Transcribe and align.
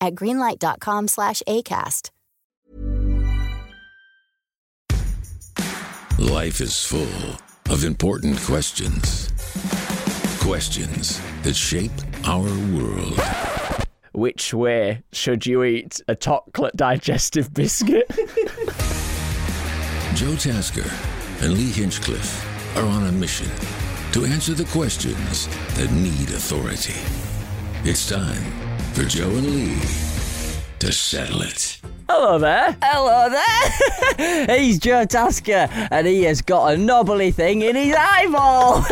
at 0.00 0.14
greenlight.com 0.14 1.08
slash 1.08 1.42
ACAST. 1.48 2.10
Life 6.18 6.60
is 6.60 6.84
full 6.84 7.36
of 7.70 7.84
important 7.84 8.40
questions. 8.42 9.30
Questions 10.40 11.20
that 11.42 11.54
shape 11.56 11.90
our 12.24 12.48
world. 12.72 13.20
Which 14.12 14.54
way 14.54 15.02
should 15.12 15.44
you 15.44 15.64
eat 15.64 16.00
a 16.06 16.14
chocolate 16.14 16.76
digestive 16.76 17.52
biscuit? 17.52 18.08
Joe 20.14 20.36
Tasker 20.36 20.88
and 21.44 21.54
Lee 21.54 21.72
Hinchcliffe 21.72 22.76
are 22.76 22.86
on 22.86 23.08
a 23.08 23.12
mission 23.12 23.50
to 24.12 24.24
answer 24.24 24.54
the 24.54 24.66
questions 24.66 25.48
that 25.74 25.90
need 25.90 26.30
authority. 26.30 26.94
It's 27.82 28.08
time 28.08 28.63
for 28.94 29.02
Joe 29.02 29.28
and 29.28 29.50
Lee 29.50 29.80
to 30.78 30.92
settle 30.92 31.42
it. 31.42 31.80
Hello 32.08 32.38
there. 32.38 32.76
Hello 32.80 33.28
there. 33.28 34.56
He's 34.58 34.78
Joe 34.78 35.04
Tasker, 35.04 35.68
and 35.90 36.06
he 36.06 36.22
has 36.22 36.40
got 36.40 36.72
a 36.72 36.76
knobbly 36.76 37.32
thing 37.32 37.62
in 37.62 37.74
his 37.74 37.92
eyeball. 37.98 38.82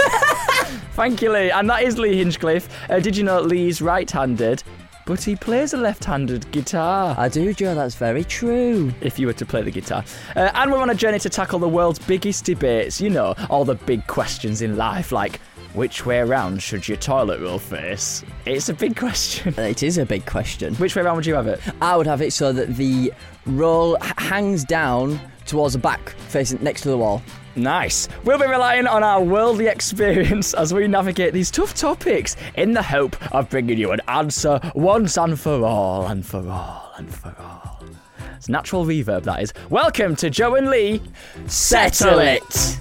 Thank 0.94 1.22
you, 1.22 1.30
Lee. 1.30 1.52
And 1.52 1.70
that 1.70 1.84
is 1.84 1.98
Lee 1.98 2.18
Hinchcliffe. 2.18 2.68
Uh, 2.90 2.98
did 2.98 3.16
you 3.16 3.22
know 3.22 3.40
Lee's 3.42 3.80
right-handed, 3.80 4.64
but 5.06 5.22
he 5.22 5.36
plays 5.36 5.72
a 5.72 5.76
left-handed 5.76 6.50
guitar? 6.50 7.14
I 7.16 7.28
do, 7.28 7.54
Joe. 7.54 7.76
That's 7.76 7.94
very 7.94 8.24
true. 8.24 8.92
if 9.02 9.20
you 9.20 9.28
were 9.28 9.32
to 9.34 9.46
play 9.46 9.62
the 9.62 9.70
guitar. 9.70 10.04
Uh, 10.34 10.50
and 10.54 10.72
we're 10.72 10.80
on 10.82 10.90
a 10.90 10.96
journey 10.96 11.20
to 11.20 11.30
tackle 11.30 11.60
the 11.60 11.68
world's 11.68 12.00
biggest 12.00 12.44
debates. 12.44 13.00
You 13.00 13.10
know, 13.10 13.36
all 13.50 13.64
the 13.64 13.76
big 13.76 14.04
questions 14.08 14.62
in 14.62 14.76
life, 14.76 15.12
like 15.12 15.40
which 15.74 16.04
way 16.04 16.18
around 16.18 16.62
should 16.62 16.86
your 16.86 16.96
toilet 16.98 17.40
roll 17.40 17.58
face? 17.58 18.22
It's 18.46 18.68
a 18.68 18.74
big 18.74 18.96
question. 18.96 19.54
It 19.58 19.82
is 19.82 19.98
a 19.98 20.04
big 20.06 20.26
question. 20.26 20.74
Which 20.76 20.94
way 20.96 21.02
around 21.02 21.16
would 21.16 21.26
you 21.26 21.34
have 21.34 21.46
it? 21.46 21.60
I 21.80 21.96
would 21.96 22.06
have 22.06 22.20
it 22.22 22.32
so 22.32 22.52
that 22.52 22.76
the 22.76 23.12
roll 23.46 23.96
h- 24.02 24.12
hangs 24.18 24.64
down 24.64 25.18
towards 25.46 25.72
the 25.74 25.78
back, 25.78 26.10
facing 26.28 26.62
next 26.62 26.82
to 26.82 26.88
the 26.90 26.98
wall. 26.98 27.22
Nice. 27.56 28.08
We'll 28.24 28.38
be 28.38 28.46
relying 28.46 28.86
on 28.86 29.02
our 29.02 29.22
worldly 29.22 29.66
experience 29.66 30.54
as 30.54 30.72
we 30.72 30.86
navigate 30.88 31.32
these 31.34 31.50
tough 31.50 31.74
topics 31.74 32.36
in 32.54 32.72
the 32.72 32.82
hope 32.82 33.16
of 33.34 33.48
bringing 33.50 33.78
you 33.78 33.92
an 33.92 34.00
answer 34.08 34.58
once 34.74 35.16
and 35.18 35.38
for 35.38 35.64
all, 35.64 36.06
and 36.06 36.24
for 36.24 36.46
all, 36.48 36.92
and 36.96 37.12
for 37.14 37.34
all. 37.38 37.82
It's 38.36 38.48
natural 38.48 38.84
reverb, 38.84 39.22
that 39.24 39.42
is. 39.42 39.52
Welcome 39.70 40.16
to 40.16 40.28
Joe 40.30 40.54
and 40.56 40.68
Lee. 40.70 41.00
Settle 41.46 42.18
it! 42.18 42.78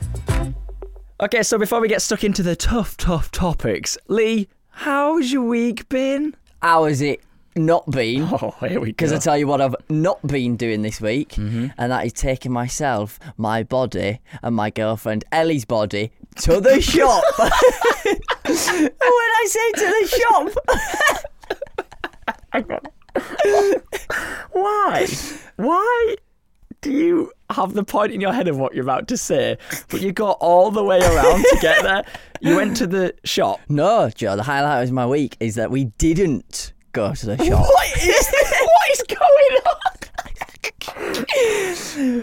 Okay, 1.24 1.44
so 1.44 1.60
before 1.60 1.80
we 1.80 1.88
get 1.88 2.02
stuck 2.02 2.24
into 2.24 2.42
the 2.42 2.56
tough, 2.56 2.98
tough 2.98 3.30
topics, 3.30 3.96
Lee, 4.08 4.48
how's 4.70 5.32
your 5.32 5.44
week 5.44 5.88
been? 5.88 6.36
How 6.64 6.86
has 6.86 7.00
it 7.00 7.22
not 7.56 7.88
been? 7.92 8.24
Oh, 8.24 8.56
here 8.62 8.80
we 8.80 8.88
go. 8.88 8.94
Because 8.94 9.14
I 9.14 9.20
tell 9.20 9.38
you 9.38 9.46
what 9.46 9.62
I've 9.62 9.76
not 9.88 10.26
been 10.26 10.56
doing 10.56 10.82
this 10.82 11.00
week, 11.00 11.34
mm-hmm. 11.34 11.68
and 11.78 11.92
that 11.92 12.08
is 12.08 12.14
taking 12.14 12.52
myself, 12.52 13.20
my 13.38 13.62
body, 13.62 14.20
and 14.42 14.56
my 14.56 14.72
girlfriend 14.72 15.24
Ellie's 15.32 15.64
body 15.64 16.12
to 16.38 16.60
the 16.60 16.82
shop. 16.92 17.24
when 17.38 17.52
I 19.06 19.48
say 19.48 19.72
to 19.74 19.86
the 20.02 20.08
shop, 20.18 20.50
Why? 24.54 25.06
Why 25.58 26.16
do 26.82 26.92
you 26.92 27.32
have 27.50 27.74
the 27.74 27.84
point 27.84 28.12
in 28.12 28.20
your 28.22 28.34
head 28.34 28.48
of 28.48 28.58
what 28.58 28.74
you're 28.74 28.84
about 28.84 29.08
to 29.10 29.18
say, 29.18 29.58
but 29.90 30.02
you 30.02 30.12
got 30.12 30.38
all 30.42 30.72
the 30.72 30.84
way 30.84 31.00
around 31.00 31.44
to 31.44 31.58
get 31.62 31.84
there? 31.84 32.04
You 32.42 32.56
went 32.56 32.76
to 32.78 32.88
the 32.88 33.14
shop. 33.24 33.60
no, 33.70 34.10
Joe. 34.10 34.36
The 34.36 34.44
highlight 34.44 34.84
of 34.88 34.92
my 34.92 35.06
week 35.06 35.38
is 35.40 35.56
that 35.56 35.70
we 35.70 35.86
didn't 36.00 36.74
go 36.92 37.14
to 37.14 37.26
the 37.26 37.38
shop. 37.38 37.62
What 37.62 37.98
is 38.04 38.34
what 38.62 38.90
is 38.92 39.04
going 39.08 39.60
on? 39.66 39.78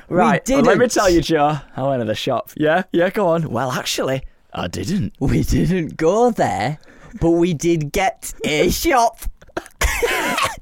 right, 0.09 0.49
well, 0.49 0.63
let 0.63 0.79
me 0.79 0.89
tell 0.89 1.09
you, 1.09 1.21
Joe. 1.21 1.59
I 1.77 1.83
went 1.83 2.01
to 2.01 2.05
the 2.05 2.15
shop. 2.15 2.51
Yeah, 2.57 2.83
yeah, 2.93 3.11
go 3.11 3.29
on. 3.29 3.51
Well, 3.51 3.71
actually, 3.71 4.23
I 4.53 4.67
didn't. 4.67 5.15
We 5.21 5.45
didn't 5.45 5.97
go 5.97 6.31
there, 6.33 6.79
but 7.21 7.31
we 7.31 7.55
did 7.55 7.93
get 7.93 8.35
a 8.45 8.71
shop 8.71 9.21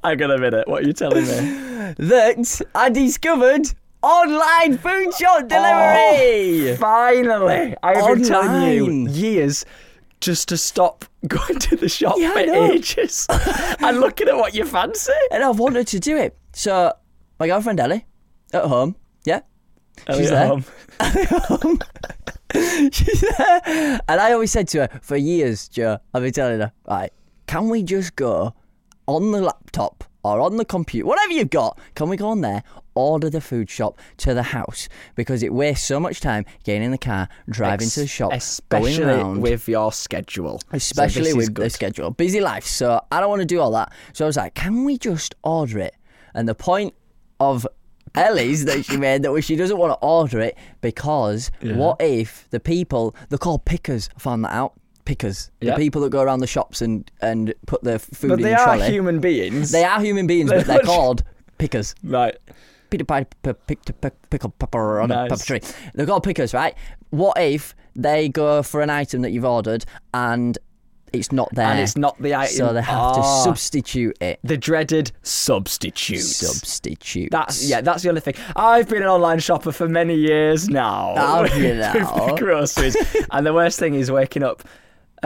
I'm 0.03 0.17
gonna 0.19 0.35
admit. 0.35 0.69
What 0.69 0.83
are 0.83 0.87
you 0.87 0.93
telling 0.93 1.25
me? 1.25 1.65
that 1.99 2.61
I 2.75 2.91
discovered 2.91 3.73
online 4.07 4.79
food 4.79 5.13
shop 5.15 5.43
oh, 5.43 5.47
delivery. 5.49 6.77
Finally, 6.77 7.75
I 7.83 7.95
have 7.97 8.17
been 8.17 8.25
telling 8.25 8.73
you 8.73 9.09
years 9.09 9.65
just 10.21 10.49
to 10.49 10.57
stop 10.57 11.05
going 11.29 11.59
to 11.59 11.77
the 11.77 11.89
shop 11.89 12.15
Yeah, 12.19 12.33
for 12.33 12.39
ages 12.73 13.27
and 13.81 14.01
looking 14.01 14.29
at 14.29 14.37
what 14.37 14.55
you 14.55 14.65
fancy. 14.65 15.13
and 15.31 15.43
I've 15.43 15.59
wanted 15.59 15.87
to 15.89 16.01
do 16.01 16.17
it. 16.17 16.37
So 16.53 16.93
my 17.41 17.47
girlfriend 17.49 17.81
Ellie 17.81 18.07
at 18.53 18.65
home, 18.65 18.97
yeah, 19.25 19.41
Elliot 20.07 20.23
she's 20.23 20.31
there. 20.31 20.47
home. 20.49 20.65
she's 22.93 23.21
there, 23.21 24.01
and 24.09 24.21
I 24.21 24.33
always 24.33 24.53
said 24.53 24.69
to 24.69 24.87
her 24.87 25.01
for 25.03 25.17
years, 25.17 25.69
Joe, 25.69 25.99
I've 26.15 26.23
been 26.23 26.33
telling 26.33 26.61
her, 26.61 26.73
right, 26.89 27.11
can 27.47 27.69
we 27.69 27.83
just 27.83 28.17
go 28.17 28.55
on 29.07 29.33
the 29.33 29.41
laptop 29.43 30.05
or 30.27 30.41
on 30.41 30.57
the 30.57 30.65
computer, 30.65 31.07
whatever 31.07 31.33
you've 31.33 31.51
got, 31.51 31.79
can 31.95 32.09
we 32.09 32.17
go 32.17 32.29
on 32.29 32.41
there, 32.41 32.63
order 32.95 33.29
the 33.31 33.41
food 33.41 33.69
shop 33.71 33.99
to 34.17 34.35
the 34.35 34.43
house 34.43 34.89
because 35.15 35.43
it 35.43 35.53
wastes 35.53 35.87
so 35.87 36.01
much 36.01 36.21
time 36.21 36.45
getting 36.65 36.83
in 36.83 36.91
the 36.91 36.99
car, 36.99 37.29
driving 37.49 37.89
to 37.89 38.01
the 38.01 38.07
shop, 38.07 38.33
especially 38.33 38.99
going 38.99 39.09
around. 39.09 39.41
with 39.41 39.69
your 39.69 39.93
schedule. 39.93 40.61
Especially 40.73 41.31
is 41.31 41.37
with 41.37 41.55
the 41.55 41.71
schedule. 41.71 42.11
Busy 42.11 42.41
life, 42.41 42.65
so 42.65 43.01
I 43.13 43.21
don't 43.21 43.29
want 43.29 43.41
to 43.41 43.47
do 43.47 43.61
all 43.61 43.71
that. 43.73 43.93
So 44.13 44.25
I 44.25 44.27
was 44.27 44.37
like, 44.37 44.55
can 44.55 44.85
we 44.85 44.99
just 44.99 45.35
order 45.45 45.79
it? 45.79 45.95
And 46.35 46.49
the 46.49 46.55
point 46.55 46.95
of 47.39 47.67
Ellie's 48.15 48.65
that 48.65 48.85
she 48.85 48.97
made 48.97 49.23
that 49.23 49.43
she 49.43 49.57
doesn't 49.57 49.77
want 49.77 49.93
to 49.93 50.07
order 50.07 50.41
it 50.41 50.57
because 50.81 51.51
what 51.61 52.01
if 52.01 52.49
the 52.51 52.61
people 52.61 53.15
they're 53.29 53.39
called 53.39 53.65
pickers? 53.67 54.09
I 54.17 54.21
found 54.21 54.45
that 54.45 54.53
out. 54.53 54.73
Pickers, 55.07 55.51
Yeah. 55.63 55.71
the 55.73 55.77
people 55.79 56.03
that 56.03 56.11
go 56.11 56.21
around 56.21 56.41
the 56.41 56.47
shops 56.47 56.83
and 56.83 57.11
and 57.23 57.55
put 57.67 57.83
their 57.83 57.99
food 57.99 58.29
But 58.29 58.39
in 58.41 58.43
they 58.43 58.51
the 58.51 58.61
are 58.61 58.65
trolley. 58.77 58.91
human 58.93 59.21
beings. 59.21 59.71
They 59.71 59.85
are 59.85 60.01
human 60.01 60.27
beings, 60.27 60.51
but 60.51 60.67
they're 60.67 60.81
called 60.85 61.23
pickers. 61.59 61.95
right. 62.05 62.37
Peter 62.91 63.05
Piper 63.05 63.55
picked 63.55 63.89
a 63.91 63.93
pickle 64.31 64.51
pepper 64.59 65.01
on 65.01 65.09
Nice. 65.09 65.27
a 65.27 65.31
pepper 65.35 65.45
tree. 65.45 65.61
They're 65.95 66.07
called 66.07 66.23
pickers, 66.23 66.53
right? 66.55 66.75
What 67.11 67.37
if 67.41 67.75
they 67.97 68.29
go 68.29 68.63
for 68.63 68.81
an 68.81 68.91
item 68.91 69.23
that 69.23 69.31
you've 69.31 69.45
ordered 69.45 69.85
and 70.15 70.57
it's 71.13 71.33
not 71.33 71.53
there? 71.55 71.67
And 71.67 71.81
it's 71.81 71.97
not 71.97 72.21
the 72.23 72.35
item. 72.37 72.55
So 72.55 72.73
they 72.73 72.83
have 72.83 73.15
to 73.15 73.21
Ah, 73.21 73.43
substitute 73.45 74.17
it. 74.21 74.39
the 74.45 74.57
dreaded 74.57 75.11
substitute. 75.23 76.21
Substitute. 76.23 77.31
That's 77.31 77.69
yeah. 77.69 77.81
That's 77.81 78.03
the 78.03 78.09
only 78.09 78.21
thing. 78.21 78.35
I've 78.55 78.89
been 78.89 79.03
an 79.03 79.09
online 79.09 79.39
shopper 79.41 79.73
for 79.73 79.89
many 79.89 80.15
years 80.15 80.69
now. 80.69 81.15
Have 81.45 81.57
you 81.57 81.75
now? 81.87 82.35
groceries, 82.37 82.97
and 83.33 83.45
the 83.47 83.53
worst 83.55 83.79
thing 83.79 83.95
is 83.95 84.11
waking 84.11 84.43
up. 84.43 84.63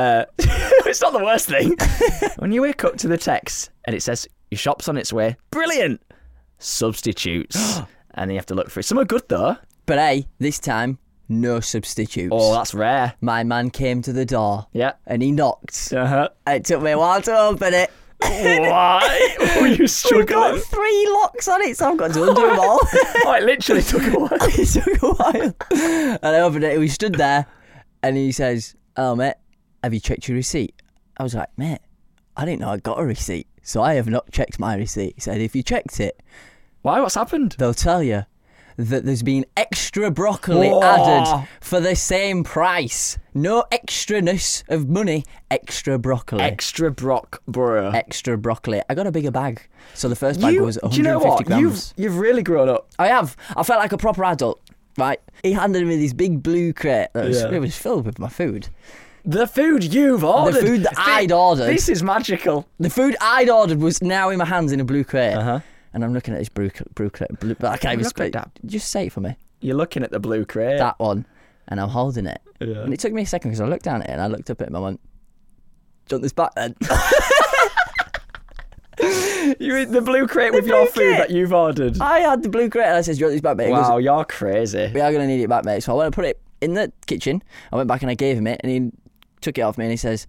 Uh, 0.01 0.25
it's 0.39 1.03
not 1.03 1.13
the 1.13 1.23
worst 1.23 1.47
thing. 1.49 1.77
when 2.39 2.53
you 2.53 2.63
wake 2.63 2.85
up 2.85 2.97
to 2.97 3.07
the 3.09 3.19
text 3.19 3.71
and 3.85 3.95
it 3.95 4.03
says 4.03 4.27
your 4.51 4.57
shop's 4.59 4.89
on 4.89 4.97
its 4.97 5.13
way. 5.13 5.37
Brilliant. 5.51 6.01
Substitutes, 6.59 7.57
and 8.15 8.29
then 8.29 8.31
you 8.31 8.37
have 8.37 8.47
to 8.47 8.55
look 8.55 8.71
for 8.71 8.81
it. 8.81 8.85
Some 8.85 8.99
are 8.99 9.05
good 9.05 9.29
though. 9.29 9.57
But 9.85 9.99
hey, 9.99 10.27
this 10.39 10.59
time, 10.59 10.99
no 11.29 11.61
substitutes. 11.61 12.31
Oh, 12.35 12.55
that's 12.55 12.73
rare. 12.73 13.15
My 13.21 13.45
man 13.45 13.69
came 13.71 14.01
to 14.03 14.13
the 14.13 14.25
door 14.25 14.67
Yeah. 14.73 14.93
and 15.07 15.21
he 15.23 15.33
knocked. 15.33 15.93
Uh 15.93 16.07
huh. 16.07 16.29
It 16.47 16.65
took 16.65 16.81
me 16.81 16.93
a 16.93 16.99
while 16.99 17.21
to 17.23 17.37
open 17.39 17.75
it. 17.75 17.91
Why 18.23 19.37
were 19.61 19.67
you 19.69 19.87
We've 20.13 20.27
got 20.27 20.59
three 20.61 21.09
locks 21.11 21.49
on 21.49 21.61
it, 21.63 21.77
so 21.77 21.91
I've 21.91 21.97
got 21.99 22.13
to 22.15 22.23
undo 22.29 22.47
them 22.47 22.59
all. 22.59 22.81
oh, 22.83 23.35
it 23.39 23.45
literally 23.45 23.83
took 23.83 24.03
a 24.03 24.19
while. 24.19 24.29
it 24.33 24.67
took 24.69 25.03
a 25.03 25.13
while. 25.13 26.19
And 26.23 26.37
I 26.37 26.41
opened 26.41 26.65
it. 26.65 26.79
We 26.79 26.89
stood 26.89 27.17
there, 27.17 27.47
and 28.03 28.17
he 28.17 28.33
says, 28.33 28.75
"Oh, 28.97 29.15
mate, 29.17 29.35
have 29.83 29.95
you 29.95 30.01
checked 30.01 30.29
your 30.29 30.37
receipt?" 30.37 30.75
I 31.17 31.23
was 31.23 31.35
like, 31.35 31.49
"Mate, 31.57 31.81
I 32.37 32.45
didn't 32.45 32.61
know 32.61 32.71
I 32.71 32.79
got 32.79 33.01
a 33.01 33.05
receipt, 33.05 33.47
so 33.63 33.83
I 33.83 33.95
have 33.95 34.09
not 34.09 34.31
checked 34.33 34.59
my 34.59 34.75
receipt." 34.77 35.15
He 35.17 35.21
said, 35.21 35.41
"If 35.41 35.55
you 35.57 35.63
checked 35.63 36.01
it, 36.01 36.21
Why? 36.83 37.01
What's 37.01 37.15
happened? 37.15 37.57
they'll 37.59 37.75
tell 37.75 38.03
you 38.03 38.25
that 38.77 39.05
there's 39.05 39.23
been 39.23 39.45
extra 39.59 40.11
broccoli 40.11 40.71
Whoa. 40.71 40.83
added 40.83 41.47
for 41.61 41.81
the 41.81 41.95
same 41.95 42.43
price. 42.45 43.19
No 43.35 43.65
extraness 43.71 44.63
of 44.69 44.89
money, 44.89 45.25
extra 45.51 45.99
broccoli." 45.99 46.41
Extra 46.43 46.91
Brock, 46.91 47.43
bro. 47.47 47.91
Extra 47.91 48.39
broccoli. 48.39 48.81
I 48.89 48.95
got 48.95 49.07
a 49.07 49.13
bigger 49.13 49.31
bag, 49.31 49.69
so 49.95 50.09
the 50.09 50.17
first 50.17 50.41
bag 50.41 50.55
You, 50.55 50.63
was 50.65 50.77
do 50.77 50.81
150 50.89 50.97
you 50.97 51.03
know 51.03 51.19
what? 51.19 51.45
grams. 51.47 51.95
You've 51.97 52.05
you've 52.05 52.19
really 52.19 52.43
grown 52.43 52.69
up. 52.71 52.89
I 52.99 53.09
have. 53.09 53.37
I 53.57 53.63
felt 53.63 53.81
like 53.81 53.93
a 53.93 53.99
proper 53.99 54.25
adult. 54.25 54.61
Right. 54.97 55.21
He 55.43 55.53
handed 55.53 55.87
me 55.87 55.97
this 55.97 56.13
big 56.13 56.43
blue 56.43 56.73
crate 56.73 57.09
that 57.15 57.25
was, 57.27 57.41
Yeah. 57.43 57.53
it 57.53 57.61
was 57.61 57.77
filled 57.77 58.05
with 58.07 58.19
my 58.19 58.29
food. 58.29 58.69
The 59.25 59.47
food 59.47 59.93
you've 59.93 60.25
ordered. 60.25 60.61
The 60.63 60.67
food 60.67 60.83
that 60.85 60.97
Thi- 60.97 61.03
I'd 61.03 61.33
ordered. 61.33 61.67
This 61.67 61.89
is 61.89 62.03
magical. 62.03 62.67
The 62.79 62.91
food 62.91 63.17
I'd 63.21 63.49
ordered 63.49 63.81
was 63.81 64.03
now 64.03 64.31
in 64.31 64.39
my 64.39 64.45
hands 64.45 64.73
in 64.73 64.81
a 64.81 64.85
blue 64.85 65.05
crate. 65.05 65.35
Uh-huh. 65.35 65.61
And 65.93 66.05
I'm 66.05 66.15
looking 66.15 66.35
at 66.35 66.39
this 66.39 66.49
blue, 66.49 66.71
blue 66.95 67.11
crate. 67.11 67.39
Blue, 67.41 67.57
I 67.63 67.77
can't 67.77 67.95
even 67.95 68.05
Look 68.05 68.17
speak. 68.17 68.35
Just 68.65 68.91
say 68.91 69.07
it 69.07 69.13
for 69.13 69.21
me. 69.21 69.37
You're 69.61 69.77
looking 69.77 70.03
at 70.03 70.11
the 70.11 70.21
blue 70.21 70.45
crate. 70.45 70.79
That 70.79 70.99
one. 70.99 71.27
And 71.69 71.81
I'm 71.81 71.89
holding 71.89 72.27
it. 72.27 72.41
Yeah. 72.61 72.83
And 72.83 72.95
it 72.95 73.01
took 73.01 73.13
me 73.13 73.23
a 73.23 73.27
second 73.27 73.51
because 73.51 73.61
I 73.61 73.67
looked 73.67 73.85
down 73.85 74.03
at 74.03 74.09
it 74.09 74.13
and 74.13 74.21
I 74.23 74.27
looked 74.27 74.51
up 74.51 74.61
at 74.61 74.69
him 74.69 74.75
and 74.75 74.83
I 74.85 74.87
went, 74.87 75.01
want 76.11 76.23
this 76.23 76.33
back 76.33 76.55
then? 76.55 76.75
You 79.59 79.77
eat 79.77 79.87
the 79.91 80.03
blue 80.03 80.27
crate 80.27 80.53
with 80.53 80.67
your 80.67 80.85
blue 80.85 80.87
food 80.87 80.95
crate. 81.17 81.19
that 81.19 81.31
you've 81.31 81.53
ordered. 81.53 82.01
I 82.01 82.21
had 82.21 82.43
the 82.43 82.49
blue 82.49 82.69
crate 82.69 82.87
and 82.87 82.97
I 82.97 83.01
said, 83.01 83.15
Do 83.15 83.21
you 83.21 83.27
want 83.27 83.35
this 83.35 83.41
back, 83.41 83.57
mate? 83.57 83.69
He 83.69 83.73
goes, 83.75 83.89
Wow, 83.89 83.97
you're 83.99 84.25
crazy. 84.25 84.91
we 84.95 85.01
are 85.01 85.11
going 85.11 85.27
to 85.27 85.27
need 85.27 85.43
it 85.43 85.49
back, 85.49 85.65
mate. 85.65 85.83
So 85.83 85.93
I 85.93 85.97
went 85.97 86.07
and 86.07 86.15
put 86.15 86.27
it 86.27 86.41
in 86.61 86.75
the 86.75 86.93
kitchen. 87.07 87.43
I 87.73 87.77
went 87.77 87.89
back 87.89 88.03
and 88.03 88.11
I 88.11 88.15
gave 88.15 88.37
him 88.37 88.47
it, 88.47 88.61
and 88.63 88.71
he 88.71 88.93
took 89.41 89.59
it 89.59 89.63
off 89.63 89.79
me 89.79 89.85
and 89.85 89.91
he 89.93 89.97
says, 89.97 90.27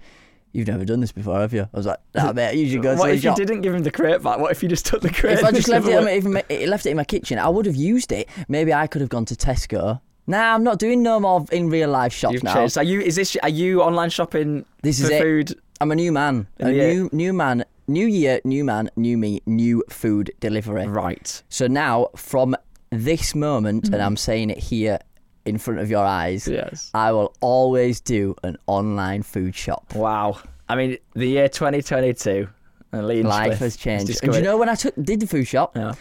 "You've 0.53 0.67
never 0.67 0.85
done 0.85 0.99
this 0.99 1.11
before, 1.11 1.39
have 1.39 1.53
you?" 1.53 1.63
I 1.63 1.77
was 1.77 1.85
like, 1.85 1.99
"Nah, 2.15 2.33
mate. 2.33 2.47
I 2.49 2.51
usually 2.51 2.81
go 2.81 2.93
to 2.93 2.99
What 2.99 3.07
the 3.07 3.13
if 3.13 3.23
you 3.23 3.29
shop." 3.29 3.37
didn't 3.37 3.61
give 3.61 3.73
him 3.73 3.83
the 3.83 3.91
crate 3.91 4.21
back? 4.21 4.39
What 4.39 4.51
if 4.51 4.61
you 4.63 4.69
just 4.69 4.85
took 4.85 5.01
the 5.01 5.09
crate? 5.09 5.39
If 5.39 5.43
I 5.43 5.47
and 5.49 5.55
just 5.55 5.67
left 5.67 5.87
it, 5.87 5.97
in 5.97 6.03
my, 6.05 6.15
even 6.15 6.33
ma- 6.33 6.41
left 6.67 6.85
it 6.85 6.91
in 6.91 6.97
my 6.97 7.03
kitchen, 7.03 7.39
I 7.39 7.49
would 7.49 7.65
have 7.65 7.75
used 7.75 8.11
it. 8.11 8.27
Maybe 8.47 8.73
I 8.73 8.87
could 8.87 9.01
have 9.01 9.09
gone 9.09 9.25
to 9.25 9.35
Tesco. 9.35 10.01
Nah, 10.27 10.53
I'm 10.53 10.63
not 10.63 10.79
doing 10.79 11.01
no 11.01 11.19
more 11.19 11.45
in 11.51 11.69
real 11.69 11.89
life 11.89 12.13
shops 12.13 12.33
You've 12.33 12.43
now. 12.43 12.53
changed. 12.53 12.77
Are 12.77 12.83
you? 12.83 13.01
Is 13.01 13.15
this? 13.15 13.35
Are 13.43 13.49
you 13.49 13.81
online 13.81 14.09
shopping 14.09 14.65
This 14.83 14.99
for 14.99 15.05
is 15.05 15.11
it. 15.11 15.21
food? 15.21 15.55
I'm 15.79 15.91
a 15.91 15.95
new 15.95 16.11
man. 16.11 16.47
A 16.59 16.71
Yeah. 16.71 16.93
new 16.93 17.09
new 17.11 17.33
man. 17.33 17.65
New 17.87 18.05
year, 18.07 18.39
new 18.45 18.63
man, 18.63 18.89
new 18.95 19.17
me, 19.17 19.41
new 19.45 19.83
food 19.89 20.31
delivery. 20.39 20.87
Right. 20.87 21.43
So 21.49 21.67
now, 21.67 22.07
from 22.15 22.55
this 22.91 23.35
moment, 23.35 23.85
and 23.85 23.95
mm. 23.95 24.05
I'm 24.05 24.15
saying 24.15 24.49
it 24.51 24.59
here 24.59 24.99
in 25.45 25.57
front 25.57 25.79
of 25.79 25.89
your 25.89 26.05
eyes, 26.05 26.47
Yes. 26.47 26.91
I 26.93 27.11
will 27.11 27.33
always 27.41 27.99
do 28.01 28.35
an 28.43 28.57
online 28.67 29.23
food 29.23 29.55
shop. 29.55 29.93
Wow. 29.95 30.39
I 30.69 30.75
mean, 30.75 30.97
the 31.13 31.25
year 31.27 31.49
2022. 31.49 32.47
And 32.93 33.23
Life 33.23 33.59
has 33.59 33.77
changed. 33.77 34.19
And 34.21 34.31
do 34.33 34.37
you 34.37 34.43
know 34.43 34.57
when 34.57 34.67
I 34.69 34.75
took 34.75 34.93
did 35.01 35.21
the 35.21 35.27
food 35.27 35.45
shop? 35.47 35.75
Yeah. 35.77 35.93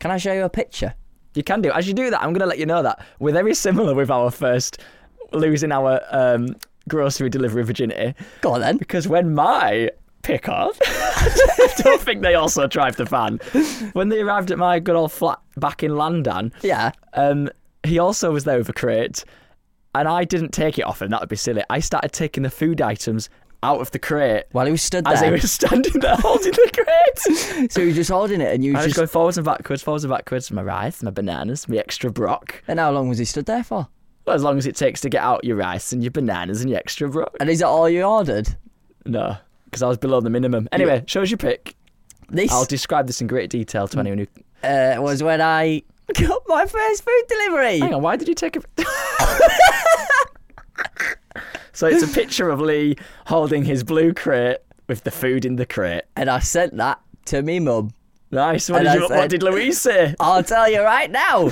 Can 0.00 0.10
I 0.10 0.16
show 0.16 0.32
you 0.32 0.42
a 0.44 0.48
picture? 0.48 0.94
You 1.34 1.44
can 1.44 1.62
do. 1.62 1.70
As 1.70 1.86
you 1.86 1.94
do 1.94 2.10
that, 2.10 2.20
I'm 2.20 2.30
going 2.32 2.40
to 2.40 2.46
let 2.46 2.58
you 2.58 2.66
know 2.66 2.82
that 2.82 3.04
we're 3.20 3.32
very 3.32 3.54
similar 3.54 3.94
with 3.94 4.10
our 4.10 4.30
first 4.32 4.78
losing 5.32 5.70
our 5.70 6.00
um, 6.10 6.56
grocery 6.88 7.30
delivery 7.30 7.62
virginity. 7.62 8.14
Go 8.40 8.54
on 8.54 8.60
then. 8.60 8.76
Because 8.78 9.06
when 9.06 9.34
my 9.34 9.90
pickup, 10.22 10.72
I 10.86 11.72
don't 11.78 12.00
think 12.00 12.22
they 12.22 12.34
also 12.34 12.66
drive 12.66 12.96
the 12.96 13.04
van. 13.04 13.38
When 13.92 14.08
they 14.08 14.20
arrived 14.20 14.50
at 14.50 14.58
my 14.58 14.80
good 14.80 14.96
old 14.96 15.12
flat 15.12 15.38
back 15.56 15.84
in 15.84 15.92
Landan, 15.92 16.52
Yeah. 16.62 16.90
um, 17.14 17.48
he 17.84 17.98
also 17.98 18.30
was 18.32 18.44
there 18.44 18.58
with 18.58 18.68
a 18.68 18.72
crate, 18.72 19.24
and 19.94 20.06
I 20.08 20.24
didn't 20.24 20.52
take 20.52 20.78
it 20.78 20.82
off 20.82 21.02
him. 21.02 21.10
That 21.10 21.20
would 21.20 21.28
be 21.28 21.36
silly. 21.36 21.62
I 21.70 21.80
started 21.80 22.12
taking 22.12 22.42
the 22.42 22.50
food 22.50 22.80
items 22.80 23.28
out 23.62 23.80
of 23.80 23.90
the 23.90 23.98
crate 23.98 24.44
While 24.52 24.64
he 24.64 24.72
was 24.72 24.80
stood 24.80 25.04
there. 25.04 25.12
as 25.12 25.20
he 25.20 25.30
was 25.30 25.52
standing 25.52 26.00
there 26.00 26.16
holding 26.16 26.52
the 26.52 26.70
crate. 26.72 27.70
so 27.72 27.80
he 27.82 27.88
was 27.88 27.96
just 27.96 28.10
holding 28.10 28.40
it, 28.40 28.54
and 28.54 28.64
you 28.64 28.72
I 28.74 28.78
was 28.78 28.86
just. 28.86 28.96
going 28.96 29.08
forwards 29.08 29.36
and 29.38 29.44
backwards, 29.44 29.82
forwards 29.82 30.04
and 30.04 30.10
backwards. 30.10 30.50
My 30.50 30.62
rice, 30.62 31.02
my 31.02 31.10
bananas, 31.10 31.68
my 31.68 31.76
extra 31.76 32.10
brock. 32.10 32.62
And 32.68 32.78
how 32.78 32.90
long 32.90 33.08
was 33.08 33.18
he 33.18 33.24
stood 33.24 33.46
there 33.46 33.62
for? 33.64 33.88
Well, 34.26 34.36
as 34.36 34.42
long 34.42 34.58
as 34.58 34.66
it 34.66 34.76
takes 34.76 35.00
to 35.02 35.08
get 35.08 35.22
out 35.22 35.44
your 35.44 35.56
rice 35.56 35.92
and 35.92 36.02
your 36.02 36.10
bananas 36.10 36.60
and 36.60 36.70
your 36.70 36.78
extra 36.78 37.08
brock. 37.08 37.36
And 37.40 37.50
is 37.50 37.58
that 37.60 37.66
all 37.68 37.88
you 37.88 38.02
ordered? 38.02 38.48
No, 39.06 39.36
because 39.64 39.82
I 39.82 39.88
was 39.88 39.98
below 39.98 40.20
the 40.20 40.30
minimum. 40.30 40.68
Anyway, 40.72 41.02
shows 41.06 41.30
your 41.30 41.38
pick. 41.38 41.74
This 42.28 42.52
I'll 42.52 42.64
describe 42.64 43.06
this 43.08 43.20
in 43.20 43.26
great 43.26 43.50
detail 43.50 43.88
to 43.88 43.98
anyone 43.98 44.18
who. 44.18 44.68
uh, 44.68 44.96
was 45.00 45.22
when 45.22 45.40
I 45.40 45.82
got 46.28 46.42
my 46.46 46.66
first 46.66 47.04
food 47.04 47.22
delivery. 47.28 47.78
Hang 47.78 47.94
on, 47.94 48.02
why 48.02 48.16
did 48.16 48.28
you 48.28 48.34
take 48.34 48.56
a? 48.56 48.62
so 51.72 51.86
it's 51.86 52.02
a 52.02 52.08
picture 52.08 52.50
of 52.50 52.60
Lee 52.60 52.96
holding 53.26 53.64
his 53.64 53.84
blue 53.84 54.12
crate 54.12 54.58
with 54.88 55.04
the 55.04 55.10
food 55.10 55.44
in 55.44 55.56
the 55.56 55.66
crate. 55.66 56.04
And 56.16 56.28
I 56.28 56.40
sent 56.40 56.76
that 56.76 57.00
to 57.26 57.42
me 57.42 57.60
mum. 57.60 57.92
Nice. 58.32 58.70
What 58.70 58.84
did, 58.84 58.94
you, 58.94 59.08
what 59.08 59.28
did 59.30 59.42
Louise 59.42 59.80
say? 59.80 60.14
I'll 60.20 60.44
tell 60.44 60.70
you 60.70 60.82
right 60.82 61.10
now. 61.10 61.50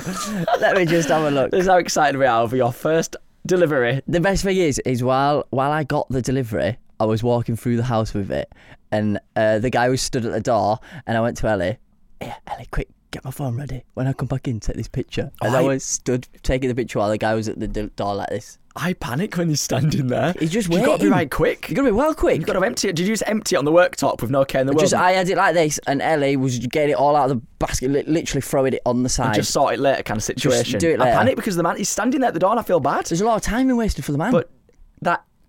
Let 0.59 0.77
me 0.77 0.85
just 0.85 1.09
have 1.09 1.23
a 1.23 1.31
look. 1.31 1.51
This 1.51 1.61
is 1.61 1.67
how 1.67 1.77
excited 1.77 2.17
we 2.17 2.25
are 2.25 2.41
over 2.41 2.55
your 2.55 2.71
first 2.71 3.17
delivery. 3.45 4.01
The 4.07 4.21
best 4.21 4.43
thing 4.43 4.57
is, 4.57 4.79
is 4.79 5.03
while 5.03 5.45
while 5.49 5.71
I 5.71 5.83
got 5.83 6.07
the 6.09 6.21
delivery, 6.21 6.77
I 6.99 7.05
was 7.05 7.21
walking 7.21 7.57
through 7.57 7.77
the 7.77 7.83
house 7.83 8.13
with 8.13 8.31
it, 8.31 8.51
and 8.91 9.19
uh, 9.35 9.59
the 9.59 9.69
guy 9.69 9.89
was 9.89 10.01
stood 10.01 10.25
at 10.25 10.31
the 10.31 10.39
door, 10.39 10.79
and 11.05 11.17
I 11.17 11.21
went 11.21 11.35
to 11.37 11.47
Ellie. 11.47 11.77
Yeah, 12.21 12.35
Ellie, 12.47 12.67
quick, 12.71 12.89
get 13.11 13.23
my 13.25 13.31
phone 13.31 13.57
ready. 13.57 13.83
When 13.93 14.07
I 14.07 14.13
come 14.13 14.27
back 14.27 14.47
in, 14.47 14.59
take 14.59 14.75
this 14.75 14.87
picture. 14.87 15.31
Oh, 15.41 15.47
and 15.47 15.55
I 15.55 15.59
I- 15.59 15.63
was 15.63 15.83
stood 15.83 16.27
taking 16.43 16.69
the 16.69 16.75
picture 16.75 16.99
while 16.99 17.09
the 17.09 17.17
guy 17.17 17.33
was 17.33 17.47
at 17.47 17.59
the 17.59 17.67
door 17.67 18.15
like 18.15 18.29
this. 18.29 18.57
I 18.75 18.93
panic 18.93 19.35
when 19.35 19.49
he's 19.49 19.61
standing 19.61 20.07
there. 20.07 20.33
He's 20.39 20.51
just 20.51 20.71
You've 20.71 20.85
got 20.85 20.99
to 20.99 21.05
be 21.05 21.09
right 21.09 21.29
quick. 21.29 21.69
You 21.69 21.75
gotta 21.75 21.87
be 21.89 21.91
well 21.91 22.13
quick. 22.13 22.37
You've 22.37 22.45
got 22.45 22.53
to 22.53 22.63
empty 22.65 22.87
it. 22.87 22.95
Did 22.95 23.07
you 23.07 23.13
just 23.13 23.23
empty 23.25 23.55
it 23.55 23.59
on 23.59 23.65
the 23.65 23.71
worktop 23.71 24.21
with 24.21 24.29
no 24.29 24.45
care 24.45 24.61
in 24.61 24.67
the 24.67 24.73
world? 24.73 24.81
Just 24.81 24.93
I 24.93 25.11
had 25.13 25.27
it 25.27 25.35
like 25.35 25.53
this, 25.53 25.79
and 25.87 26.01
Ellie 26.01 26.37
was 26.37 26.59
getting 26.59 26.91
it 26.91 26.93
all 26.93 27.15
out 27.15 27.29
of 27.29 27.37
the 27.37 27.45
basket, 27.57 28.07
literally 28.07 28.41
throwing 28.41 28.73
it 28.73 28.81
on 28.85 29.03
the 29.03 29.09
side. 29.09 29.33
just 29.33 29.51
sort 29.51 29.73
it 29.73 29.79
later 29.79 30.03
kind 30.03 30.17
of 30.17 30.23
situation. 30.23 30.79
do 30.79 30.91
it 30.91 31.01
I 31.01 31.11
panic 31.11 31.35
because 31.35 31.55
the 31.55 31.63
man 31.63 31.75
he's 31.77 31.89
standing 31.89 32.21
there 32.21 32.29
at 32.29 32.33
the 32.33 32.39
door 32.39 32.51
and 32.51 32.59
I 32.59 32.63
feel 32.63 32.79
bad. 32.79 33.05
There's 33.07 33.21
a 33.21 33.25
lot 33.25 33.35
of 33.35 33.41
time 33.41 33.67
being 33.67 33.77
wasted 33.77 34.05
for 34.05 34.11
the 34.11 34.17
man. 34.17 34.31
But 34.31 34.49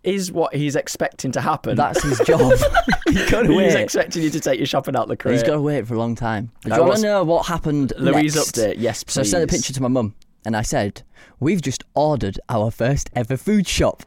is 0.03 0.33
what 0.33 0.55
he's 0.55 0.77
expecting 0.77 1.31
to 1.33 1.41
happen. 1.41 1.77
that's 1.77 2.03
his 2.03 2.19
job. 2.27 2.53
He's 3.09 3.31
got 3.31 3.43
to 3.43 3.59
he's 3.59 3.75
expecting 3.75 4.23
you 4.23 4.31
to 4.31 4.41
take 4.41 4.59
your 4.59 4.67
shopping 4.67 4.95
out 4.97 5.09
the 5.09 5.17
crate. 5.17 5.33
He's 5.35 5.43
got 5.43 5.55
to 5.55 5.61
wait 5.61 5.87
for 5.87 5.95
a 5.95 5.99
long 5.99 6.15
time. 6.15 6.53
Do 6.65 6.73
I 6.73 6.77
you 6.77 6.85
want 6.85 6.97
to 6.97 7.03
know 7.03 7.25
what 7.25 7.47
happened 7.47 7.93
Louise 7.99 8.37
next? 8.37 8.53
update, 8.53 8.77
yes, 8.79 9.05
So 9.09 9.21
I 9.21 9.25
sent 9.25 9.43
a 9.45 9.47
picture 9.47 9.73
to 9.73 9.83
my 9.83 9.89
mum, 9.89 10.15
and 10.47 10.57
I 10.57 10.63
said, 10.63 11.03
"We've 11.41 11.61
just 11.61 11.83
ordered 11.95 12.39
our 12.49 12.71
first 12.71 13.11
ever 13.15 13.37
food 13.37 13.67
shop!" 13.67 14.05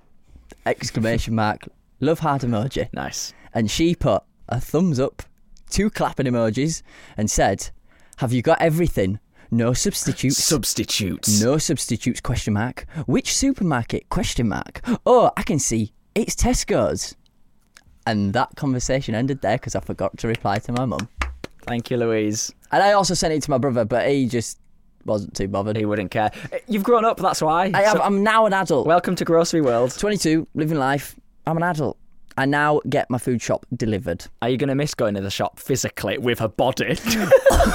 Exclamation 0.66 1.36
mark. 1.36 1.68
Love 2.00 2.20
heart 2.20 2.42
emoji. 2.44 2.88
Nice. 2.94 3.34
And 3.54 3.70
she 3.70 3.94
put 3.96 4.24
a 4.50 4.60
thumbs 4.60 5.00
up, 5.00 5.22
two 5.70 5.90
clapping 5.90 6.26
emojis, 6.26 6.82
and 7.18 7.30
said, 7.30 7.70
"Have 8.18 8.32
you 8.34 8.42
got 8.42 8.62
everything? 8.62 9.20
No 9.54 9.74
substitutes." 9.74 10.44
Substitutes. 10.44 11.42
no 11.42 11.58
substitutes? 11.58 12.20
Question 12.22 12.54
mark. 12.54 12.86
Which 13.06 13.34
supermarket? 13.36 14.10
Question 14.10 14.50
mark. 14.50 14.82
Oh, 15.06 15.32
I 15.38 15.44
can 15.44 15.60
see. 15.60 15.94
It's 16.16 16.36
Tesco's. 16.36 17.16
And 18.08 18.34
that 18.34 18.50
conversation 18.56 19.16
ended 19.16 19.42
there 19.42 19.58
because 19.58 19.76
I 19.76 19.80
forgot 19.80 20.18
to 20.18 20.28
reply 20.28 20.60
to 20.60 20.72
my 20.72 20.86
mum. 20.86 21.08
Thank 21.62 21.90
you, 21.92 21.98
Louise. 21.98 22.52
And 22.72 22.82
I 22.84 22.94
also 22.94 23.14
sent 23.14 23.34
it 23.34 23.44
to 23.44 23.52
my 23.52 23.58
brother, 23.60 23.86
but 23.86 24.08
he 24.10 24.28
just 24.28 24.60
wasn't 25.06 25.36
too 25.36 25.48
bothered. 25.48 25.78
He 25.78 25.86
wouldn't 25.86 26.12
care. 26.12 26.32
Uh, 26.52 26.58
you've 26.68 26.84
grown 26.84 27.06
up, 27.06 27.18
that's 27.18 27.42
why. 27.42 27.72
I 27.74 27.84
am, 27.84 27.98
So- 27.98 28.04
I'm 28.04 28.24
now 28.24 28.46
an 28.46 28.54
adult. 28.54 28.88
welcome 28.88 29.16
to 29.16 29.24
Grocery 29.26 29.62
World. 29.62 29.96
22, 29.98 30.48
living 30.56 30.78
life. 30.78 31.16
I'm 31.46 31.58
an 31.58 31.64
adult. 31.64 31.98
I 32.38 32.46
now 32.46 32.82
get 32.90 33.10
my 33.10 33.18
food 33.18 33.42
shop 33.42 33.66
delivered. 33.76 34.26
Are 34.42 34.50
you 34.50 34.58
going 34.58 34.70
to 34.70 34.76
miss 34.76 34.94
going 34.94 35.16
to 35.16 35.22
the 35.22 35.30
shop 35.30 35.60
physically 35.60 36.18
with 36.18 36.42
a 36.42 36.50
body 36.50 36.98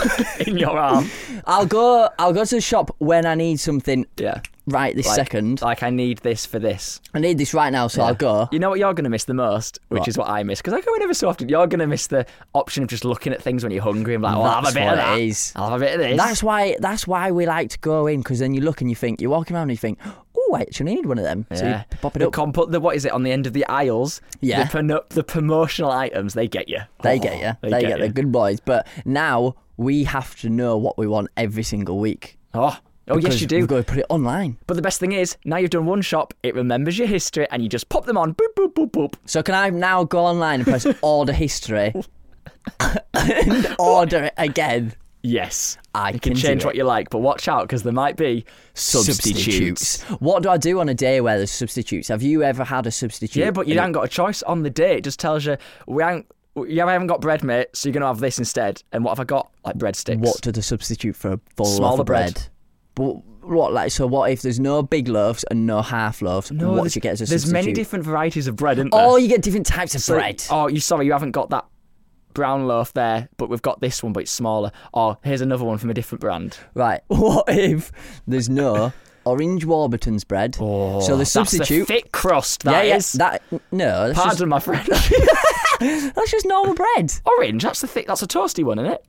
in 0.47 0.59
your 0.59 0.79
arm? 0.79 1.11
I'll 1.47 1.67
go. 1.67 2.09
I'll 2.19 2.33
go 2.33 2.45
to 2.45 2.55
the 2.57 2.61
shop 2.61 2.95
when 2.99 3.27
I 3.27 3.35
need 3.35 3.61
something 3.61 4.07
Yeah. 4.17 4.41
Right 4.69 4.95
this 4.97 5.07
Like- 5.07 5.17
second. 5.17 5.61
Like, 5.63 5.83
I 5.83 5.91
need 5.91 6.19
this 6.19 6.47
for 6.47 6.59
this. 6.59 7.01
I 7.15 7.19
need 7.21 7.39
this 7.39 7.53
right 7.55 7.71
now, 7.71 7.87
so 7.89 8.03
I'll 8.03 8.15
go. 8.15 8.49
You 8.53 8.59
know 8.59 8.71
what 8.71 8.79
you're 8.79 8.95
going 8.95 9.05
to 9.05 9.11
miss 9.11 9.25
the 9.25 9.35
most, 9.35 9.79
which 9.89 10.01
What? 10.01 10.09
is 10.09 10.19
what 10.19 10.29
I 10.29 10.43
miss, 10.43 10.61
because 10.61 10.75
I 10.75 10.81
go 10.81 10.95
in 10.95 11.03
every 11.03 11.15
so 11.15 11.29
often. 11.29 11.49
You're 11.49 11.67
going 11.67 11.81
to 11.81 11.87
miss 11.87 12.07
the 12.07 12.27
option 12.55 12.83
of 12.83 12.89
just 12.89 13.05
looking 13.05 13.33
at 13.33 13.43
things 13.43 13.63
when 13.63 13.73
you're 13.73 13.83
hungry 13.83 14.15
and 14.15 14.23
like, 14.23 14.37
oh, 14.37 14.43
I'll 14.43 14.63
have 14.65 14.71
a 14.71 14.75
bit 14.75 14.87
of 14.89 14.97
that. 14.97 15.19
is. 15.19 15.53
I'll 15.57 15.71
have 15.71 15.81
a 15.83 15.85
bit 15.85 15.95
of 15.95 16.01
this. 16.01 16.17
That's 16.17 16.43
why. 16.43 16.77
That's 16.81 17.07
why 17.07 17.31
we 17.31 17.47
like 17.47 17.71
to 17.71 17.79
go 17.81 18.07
in 18.07 18.21
because 18.21 18.39
then 18.39 18.55
you 18.55 18.61
look 18.61 18.81
and 18.81 18.89
you 18.91 18.97
think 18.97 19.21
you're 19.21 19.31
walking 19.31 19.57
around 19.57 19.65
and 19.65 19.71
you 19.73 19.77
think, 19.77 19.99
oh, 20.37 20.55
I 20.55 20.63
actually 20.63 20.95
need 20.95 21.07
one 21.07 21.19
of 21.19 21.25
them. 21.25 21.47
So 21.53 21.65
yeah. 21.65 21.85
you 21.91 21.99
pop 22.01 22.17
it 22.17 22.21
the 22.21 22.27
up. 22.29 22.33
compo- 22.33 22.67
the 22.67 22.81
what 22.81 22.97
is 22.97 23.05
it 23.05 23.13
on 23.13 23.23
the 23.23 23.33
end 23.33 23.47
of 23.47 23.53
the 23.53 23.67
aisles? 23.67 24.21
Yeah. 24.41 24.65
The, 24.65 24.79
prono- 24.79 25.09
the 25.11 25.25
promotional 25.25 25.91
items 25.91 26.35
they 26.35 26.49
get 26.49 26.69
you. 26.69 26.79
they 27.03 27.17
Oh, 27.19 27.23
get 27.23 27.35
you. 27.41 27.69
They, 27.71 27.81
get, 27.83 27.99
the 27.99 28.07
you. 28.07 28.13
good 28.13 28.31
boys. 28.33 28.61
But 28.61 28.87
now 29.05 29.55
we 29.77 30.05
have 30.05 30.35
to 30.41 30.49
know 30.49 30.77
what 30.77 30.99
we 30.99 31.07
want 31.07 31.29
every 31.37 31.63
single 31.63 31.99
week. 31.99 32.39
Oh. 32.55 32.77
Oh 33.11 33.19
yes, 33.19 33.41
you 33.41 33.47
do. 33.47 33.57
We've 33.59 33.67
got 33.69 33.79
to 33.79 33.83
put 33.85 33.99
it 33.99 34.07
online. 34.09 34.57
But 34.67 34.75
the 34.75 34.83
best 34.83 35.01
thing 35.01 35.13
is, 35.13 35.37
now 35.45 35.57
you've 35.57 35.71
done 35.71 35.87
one 35.87 36.03
shop, 36.03 36.35
it 36.43 36.55
remembers 36.55 36.99
your 36.99 37.09
history, 37.09 37.47
and 37.51 37.63
you 37.63 37.69
just 37.69 37.89
pop 37.89 38.05
them 38.07 38.17
on. 38.19 38.35
Boop 38.35 38.55
boop 38.57 38.75
boop 38.75 38.91
boop. 38.91 39.15
So 39.25 39.43
can 39.43 39.55
I 39.55 39.71
now 39.71 40.05
go 40.05 40.25
online 40.25 40.61
and 40.61 40.69
press 40.69 40.87
order 41.03 41.33
history 41.33 41.93
and 43.15 43.77
order 43.79 44.25
it 44.25 44.35
again. 44.37 44.95
Yes, 45.23 45.77
I 45.95 46.11
you 46.11 46.21
can 46.21 46.35
can 46.35 46.41
change 46.41 46.65
what 46.65 46.77
you 46.77 46.85
like, 46.85 47.11
but 47.11 47.19
watch 47.19 47.49
out 47.49 47.63
because 47.63 47.83
there 47.83 47.93
might 47.93 48.17
be 48.17 48.45
substitutes. 48.75 50.03
What 50.21 50.43
do 50.45 50.49
I 50.49 50.57
do 50.57 50.79
on 50.79 50.89
a 50.89 50.95
day 50.95 51.21
where 51.21 51.37
there's 51.39 51.51
substitutes? 51.51 52.09
Have 52.09 52.23
you 52.23 52.43
ever 52.45 52.63
had 52.65 52.87
a 52.87 52.91
substitute? 52.91 53.41
Yeah, 53.41 53.51
but 53.51 53.67
you 53.67 53.77
haven't 53.79 53.93
got 53.93 54.05
a 54.05 54.09
choice 54.09 54.43
on 54.45 54.63
the 54.63 54.71
day. 54.71 54.97
It 54.99 55.05
just 55.05 55.19
tells 55.19 55.45
you 55.45 55.57
we 55.87 56.03
haven't. 56.03 56.27
You 56.57 56.81
haven't 56.81 57.07
got 57.07 57.21
bread, 57.21 57.45
mate, 57.45 57.69
so 57.73 57.89
you're 57.89 57.95
gonna 57.95 58.07
have 58.07 58.19
this 58.21 58.39
instead. 58.39 58.83
And 58.93 59.05
what 59.05 59.11
have 59.11 59.21
I 59.21 59.25
got? 59.25 59.51
Like 59.65 59.77
breadsticks. 59.77 60.19
What 60.19 60.41
do 60.41 60.51
the 60.51 60.63
substitute 60.63 61.15
for 61.15 61.33
a 61.33 61.41
loaf 61.59 61.77
Smaller 61.77 62.01
of 62.01 62.07
bread? 62.07 62.35
bread. 62.35 62.49
But 62.99 63.25
what 63.49 63.73
like 63.73 63.93
so? 63.93 64.09
What 64.09 64.33
if 64.33 64.43
there's 64.43 64.59
no 64.59 64.83
big 64.83 65.07
loaves 65.07 65.45
and 65.45 65.67
no 65.67 65.83
half 65.83 66.21
loaves? 66.21 66.51
No, 66.51 66.71
what 66.73 66.83
there's, 66.83 66.95
do 66.95 66.99
you 66.99 67.01
get 67.03 67.13
as 67.13 67.21
a 67.21 67.27
there's 67.27 67.43
substitute? 67.43 67.53
many 67.65 67.73
different 67.73 68.05
varieties 68.05 68.49
of 68.49 68.57
bread, 68.57 68.79
isn't 68.79 68.91
oh, 68.93 68.97
there? 68.99 69.07
Oh, 69.07 69.17
you 69.17 69.29
get 69.29 69.41
different 69.41 69.67
types 69.67 69.95
of 69.95 70.01
So- 70.01 70.15
bread. 70.15 70.43
Oh, 70.51 70.67
you 70.67 70.81
sorry, 70.81 71.07
you 71.07 71.13
haven't 71.13 71.31
got 71.31 71.51
that 71.51 71.65
brown 72.35 72.67
loaf 72.67 72.93
there, 72.95 73.29
but 73.37 73.49
we've 73.51 73.63
got 73.63 73.81
this 73.81 74.03
one, 74.03 74.13
but 74.13 74.25
it's 74.25 74.33
smaller. 74.33 74.73
Or 74.93 75.17
here's 75.23 75.41
another 75.41 75.65
one 75.65 75.79
from 75.79 75.91
a 75.91 75.95
different 75.95 76.21
brand. 76.21 76.59
Right. 76.75 77.01
What 77.09 77.45
if 77.49 77.93
there's 78.27 78.49
no 78.49 78.93
orange 79.25 79.65
Warburton's 79.65 80.25
bread? 80.25 80.57
Oh, 80.61 80.99
so 80.99 81.13
the 81.13 81.19
that's 81.19 81.31
the 81.35 81.45
substitute. 81.45 81.87
thick 81.87 82.11
crust. 82.11 82.65
yeah, 82.65 82.73
That 82.73 82.87
yeah, 82.89 82.97
is. 82.97 83.13
that 83.13 83.43
no, 83.71 84.09
that's 84.09 84.19
Pardon 84.19 84.49
my 84.49 84.59
friend. 84.59 84.89
that's 85.81 86.31
just 86.33 86.47
normal 86.47 86.75
bread. 86.75 87.13
Orange. 87.25 87.63
That's 87.63 87.81
the 87.81 87.87
thick. 87.87 88.09
That's 88.09 88.23
a 88.23 88.27
toasty 88.27 88.65
one, 88.65 88.81
isn't 88.81 88.91
it? 88.91 89.05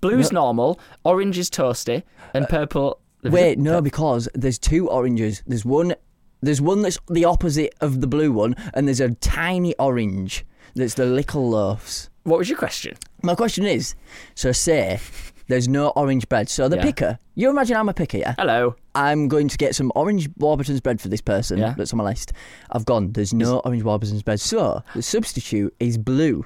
Blue's 0.00 0.32
normal. 0.32 0.80
Orange 1.04 1.36
is 1.38 1.50
toasty, 1.50 2.02
and 2.32 2.44
uh, 2.44 2.48
purple. 2.48 3.00
Wait, 3.32 3.58
no, 3.58 3.80
because 3.80 4.28
there's 4.34 4.58
two 4.58 4.88
oranges. 4.88 5.42
There's 5.46 5.64
one. 5.64 5.94
There's 6.42 6.60
one 6.60 6.82
that's 6.82 6.98
the 7.10 7.24
opposite 7.24 7.74
of 7.80 8.00
the 8.00 8.06
blue 8.06 8.30
one, 8.30 8.54
and 8.74 8.86
there's 8.86 9.00
a 9.00 9.10
tiny 9.16 9.74
orange 9.78 10.44
that's 10.74 10.94
the 10.94 11.06
little 11.06 11.48
loaves. 11.48 12.10
What 12.24 12.38
was 12.38 12.48
your 12.48 12.58
question? 12.58 12.96
My 13.22 13.34
question 13.34 13.64
is, 13.64 13.94
so 14.34 14.52
say 14.52 15.00
there's 15.48 15.66
no 15.66 15.88
orange 15.96 16.28
bread. 16.28 16.48
So 16.50 16.68
the 16.68 16.76
Yeah. 16.76 16.82
picker, 16.82 17.18
you 17.36 17.48
imagine 17.48 17.76
I'm 17.76 17.88
a 17.88 17.94
picker, 17.94 18.18
yeah? 18.18 18.34
Hello. 18.38 18.74
I'm 18.94 19.28
going 19.28 19.48
to 19.48 19.56
get 19.56 19.74
some 19.74 19.90
orange 19.94 20.28
Warburton's 20.36 20.80
bread 20.80 21.00
for 21.00 21.08
this 21.08 21.20
person 21.22 21.58
Yeah. 21.58 21.74
that's 21.76 21.92
on 21.92 21.98
my 21.98 22.04
list. 22.04 22.32
I've 22.70 22.84
gone, 22.84 23.12
there's 23.12 23.32
no 23.32 23.60
orange 23.60 23.82
Warburton's 23.84 24.22
bread. 24.22 24.40
So 24.40 24.82
the 24.94 25.02
substitute 25.02 25.74
is 25.80 25.96
blue. 25.98 26.44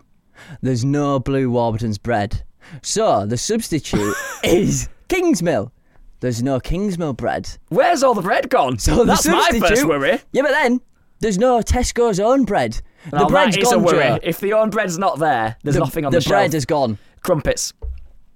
There's 0.63 0.85
no 0.85 1.19
blue 1.19 1.51
Warburton's 1.51 1.99
bread. 1.99 2.43
So 2.83 3.27
the 3.27 3.37
substitute 3.39 4.15
is 4.45 4.89
Kingsmill. 5.09 5.73
There's 6.21 6.43
no 6.43 6.61
Kingsmill 6.61 7.17
bread. 7.17 7.49
Where's 7.69 8.03
all 8.03 8.15
the 8.15 8.23
bread 8.23 8.51
gone? 8.51 8.79
So 8.79 9.05
that's 9.05 9.27
my 9.27 9.51
first 9.59 9.87
worry. 9.87 10.21
Yeah, 10.33 10.43
but 10.43 10.51
then 10.53 10.81
there's 11.21 11.39
no 11.39 11.61
Tesco's 11.61 12.21
own 12.21 12.45
bread. 12.45 12.81
The 13.11 13.25
bread's 13.27 13.57
that 13.57 13.63
is 13.63 13.71
gone, 13.71 13.81
a 13.81 13.83
worry. 13.83 13.99
Joe. 14.05 14.19
If 14.23 14.41
the 14.41 14.53
own 14.53 14.69
bread's 14.71 14.99
not 14.99 15.19
there, 15.19 15.57
there's 15.63 15.75
The, 15.75 15.81
nothing 15.81 16.05
on 16.05 16.13
the, 16.13 16.21
the, 16.21 16.29
bread 16.29 16.51
shelf. 16.53 16.55
is 16.55 16.67
gone. 16.67 16.99
Crumpets. 17.23 17.73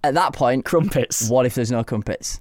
At 0.02 0.14
that 0.14 0.32
point, 0.32 0.64
Crumpets. 0.64 1.28
what 1.28 1.44
if 1.46 1.54
there's 1.54 1.70
no 1.70 1.84
crumpets? 1.84 2.40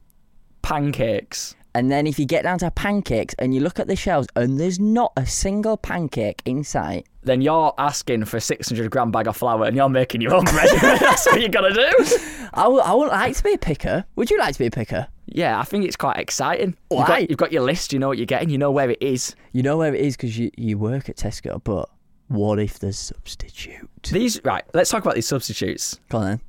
Pancakes. 0.61 1.55
And 1.75 1.91
then 1.91 2.05
if 2.05 2.19
you 2.19 2.25
get 2.25 2.43
down 2.43 2.59
to 2.59 2.69
pancakes 2.71 3.33
and 3.39 3.53
you 3.55 3.59
look 3.61 3.79
at 3.79 3.87
the 3.87 3.95
shelves 3.95 4.27
and 4.35 4.59
there's 4.59 4.79
not 4.79 5.11
a 5.17 5.25
single 5.25 5.75
pancake 5.77 6.41
in 6.45 6.63
sight, 6.63 7.07
Then 7.23 7.41
you're 7.41 7.73
asking 7.77 8.25
for 8.25 8.37
a 8.37 8.41
600 8.41 8.91
gram 8.91 9.11
bag 9.11 9.27
of 9.27 9.35
flour 9.37 9.65
and 9.65 9.75
you're 9.75 9.89
making 9.89 10.21
your 10.21 10.35
own 10.35 10.43
bread. 10.45 10.69
That's 10.81 11.25
what 11.25 11.41
you 11.41 11.49
got 11.49 11.61
to 11.61 11.73
do. 11.73 12.17
I 12.53 12.63
w- 12.63 12.81
I 12.81 12.93
wouldn't 12.93 13.11
like 13.13 13.35
to 13.37 13.43
be 13.43 13.53
a 13.53 13.57
picker. 13.57 14.05
Would 14.15 14.29
you 14.29 14.37
like 14.37 14.53
to 14.53 14.59
be 14.59 14.67
a 14.67 14.71
picker? 14.71 15.07
Yeah, 15.25 15.59
I 15.59 15.63
think 15.63 15.85
it's 15.85 15.95
quite 15.95 16.17
exciting. 16.17 16.75
You've 16.91 16.99
Why? 16.99 17.07
got, 17.07 17.29
you've 17.29 17.39
got 17.39 17.51
your 17.51 17.63
list, 17.63 17.91
you 17.93 17.97
know 17.97 18.09
what 18.09 18.17
you're 18.17 18.27
getting, 18.27 18.49
you 18.49 18.57
know 18.59 18.71
where 18.71 18.89
it 18.91 19.01
is. 19.01 19.35
You 19.53 19.63
know 19.63 19.77
where 19.77 19.95
it 19.95 20.01
is 20.01 20.15
because 20.15 20.37
you, 20.37 20.51
you 20.57 20.77
work 20.77 21.09
at 21.09 21.15
Tesco, 21.15 21.63
but 21.63 21.89
what 22.27 22.59
if 22.59 22.77
there's 22.79 22.99
substitute? 22.99 23.89
These, 24.11 24.41
right, 24.43 24.63
let's 24.73 24.89
talk 24.91 25.01
about 25.01 25.15
these 25.15 25.27
substitutes. 25.27 25.99
Go 26.09 26.19
on 26.19 26.25
then. 26.25 26.41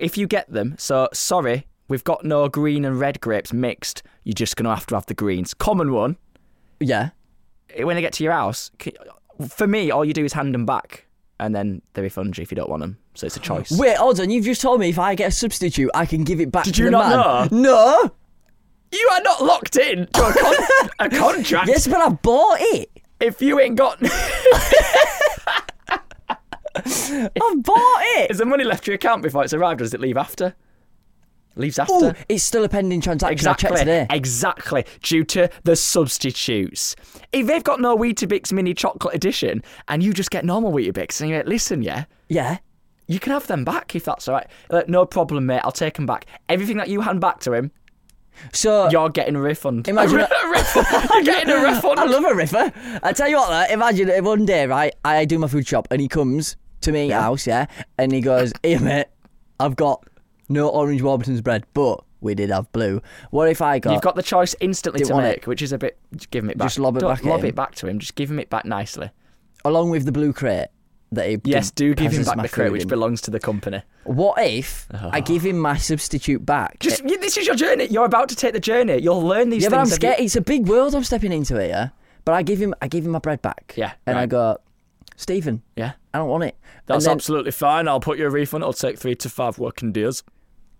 If 0.00 0.18
you 0.18 0.26
get 0.26 0.50
them, 0.52 0.74
so 0.76 1.08
sorry, 1.12 1.66
we've 1.88 2.04
got 2.04 2.24
no 2.24 2.48
green 2.48 2.84
and 2.84 2.98
red 2.98 3.20
grapes 3.20 3.52
mixed, 3.52 4.02
you're 4.26 4.34
just 4.34 4.56
going 4.56 4.64
to 4.64 4.74
have 4.74 4.86
to 4.86 4.96
have 4.96 5.06
the 5.06 5.14
greens. 5.14 5.54
Common 5.54 5.92
one, 5.92 6.16
Yeah. 6.80 7.10
when 7.78 7.94
they 7.96 8.02
get 8.02 8.12
to 8.14 8.24
your 8.24 8.32
house, 8.32 8.72
for 9.48 9.66
me, 9.68 9.90
all 9.92 10.04
you 10.04 10.12
do 10.12 10.24
is 10.24 10.32
hand 10.32 10.52
them 10.52 10.66
back 10.66 11.06
and 11.38 11.54
then 11.54 11.80
they 11.94 12.02
refund 12.02 12.36
you 12.36 12.42
if 12.42 12.50
you 12.50 12.56
don't 12.56 12.68
want 12.68 12.80
them. 12.80 12.98
So 13.14 13.26
it's 13.26 13.36
a 13.36 13.40
choice. 13.40 13.70
Wait, 13.78 13.96
hold 13.96 14.18
on. 14.20 14.28
You've 14.30 14.44
just 14.44 14.60
told 14.60 14.80
me 14.80 14.88
if 14.88 14.98
I 14.98 15.14
get 15.14 15.28
a 15.28 15.30
substitute, 15.30 15.90
I 15.94 16.06
can 16.06 16.24
give 16.24 16.40
it 16.40 16.50
back 16.50 16.64
Did 16.64 16.74
to 16.74 16.80
you 16.80 16.86
the 16.86 16.90
not 16.90 17.50
man. 17.52 17.62
No. 17.62 18.10
You 18.92 19.10
are 19.12 19.20
not 19.22 19.44
locked 19.44 19.76
in 19.76 20.06
to 20.08 20.26
a, 20.26 20.32
con- 20.32 20.88
a 20.98 21.08
contract. 21.08 21.68
Yes, 21.68 21.86
but 21.86 22.00
I 22.00 22.08
bought 22.08 22.58
it. 22.60 22.90
If 23.20 23.40
you 23.40 23.60
ain't 23.60 23.76
got. 23.76 23.98
I've 26.76 27.62
bought 27.62 28.00
it. 28.18 28.30
Is 28.30 28.38
the 28.38 28.44
money 28.44 28.64
left 28.64 28.84
to 28.84 28.90
your 28.90 28.96
account 28.96 29.22
before 29.22 29.44
it's 29.44 29.54
arrived 29.54 29.80
or 29.80 29.84
does 29.84 29.94
it 29.94 30.00
leave 30.00 30.16
after? 30.16 30.54
Leaves 31.56 31.78
after. 31.78 32.14
it's 32.28 32.44
still 32.44 32.64
a 32.64 32.68
pending 32.68 33.00
transaction. 33.00 33.32
Exactly. 33.32 33.66
I 33.66 33.70
checked 33.70 33.78
today. 33.80 34.06
Exactly. 34.10 34.84
Due 35.02 35.24
to 35.24 35.48
the 35.64 35.74
substitutes. 35.74 36.96
If 37.32 37.46
they've 37.46 37.64
got 37.64 37.80
no 37.80 37.96
Weetabix 37.96 38.52
mini 38.52 38.74
chocolate 38.74 39.14
edition 39.14 39.62
and 39.88 40.02
you 40.02 40.12
just 40.12 40.30
get 40.30 40.44
normal 40.44 40.72
Weetabix 40.72 41.20
and 41.20 41.30
you're 41.30 41.38
like, 41.40 41.48
listen, 41.48 41.82
yeah, 41.82 42.04
Yeah. 42.28 42.58
you 43.06 43.18
can 43.18 43.32
have 43.32 43.46
them 43.46 43.64
back 43.64 43.94
if 43.94 44.04
that's 44.04 44.28
all 44.28 44.34
right. 44.34 44.46
Like, 44.70 44.88
no 44.88 45.06
problem, 45.06 45.46
mate. 45.46 45.60
I'll 45.64 45.72
take 45.72 45.94
them 45.94 46.06
back. 46.06 46.26
Everything 46.48 46.76
that 46.76 46.88
you 46.88 47.00
hand 47.00 47.20
back 47.20 47.40
to 47.40 47.52
him, 47.52 47.70
So 48.52 48.90
you're 48.90 49.08
getting 49.08 49.34
a 49.36 49.40
refund. 49.40 49.88
Imagine 49.88 50.20
a, 50.20 50.24
a 50.24 50.50
refund. 50.50 50.86
You're 51.10 51.22
getting 51.34 51.50
a 51.54 51.62
refund. 51.62 51.98
I 51.98 52.04
love 52.04 52.24
a 52.24 52.34
riffer. 52.34 53.00
I 53.02 53.12
tell 53.12 53.28
you 53.28 53.36
what, 53.36 53.48
though, 53.48 53.72
imagine 53.74 54.08
if 54.10 54.24
one 54.24 54.44
day, 54.44 54.66
right, 54.66 54.94
I 55.04 55.24
do 55.24 55.38
my 55.38 55.48
food 55.48 55.66
shop 55.66 55.88
and 55.90 56.00
he 56.00 56.08
comes 56.08 56.56
to 56.82 56.92
me 56.92 57.08
house, 57.08 57.46
yeah, 57.46 57.66
and 57.96 58.12
he 58.12 58.20
goes, 58.20 58.52
"Here, 58.62 58.78
mate, 58.78 59.06
I've 59.58 59.74
got 59.76 60.04
no 60.48 60.68
orange 60.68 61.02
Warburton's 61.02 61.40
bread, 61.40 61.64
but 61.74 62.02
we 62.20 62.34
did 62.34 62.50
have 62.50 62.70
blue. 62.72 63.02
What 63.30 63.48
if 63.48 63.60
I 63.62 63.78
got? 63.78 63.92
You've 63.92 64.02
got 64.02 64.16
the 64.16 64.22
choice 64.22 64.54
instantly 64.60 65.04
to 65.04 65.12
want 65.12 65.26
it. 65.26 65.28
make, 65.28 65.46
which 65.46 65.62
is 65.62 65.72
a 65.72 65.78
bit. 65.78 65.98
Just 66.14 66.30
give 66.30 66.44
him 66.44 66.50
it 66.50 66.58
back. 66.58 66.66
Just 66.66 66.78
lob 66.78 66.96
it 66.96 67.00
Don't 67.00 67.14
back 67.14 67.24
lob 67.24 67.40
him. 67.40 67.46
it 67.46 67.54
back 67.54 67.74
to 67.76 67.88
him. 67.88 67.98
Just 67.98 68.14
give 68.14 68.30
him 68.30 68.38
it 68.38 68.50
back 68.50 68.64
nicely. 68.64 69.10
along 69.64 69.90
with 69.90 70.04
the 70.04 70.12
blue 70.12 70.32
crate 70.32 70.68
that 71.12 71.28
he 71.28 71.40
Yes, 71.44 71.70
do 71.70 71.94
give 71.94 72.12
him 72.12 72.24
back 72.24 72.40
the 72.42 72.48
crate 72.48 72.72
which 72.72 72.82
in. 72.82 72.88
belongs 72.88 73.20
to 73.22 73.30
the 73.30 73.40
company. 73.40 73.82
What 74.04 74.40
if 74.44 74.86
oh. 74.94 75.10
I 75.12 75.20
give 75.20 75.42
him 75.44 75.58
my 75.58 75.76
substitute 75.76 76.44
back? 76.44 76.78
Just 76.80 77.04
you- 77.04 77.18
this 77.18 77.36
is 77.36 77.46
your 77.46 77.56
journey. 77.56 77.86
You're 77.86 78.04
about 78.04 78.28
to 78.30 78.36
take 78.36 78.52
the 78.52 78.60
journey. 78.60 78.98
You'll 78.98 79.22
learn 79.22 79.50
these 79.50 79.62
yeah, 79.64 79.68
but 79.70 79.78
I'm 79.78 79.86
scared. 79.86 80.20
It's 80.20 80.36
a 80.36 80.40
big 80.40 80.68
world 80.68 80.94
I'm 80.94 81.04
stepping 81.04 81.32
into 81.32 81.60
here. 81.62 81.92
But 82.24 82.34
I 82.34 82.42
give 82.42 82.60
him, 82.60 82.74
I 82.82 82.88
give 82.88 83.04
him 83.06 83.12
my 83.12 83.20
bread 83.20 83.40
back. 83.40 83.74
Yeah, 83.76 83.92
and 84.04 84.16
I 84.18 84.22
right. 84.22 84.28
go, 84.28 84.58
Stephen, 85.16 85.62
Yeah, 85.76 85.92
I 86.12 86.18
don't 86.18 86.28
want 86.28 86.42
it. 86.44 86.56
that's 86.86 87.04
then 87.04 87.12
absolutely 87.12 87.52
fine. 87.52 87.86
I'll 87.86 88.00
put 88.00 88.18
you 88.18 88.26
a 88.26 88.30
refund. 88.30 88.62
It'll 88.62 88.72
take 88.72 88.98
three 88.98 89.14
to 89.14 89.28
five 89.28 89.58
working 89.58 89.92
days. 89.92 90.24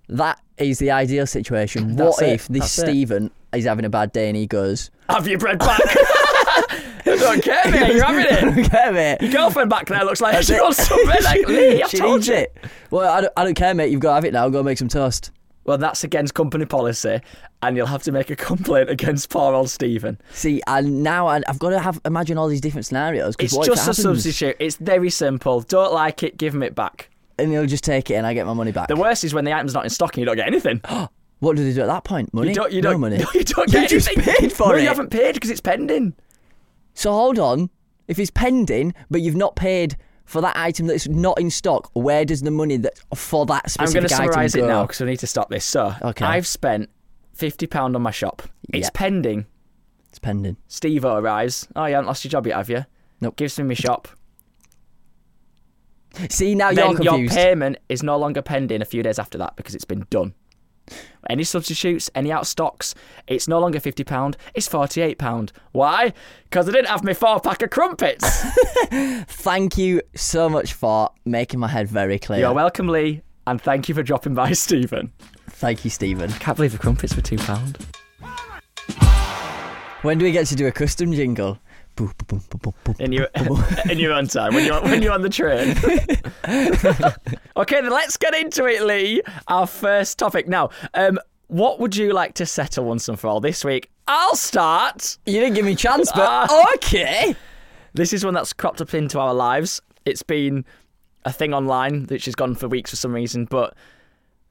That 0.09 0.41
is 0.59 0.79
the 0.79 0.91
ideal 0.91 1.27
situation. 1.27 1.97
That's 1.97 2.21
what 2.21 2.27
it, 2.29 2.33
if 2.35 2.49
this 2.49 2.61
that's. 2.61 2.73
Stephen 2.73 3.31
is 3.53 3.65
having 3.65 3.85
a 3.85 3.91
bad 3.91 4.13
day 4.13 4.29
and 4.29 4.37
he 4.37 4.47
goes, 4.47 4.91
Have 5.09 5.27
your 5.29 5.39
bread 5.39 5.59
back. 5.59 5.81
I 7.09 7.17
don't 7.19 7.43
care, 7.43 7.71
mate. 7.71 7.95
You're 7.95 8.05
having 8.05 8.59
it. 8.59 8.71
"Get 8.71 9.21
me." 9.21 9.27
Your 9.29 9.33
girlfriend 9.39 9.71
back 9.71 9.87
there 9.87 10.05
looks 10.05 10.21
like 10.21 10.33
That's 10.35 10.47
she 10.49 10.55
it. 10.55 10.63
wants 10.63 10.87
some 10.87 11.05
bread. 11.05 11.23
Like 11.25 11.47
Lee, 11.47 11.83
I 11.83 11.87
she 11.87 11.99
told 11.99 12.17
needs 12.17 12.29
you. 12.29 12.35
it. 12.35 12.57
Well, 12.91 13.11
I 13.13 13.21
don't, 13.21 13.33
I 13.37 13.45
don't 13.45 13.55
care, 13.55 13.75
mate. 13.75 13.91
You've 13.91 14.01
got 14.01 14.11
to 14.11 14.15
have 14.17 14.25
it 14.25 14.33
now. 14.33 14.49
Go 14.49 14.63
make 14.63 14.79
some 14.79 14.89
toast. 14.89 15.31
Well, 15.65 15.79
that's 15.79 16.05
against 16.05 16.35
company 16.35 16.65
policy, 16.65 17.21
and 17.63 17.77
you'll 17.77 17.87
have 17.87 18.03
to 18.05 18.13
make 18.13 18.31
a 18.31 18.37
complaint 18.37 18.89
against 18.91 19.31
poor 19.31 19.53
old 19.55 19.69
Stephen. 19.71 20.21
See, 20.33 20.63
and 20.67 21.03
now 21.03 21.27
I, 21.27 21.43
I've 21.49 21.59
got 21.59 21.71
to 21.71 21.79
have 21.81 22.01
imagine 22.05 22.39
all 22.39 22.49
these 22.49 22.61
different 22.61 22.87
scenarios. 22.87 23.35
'cause 23.37 23.47
It's 23.47 23.55
what 23.55 23.67
if 23.69 23.75
just 23.75 23.83
it 23.89 23.99
a 23.99 24.03
happens? 24.03 24.23
substitute. 24.25 24.57
It's 24.61 24.77
very 24.77 25.11
simple. 25.11 25.61
Don't 25.63 25.93
like 25.93 26.23
it, 26.23 26.37
give 26.39 26.55
him 26.55 26.63
it 26.63 26.75
back. 26.75 27.11
And 27.39 27.51
he'll 27.51 27.67
just 27.67 27.85
take 27.85 28.11
it, 28.11 28.15
and 28.15 28.27
I 28.27 28.35
get 28.35 28.47
my 28.47 28.55
money 28.55 28.73
back. 28.73 28.89
The 28.89 28.97
worst 28.97 29.25
is 29.25 29.35
when 29.35 29.45
the 29.45 29.53
item's 29.53 29.75
not 29.75 29.85
in 29.85 29.91
stock 29.91 30.15
and 30.15 30.21
you 30.21 30.27
don't 30.27 30.37
get 30.37 30.47
anything. 30.47 30.81
what 31.41 31.57
do 31.57 31.65
they 31.65 31.73
do 31.75 31.83
at 31.83 31.87
that 31.87 32.05
point? 32.05 32.33
Money? 32.35 32.49
You 32.49 32.55
don't. 32.55 32.73
You 32.73 32.83
no 32.83 32.93
don't. 32.93 33.01
money. 33.01 33.19
No, 33.23 33.27
you 33.35 33.45
don't 33.45 33.67
You 33.73 33.81
get 33.81 33.91
just 33.91 34.09
anything. 34.09 34.35
paid 34.35 34.53
for 34.53 34.69
no, 34.69 34.75
it. 34.75 34.83
you 34.83 34.89
haven't 34.89 35.11
paid 35.11 35.35
because 35.35 35.51
it's 35.51 35.61
pending. 35.61 36.15
So 36.95 37.13
hold 37.13 37.39
on. 37.39 37.71
If 38.09 38.19
it's 38.19 38.31
pending, 38.31 38.95
but 39.11 39.21
you've 39.21 39.35
not 39.37 39.57
paid 39.57 39.97
for 40.25 40.41
that 40.41 40.57
item 40.57 40.87
that's 40.87 41.09
not 41.09 41.39
in 41.41 41.51
stock, 41.51 41.91
where 41.95 42.25
does 42.25 42.43
the 42.43 42.51
money 42.51 42.77
that 42.79 42.95
for 43.15 43.45
that 43.47 43.77
I'm 43.79 43.93
going 43.93 44.05
to 44.05 44.09
summarise 44.09 44.55
it 44.55 44.65
now 44.65 44.83
because 44.85 45.01
we 45.01 45.07
need 45.07 45.19
to 45.21 45.27
stop 45.27 45.51
this. 45.51 45.65
So, 45.65 45.93
Okay. 46.03 46.25
I've 46.25 46.47
spent 46.47 46.89
fifty 47.35 47.67
pound 47.67 47.97
on 47.97 48.03
my 48.03 48.11
shop. 48.13 48.43
It's 48.73 48.91
pending. 48.91 49.47
It's 50.09 50.19
pending. 50.21 50.57
Steve 50.69 51.05
arrives. 51.05 51.69
Oh, 51.77 51.85
you 51.87 51.95
haven't 51.95 52.07
lost 52.07 52.25
your 52.25 52.31
job 52.31 52.47
yet, 52.47 52.57
have 52.57 52.71
you? 52.71 52.87
Nope. 53.21 53.37
Gives 53.37 53.59
me 53.59 53.65
my 53.65 53.75
shop. 53.75 54.09
See, 56.31 56.55
now 56.55 56.73
then 56.73 56.93
you're 56.93 57.03
your 57.03 57.13
confused. 57.15 57.35
payment 57.35 57.79
is 57.89 58.03
no 58.03 58.17
longer 58.17 58.43
pending 58.43 58.83
a 58.83 58.85
few 58.85 59.03
days 59.03 59.19
after 59.19 59.39
that 59.39 59.57
because 59.57 59.75
it's 59.75 59.85
been 59.85 60.07
done. 60.11 60.35
Any 61.29 61.43
substitutes, 61.43 62.09
any 62.15 62.31
out 62.31 62.47
stocks, 62.47 62.95
it's 63.27 63.49
no 63.49 63.59
longer 63.59 63.81
fifty 63.81 64.05
pound. 64.05 64.37
It's 64.55 64.69
forty 64.69 65.01
eight 65.03 65.19
pound. 65.19 65.53
Why? 65.73 66.13
Because 66.45 66.69
I 66.69 66.73
didn't 66.73 66.87
have 66.89 67.03
my 67.03 67.13
four 67.15 67.41
pack 67.41 67.63
of 67.63 67.71
crumpets. 67.71 68.25
Thank 69.27 69.77
you 69.77 70.01
so 70.15 70.49
much 70.49 70.75
for 70.75 71.11
making 71.25 71.59
my 71.59 71.67
head 71.69 71.89
very 71.89 72.21
clear. 72.21 72.39
You're 72.39 72.53
welcome, 72.53 72.87
Lee, 72.89 73.23
and 73.49 73.61
thank 73.61 73.89
you 73.89 73.95
for 73.97 74.05
dropping 74.05 74.35
by, 74.35 74.53
Stephen. 74.53 75.13
Thank 75.49 75.85
you, 75.85 75.91
Stephen. 75.91 76.31
Can't 76.35 76.57
believe 76.57 76.73
the 76.73 76.79
crumpets 76.79 77.17
were 77.17 77.23
two 77.23 77.39
pound. 77.39 77.79
When 80.03 80.19
do 80.19 80.25
we 80.25 80.31
get 80.31 80.47
to 80.49 80.55
do 80.55 80.69
a 80.69 80.73
custom 80.73 81.13
jingle? 81.13 81.59
In 82.99 83.13
your 83.13 83.29
in 83.91 83.99
your 83.99 84.13
own 84.13 84.27
time 84.29 84.55
when 84.55 84.65
you're 84.67 84.81
when 84.83 85.03
you're 85.03 85.13
on 85.13 85.23
the 85.23 85.29
train. 85.31 85.71
okay, 87.57 87.81
then 87.81 87.91
let's 87.91 88.17
get 88.17 88.35
into 88.35 88.67
it, 88.67 88.83
Lee. 88.83 89.23
Our 89.49 89.67
first 89.67 90.19
topic 90.19 90.49
now. 90.49 90.71
Um, 90.95 91.19
what 91.49 91.79
would 91.81 91.97
you 91.97 92.13
like 92.13 92.35
to 92.35 92.47
settle 92.47 92.85
once 92.85 93.09
and 93.09 93.19
for 93.19 93.29
all 93.29 93.41
this 93.41 93.65
week? 93.65 93.91
I'll 94.09 94.37
start. 94.37 95.17
You 95.27 95.41
didn't 95.41 95.55
give 95.55 95.65
me 95.65 95.73
a 95.73 95.77
chance, 95.77 96.11
but 96.13 96.21
Ah. 96.51 96.67
okay. 96.75 97.35
This 97.95 98.13
is 98.13 98.25
one 98.25 98.35
that's 98.35 98.53
cropped 98.53 98.81
up 98.81 98.93
into 98.95 99.19
our 99.19 99.33
lives. 99.33 99.81
It's 100.05 100.23
been 100.23 100.65
a 101.25 101.33
thing 101.33 101.55
online 101.55 102.05
which 102.07 102.25
has 102.27 102.35
gone 102.35 102.55
for 102.57 102.69
weeks 102.69 102.91
for 102.91 102.97
some 102.97 103.13
reason. 103.15 103.47
But 103.47 103.75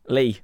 Lee, 0.08 0.40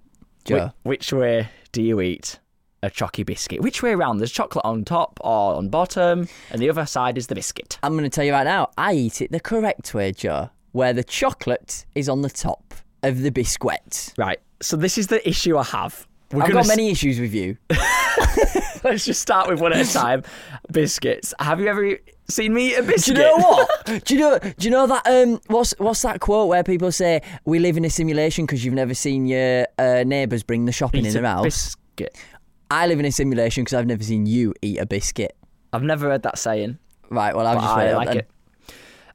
whi- 0.47 0.71
which 0.83 1.11
way 1.13 1.49
do 1.71 1.81
you 1.81 1.99
eat 2.01 2.37
a 2.83 2.89
chocky 2.89 3.25
biscuit? 3.25 3.61
Which 3.61 3.83
way 3.83 3.91
around? 3.91 4.17
There's 4.17 4.31
chocolate 4.31 4.65
on 4.65 4.83
top 4.85 5.19
or 5.23 5.55
on 5.55 5.69
bottom, 5.69 6.27
and 6.49 6.61
the 6.61 6.69
other 6.69 6.85
side 6.85 7.17
is 7.17 7.27
the 7.27 7.35
biscuit. 7.35 7.77
I'm 7.83 7.93
going 7.93 8.03
to 8.03 8.09
tell 8.09 8.23
you 8.25 8.31
right 8.33 8.43
now, 8.43 8.69
I 8.77 8.93
eat 8.93 9.21
it 9.21 9.31
the 9.31 9.39
correct 9.39 9.93
way, 9.93 10.11
Joe, 10.11 10.49
where 10.71 10.93
the 10.93 11.03
chocolate 11.03 11.85
is 11.95 12.09
on 12.09 12.21
the 12.21 12.29
top 12.29 12.73
of 13.03 13.21
the 13.21 13.31
biscuit. 13.31 14.13
Right. 14.17 14.39
So 14.61 14.77
this 14.77 14.97
is 14.97 15.07
the 15.07 15.27
issue 15.27 15.57
I 15.57 15.63
have. 15.63 16.07
We're 16.31 16.43
I've 16.43 16.49
gonna 16.49 16.61
got 16.61 16.67
many 16.67 16.89
issues 16.91 17.19
with 17.19 17.33
you. 17.33 17.57
Let's 18.83 19.05
just 19.05 19.21
start 19.21 19.49
with 19.49 19.59
one 19.59 19.73
at 19.73 19.87
a 19.87 19.91
time. 19.91 20.23
Biscuits. 20.71 21.33
Have 21.39 21.59
you 21.59 21.67
ever 21.67 21.97
seen 22.29 22.53
me 22.53 22.71
eat 22.71 22.77
a 22.77 22.83
biscuit? 22.83 23.15
Do 23.15 23.21
you 23.21 23.27
know 23.27 23.37
what? 23.37 24.05
do 24.05 24.13
you 24.13 24.19
know? 24.19 24.39
Do 24.39 24.53
you 24.59 24.69
know 24.71 24.87
that? 24.87 25.05
Um, 25.07 25.39
what's 25.47 25.73
what's 25.77 26.01
that 26.03 26.19
quote 26.21 26.47
where 26.47 26.63
people 26.63 26.91
say 26.91 27.21
we 27.45 27.59
live 27.59 27.75
in 27.77 27.85
a 27.85 27.89
simulation 27.89 28.45
because 28.45 28.63
you've 28.63 28.73
never 28.73 28.93
seen 28.93 29.25
your 29.25 29.67
uh, 29.77 30.03
neighbours 30.05 30.41
bring 30.43 30.65
the 30.65 30.71
shopping 30.71 31.01
Eat 31.05 31.09
in 31.09 31.17
a 31.17 31.21
their 31.21 31.31
house? 31.31 31.43
biscuit. 31.43 32.17
I 32.71 32.87
live 32.87 32.99
in 32.99 33.05
a 33.05 33.11
simulation 33.11 33.65
because 33.65 33.73
I've 33.77 33.85
never 33.85 34.01
seen 34.01 34.25
you 34.25 34.53
eat 34.61 34.79
a 34.79 34.85
biscuit. 34.85 35.35
I've 35.73 35.83
never 35.83 36.09
heard 36.09 36.23
that 36.23 36.37
saying. 36.37 36.77
Right. 37.09 37.35
Well, 37.35 37.45
I've 37.45 37.57
but 37.57 37.61
just 37.63 37.77
read 37.77 37.89
I 37.89 37.95
like 37.97 38.07
then. 38.07 38.17
it. 38.19 38.29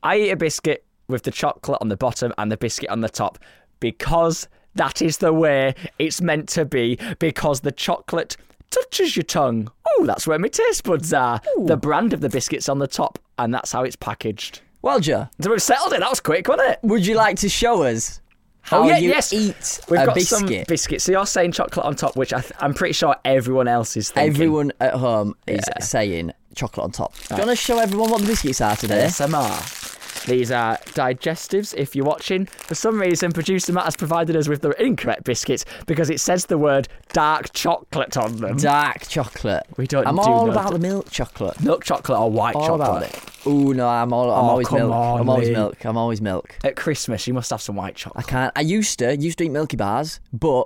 I 0.02 0.18
eat 0.18 0.30
a 0.30 0.36
biscuit 0.36 0.84
with 1.08 1.22
the 1.22 1.30
chocolate 1.30 1.78
on 1.80 1.88
the 1.88 1.96
bottom 1.96 2.34
and 2.36 2.52
the 2.52 2.58
biscuit 2.58 2.90
on 2.90 3.00
the 3.00 3.08
top 3.08 3.38
because 3.80 4.46
that 4.74 5.00
is 5.00 5.16
the 5.18 5.32
way 5.32 5.74
it's 5.98 6.20
meant 6.20 6.50
to 6.50 6.66
be. 6.66 6.98
Because 7.18 7.60
the 7.62 7.72
chocolate 7.72 8.36
touches 8.70 9.16
your 9.16 9.22
tongue. 9.22 9.70
Oh, 9.88 10.04
that's 10.04 10.26
where 10.26 10.38
my 10.38 10.48
taste 10.48 10.84
buds 10.84 11.14
are. 11.14 11.40
The 11.64 11.78
brand 11.78 12.12
of 12.12 12.20
the 12.20 12.28
biscuit's 12.28 12.68
on 12.68 12.78
the 12.78 12.86
top, 12.86 13.18
and 13.38 13.54
that's 13.54 13.72
how 13.72 13.84
it's 13.84 13.96
packaged. 13.96 14.60
Well, 14.82 15.00
Joe, 15.00 15.28
So 15.40 15.50
we've 15.50 15.62
settled 15.62 15.94
it. 15.94 16.00
That 16.00 16.10
was 16.10 16.20
quick, 16.20 16.46
wasn't 16.46 16.72
it? 16.72 16.78
would 16.82 17.06
you 17.06 17.14
like 17.14 17.38
to 17.38 17.48
show 17.48 17.84
us 17.84 18.20
how 18.66 18.82
oh 18.82 18.86
yeah, 18.88 18.98
you 18.98 19.08
yes. 19.10 19.32
eat 19.32 19.80
We've 19.88 20.00
a 20.00 20.06
got 20.06 20.14
biscuit? 20.14 20.38
some 20.48 20.64
biscuits. 20.66 21.04
So 21.04 21.12
you're 21.12 21.24
saying 21.26 21.52
chocolate 21.52 21.86
on 21.86 21.94
top, 21.96 22.16
which 22.16 22.32
I 22.32 22.40
th- 22.40 22.52
I'm 22.58 22.74
pretty 22.74 22.92
sure 22.94 23.14
everyone 23.24 23.68
else 23.68 23.96
is 23.96 24.10
thinking. 24.10 24.34
Everyone 24.34 24.72
at 24.80 24.94
home 24.94 25.34
is 25.46 25.64
Yeah. 25.68 25.82
saying 25.82 26.32
chocolate 26.54 26.84
on 26.84 26.90
top. 26.90 27.14
Do 27.28 27.34
you 27.36 27.38
want 27.38 27.50
to 27.50 27.56
show 27.56 27.78
everyone 27.78 28.10
what 28.10 28.20
the 28.22 28.26
biscuits 28.26 28.60
are 28.60 28.74
today? 28.76 29.04
ASMR. 29.06 29.85
These 30.26 30.50
are 30.50 30.76
digestives. 30.86 31.72
If 31.76 31.94
you're 31.96 32.04
watching, 32.04 32.46
for 32.46 32.74
some 32.74 33.00
reason, 33.00 33.32
producer 33.32 33.72
Matt 33.72 33.84
has 33.84 33.96
provided 33.96 34.36
us 34.36 34.48
with 34.48 34.60
the 34.60 34.70
incorrect 34.82 35.24
biscuits 35.24 35.64
because 35.86 36.10
it 36.10 36.20
says 36.20 36.46
the 36.46 36.58
word 36.58 36.88
dark 37.12 37.52
chocolate 37.52 38.16
on 38.16 38.36
them. 38.36 38.56
Dark 38.56 39.06
chocolate. 39.08 39.64
We 39.76 39.86
don't 39.86 40.06
I'm 40.06 40.16
do 40.16 40.22
all 40.22 40.50
about 40.50 40.72
the 40.72 40.78
milk 40.78 41.10
chocolate. 41.10 41.60
Milk 41.62 41.84
chocolate 41.84 42.18
or 42.18 42.30
white 42.30 42.56
All 42.56 42.66
chocolate. 42.66 42.88
about 42.88 43.02
it. 43.04 43.46
Ooh 43.46 43.72
no, 43.72 43.88
I'm 43.88 44.12
all. 44.12 44.30
I'm 44.30 44.44
Oh, 44.44 44.48
always 44.50 44.66
come 44.68 44.78
milk. 44.80 44.92
on, 44.92 45.20
I'm 45.20 45.28
always 45.30 45.48
Lee. 45.48 45.54
milk. 45.54 45.84
I'm 45.84 45.96
always 45.96 46.20
milk. 46.20 46.58
At 46.64 46.74
Christmas, 46.76 47.26
you 47.28 47.34
must 47.34 47.50
have 47.50 47.62
some 47.62 47.76
white 47.76 47.94
chocolate. 47.94 48.24
I 48.26 48.28
can't. 48.28 48.52
I 48.56 48.60
used 48.62 48.98
to 48.98 49.16
used 49.16 49.38
to 49.38 49.44
eat 49.44 49.50
Milky 49.50 49.76
Bars, 49.76 50.18
but 50.32 50.64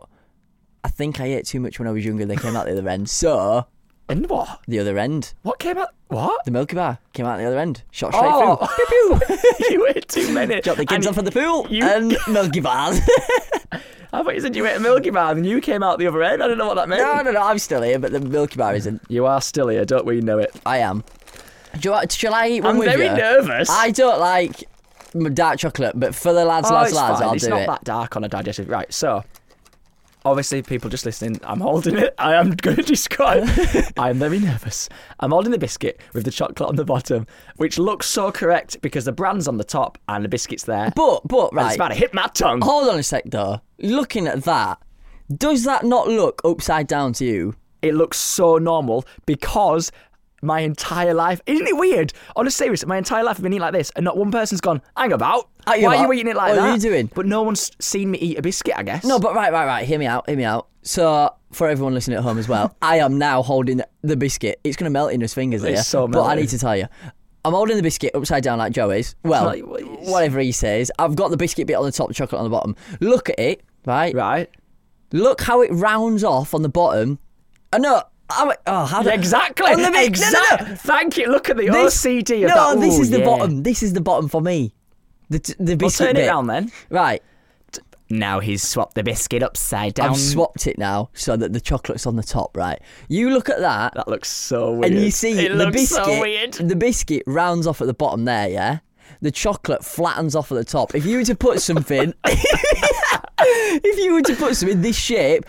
I 0.83 0.89
think 0.89 1.21
I 1.21 1.27
ate 1.27 1.45
too 1.47 1.61
much 1.61 1.79
when 1.79 1.87
I 1.87 1.91
was 1.91 2.05
younger. 2.05 2.25
They 2.25 2.37
came 2.37 2.57
out 2.57 2.65
the 2.65 2.73
other 2.79 2.89
end. 2.89 3.11
So 3.11 3.67
And 4.11 4.29
what? 4.29 4.61
the 4.69 4.79
other 4.81 4.99
end, 4.99 5.33
What 5.43 5.59
came 5.59 5.79
out? 5.79 5.91
What? 6.09 6.45
the 6.45 6.51
Milky 6.51 6.75
Bar 6.77 6.99
came 7.13 7.27
out 7.27 7.39
the 7.39 7.45
other 7.45 7.59
end. 7.59 7.83
Shot 7.93 8.13
straight 8.13 8.29
Oh, 8.33 8.57
through. 8.67 9.37
you 9.71 9.87
ate 9.95 10.09
two 10.09 10.33
many. 10.33 10.61
Dropped 10.61 10.79
the 10.79 10.87
kids 10.87 11.07
And 11.07 11.15
off 11.15 11.19
at 11.19 11.25
the 11.25 11.31
pool 11.33 11.67
you- 11.71 11.85
and 11.87 12.17
Milky 12.29 12.61
Bars. 12.61 13.01
I 14.13 14.23
thought 14.25 14.35
you 14.35 14.41
said 14.41 14.57
you 14.57 14.67
ate 14.67 14.77
a 14.77 14.81
Milky 14.81 15.11
Bar 15.11 15.33
and 15.33 15.47
you 15.47 15.61
came 15.61 15.83
out 15.85 15.99
the 16.01 16.09
other 16.09 16.23
end. 16.23 16.43
I 16.43 16.49
don't 16.49 16.59
know 16.59 16.67
what 16.67 16.75
that 16.75 16.89
meant. 16.89 17.01
no, 17.03 17.23
no, 17.23 17.31
no. 17.31 17.41
I'm 17.43 17.59
still 17.59 17.83
here, 17.83 17.99
but 18.01 18.11
the 18.11 18.21
Milky 18.21 18.57
Bar 18.57 18.75
isn't. 18.75 19.01
You 19.09 19.27
are 19.27 19.41
still 19.41 19.69
here, 19.69 19.85
don't 19.85 20.05
we 20.05 20.21
know 20.21 20.39
it? 20.39 20.51
I 20.67 20.79
am. 20.79 21.05
Do 21.75 21.81
you 21.89 21.91
want, 21.93 22.11
shall 22.11 22.35
I 22.35 22.49
eat 22.49 22.63
one 22.63 22.73
I'm 22.73 22.79
with 22.79 22.89
very 22.89 23.07
you? 23.07 23.15
nervous. 23.15 23.71
I 23.71 23.93
don't 23.93 24.19
like 24.19 24.65
dark 25.35 25.61
chocolate, 25.61 25.93
but 25.95 26.15
for 26.17 26.33
the 26.33 26.45
lads, 26.45 26.69
Oh, 26.69 26.75
lads, 26.75 26.93
lads, 26.93 27.21
fine. 27.21 27.29
I'll 27.29 27.35
it's 27.35 27.45
do 27.45 27.51
not 27.51 27.67
that 27.69 27.85
dark 27.85 28.17
on 28.17 28.25
a 28.25 28.29
digestive. 28.29 28.69
Right, 28.69 28.93
so 28.93 29.23
obviously 30.25 30.63
people 30.63 30.91
just 30.91 31.07
listening, 31.07 31.41
I'm 31.45 31.61
holding 31.61 31.97
it. 31.99 32.15
I 32.19 32.35
am 32.35 32.51
going 32.63 32.77
to 32.77 32.83
describe. 32.83 33.49
I'm 33.97 34.19
very 34.19 34.39
nervous. 34.39 34.89
I'm 35.21 35.31
holding 35.31 35.53
the 35.53 35.59
biscuit 35.59 36.01
with 36.13 36.25
the 36.25 36.31
chocolate 36.31 36.69
on 36.69 36.77
the 36.77 36.85
bottom, 36.85 37.27
which 37.57 37.79
looks 37.79 38.07
so 38.07 38.31
correct 38.33 38.81
because 38.83 39.05
the 39.05 39.13
brand's 39.13 39.49
on 39.49 39.57
the 39.57 39.65
top 39.65 39.99
and 40.09 40.25
the 40.25 40.29
biscuit's 40.29 40.65
there. 40.65 40.93
But, 40.95 41.27
but, 41.27 41.53
And 41.53 41.67
It's 41.67 41.77
about 41.77 41.89
to 41.89 41.95
hit 41.95 42.15
my 42.15 42.29
tongue. 42.35 42.61
Hold 42.63 42.89
on 42.89 42.99
a 42.99 43.03
sec, 43.03 43.25
though. 43.27 43.61
Looking 43.79 44.27
at 44.27 44.45
that, 44.45 44.79
does 45.35 45.65
that 45.65 45.85
not 45.85 46.09
look 46.09 46.41
upside 46.45 46.87
down 46.87 47.13
to 47.15 47.25
you? 47.25 47.55
It 47.83 47.95
looks 47.95 48.19
so 48.19 48.59
normal 48.59 49.07
because 49.25 49.91
my 50.43 50.61
entire 50.61 51.15
life, 51.15 51.41
isn't 51.47 51.67
it 51.67 51.77
weird? 51.77 52.13
On 52.37 52.47
a 52.47 52.51
serious, 52.51 52.85
my 52.87 52.97
entire 52.99 53.23
life 53.25 53.37
I've 53.37 53.43
been 53.43 53.53
eating 53.53 53.61
like 53.61 53.73
this, 53.73 53.91
and 53.97 54.05
not 54.05 54.17
one 54.17 54.31
person's 54.31 54.61
gone. 54.61 54.81
Hang 54.97 55.13
about. 55.13 55.49
Hang 55.67 55.83
Why 55.83 55.97
are 55.97 56.07
you 56.07 56.13
eating 56.13 56.29
it 56.29 56.37
like 56.37 56.51
What 56.51 56.55
that? 56.57 56.63
What 56.63 56.71
are 56.71 56.75
you 56.75 56.81
doing? 56.81 57.11
But 57.15 57.27
no 57.27 57.43
one's 57.43 57.71
seen 57.81 58.11
me 58.11 58.19
eat 58.19 58.39
a 58.39 58.43
biscuit. 58.43 58.75
I 58.77 58.83
guess. 58.83 59.05
No, 59.05 59.19
but 59.19 59.35
right, 59.35 59.53
right, 59.53 59.67
right. 59.67 59.87
Hear 59.87 59.99
me 59.99 60.07
out. 60.07 60.29
Hear 60.29 60.37
me 60.37 60.45
out. 60.45 60.69
So, 60.83 61.35
for 61.53 61.69
everyone 61.69 61.93
listening 61.95 62.17
at 62.17 62.23
home 62.23 62.39
as 62.39 62.49
well, 62.49 62.75
I 62.83 62.99
am 63.01 63.19
now 63.19 63.43
holding 63.43 63.83
the 64.03 64.17
biscuit. 64.17 64.61
It's 64.65 64.77
going 64.77 64.87
to 64.89 64.91
melt 64.93 65.13
in 65.13 65.21
his 65.21 65.35
fingers 65.35 65.63
here. 65.63 65.73
It's 65.73 65.87
so 65.89 66.09
But 66.09 66.25
I 66.25 66.35
need 66.37 66.49
to 66.49 66.59
tell 66.59 66.77
you, 66.77 66.87
I'm 67.45 67.53
holding 67.53 67.77
the 67.77 67.83
biscuit 67.83 68.15
upside 68.15 68.43
down 68.43 68.59
like 68.59 68.73
Joe 68.73 68.91
is. 68.91 69.15
Well, 69.23 69.45
Like, 69.45 69.67
what 69.67 69.83
is- 69.83 70.09
whatever 70.11 70.41
he 70.41 70.53
says. 70.53 70.91
I've 70.99 71.17
got 71.17 71.31
the 71.31 71.37
biscuit 71.37 71.67
bit 71.67 71.75
on 71.75 71.85
the 71.85 71.93
top, 71.93 72.09
the 72.09 72.15
chocolate 72.15 72.39
on 72.39 72.45
the 72.45 72.51
bottom. 72.51 72.77
Look 73.01 73.29
at 73.29 73.39
it, 73.39 73.63
right? 73.87 74.15
right. 74.15 74.49
Look 75.13 75.41
how 75.43 75.61
it 75.63 75.71
rounds 75.73 76.23
off 76.25 76.55
on 76.55 76.63
the 76.63 76.69
bottom. 76.69 77.19
I 77.73 77.79
know. 77.79 78.03
I'm, 78.33 78.53
oh, 78.67 78.85
how 78.85 79.03
do 79.03 79.11
exactly. 79.11 79.73
On 79.73 79.81
the 79.83 80.05
exactly. 80.05 80.41
No, 80.59 80.65
no, 80.65 80.71
no. 80.71 80.77
Thank 80.77 81.17
you. 81.17 81.27
Look 81.27 81.51
at 81.51 81.57
the 81.57 81.67
This- 81.69 81.97
OCD 82.05 82.45
of 82.45 82.49
no, 82.51 82.75
that. 82.75 82.81
this 82.81 82.99
Ooh, 82.99 83.03
is 83.03 83.11
the 83.11 83.19
yeah. 83.21 83.25
bottom. 83.25 83.63
This 83.63 83.83
is 83.83 83.93
the 83.93 84.01
bottom 84.01 84.29
for 84.29 84.41
me. 84.41 84.75
The 85.31 85.39
t- 85.39 85.55
the 85.59 85.65
We'll 85.77 85.77
biscuit 85.77 86.07
turn 86.09 86.15
bit. 86.17 86.25
it 86.25 86.29
round 86.29 86.51
then. 86.51 86.73
Right. 86.91 87.23
Now 88.13 88.41
he's 88.41 88.61
swapped 88.65 88.97
the 88.97 89.05
biscuit 89.05 89.41
upside 89.41 89.95
down. 89.95 90.11
I've 90.11 90.17
swapped 90.19 90.67
it 90.67 90.79
now 90.79 91.11
so 91.15 91.37
that 91.37 91.53
the 91.53 91.61
chocolate's 91.61 92.07
on 92.07 92.17
the 92.17 92.25
top. 92.25 92.57
Right. 92.57 92.81
You 93.09 93.31
look 93.31 93.49
at 93.49 93.61
that. 93.61 93.95
That 93.95 94.09
looks 94.09 94.29
so 94.29 94.73
weird. 94.73 94.93
and 94.95 95.01
you 95.05 95.13
see 95.13 95.39
it 95.47 95.51
the 95.51 95.55
looks 95.67 95.77
biscuit. 95.77 96.05
so 96.05 96.21
weird. 96.21 96.53
The 96.55 96.75
biscuit 96.75 97.23
rounds 97.29 97.69
off 97.69 97.81
at 97.81 97.87
the 97.87 97.95
bottom 97.95 98.25
there, 98.25 98.49
yeah. 98.49 98.79
The 99.23 99.31
chocolate 99.31 99.85
flattens 99.85 100.35
off 100.35 100.51
at 100.51 100.57
the 100.57 100.65
top. 100.65 100.95
If 100.97 101.07
you 101.07 101.19
were 101.19 101.25
to 101.25 101.37
put 101.37 101.61
something, 101.61 102.13
if 102.25 103.99
you 103.99 104.15
were 104.15 104.23
to 104.23 104.35
put 104.35 104.57
something 104.57 104.79
in 104.79 104.83
this 104.83 104.97
shape, 104.97 105.45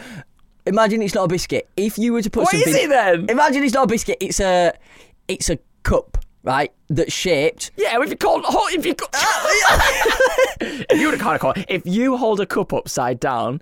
imagine 0.66 1.02
it's 1.02 1.16
not 1.16 1.26
a 1.26 1.28
biscuit. 1.28 1.70
If 1.78 1.98
you 1.98 2.14
were 2.14 2.22
to 2.22 2.30
put 2.30 2.44
What 2.44 2.54
is 2.54 2.64
something, 2.64 2.84
it 2.86 2.90
then? 2.90 3.30
Imagine 3.30 3.64
it's 3.64 3.74
not 3.74 3.86
a 3.86 3.88
biscuit. 3.88 4.18
It's 4.20 4.40
a, 4.40 4.74
it's 5.28 5.50
a 5.50 5.58
cup, 5.84 6.18
right? 6.44 6.72
That's 6.90 7.14
shaped. 7.14 7.72
Yeah, 7.78 8.02
if 8.02 8.10
you 8.10 8.16
call 8.18 8.42
hold, 8.44 8.72
if 8.74 8.86
you 8.86 8.96
ah! 9.14 9.48
if 10.62 11.00
you 11.00 11.10
would 11.10 11.20
kind 11.20 11.36
of 11.36 11.42
call 11.42 11.52
it, 11.52 11.66
if 11.70 11.84
you 11.86 12.18
hold 12.18 12.40
a 12.40 12.46
cup 12.46 12.74
upside 12.74 13.20
down, 13.20 13.62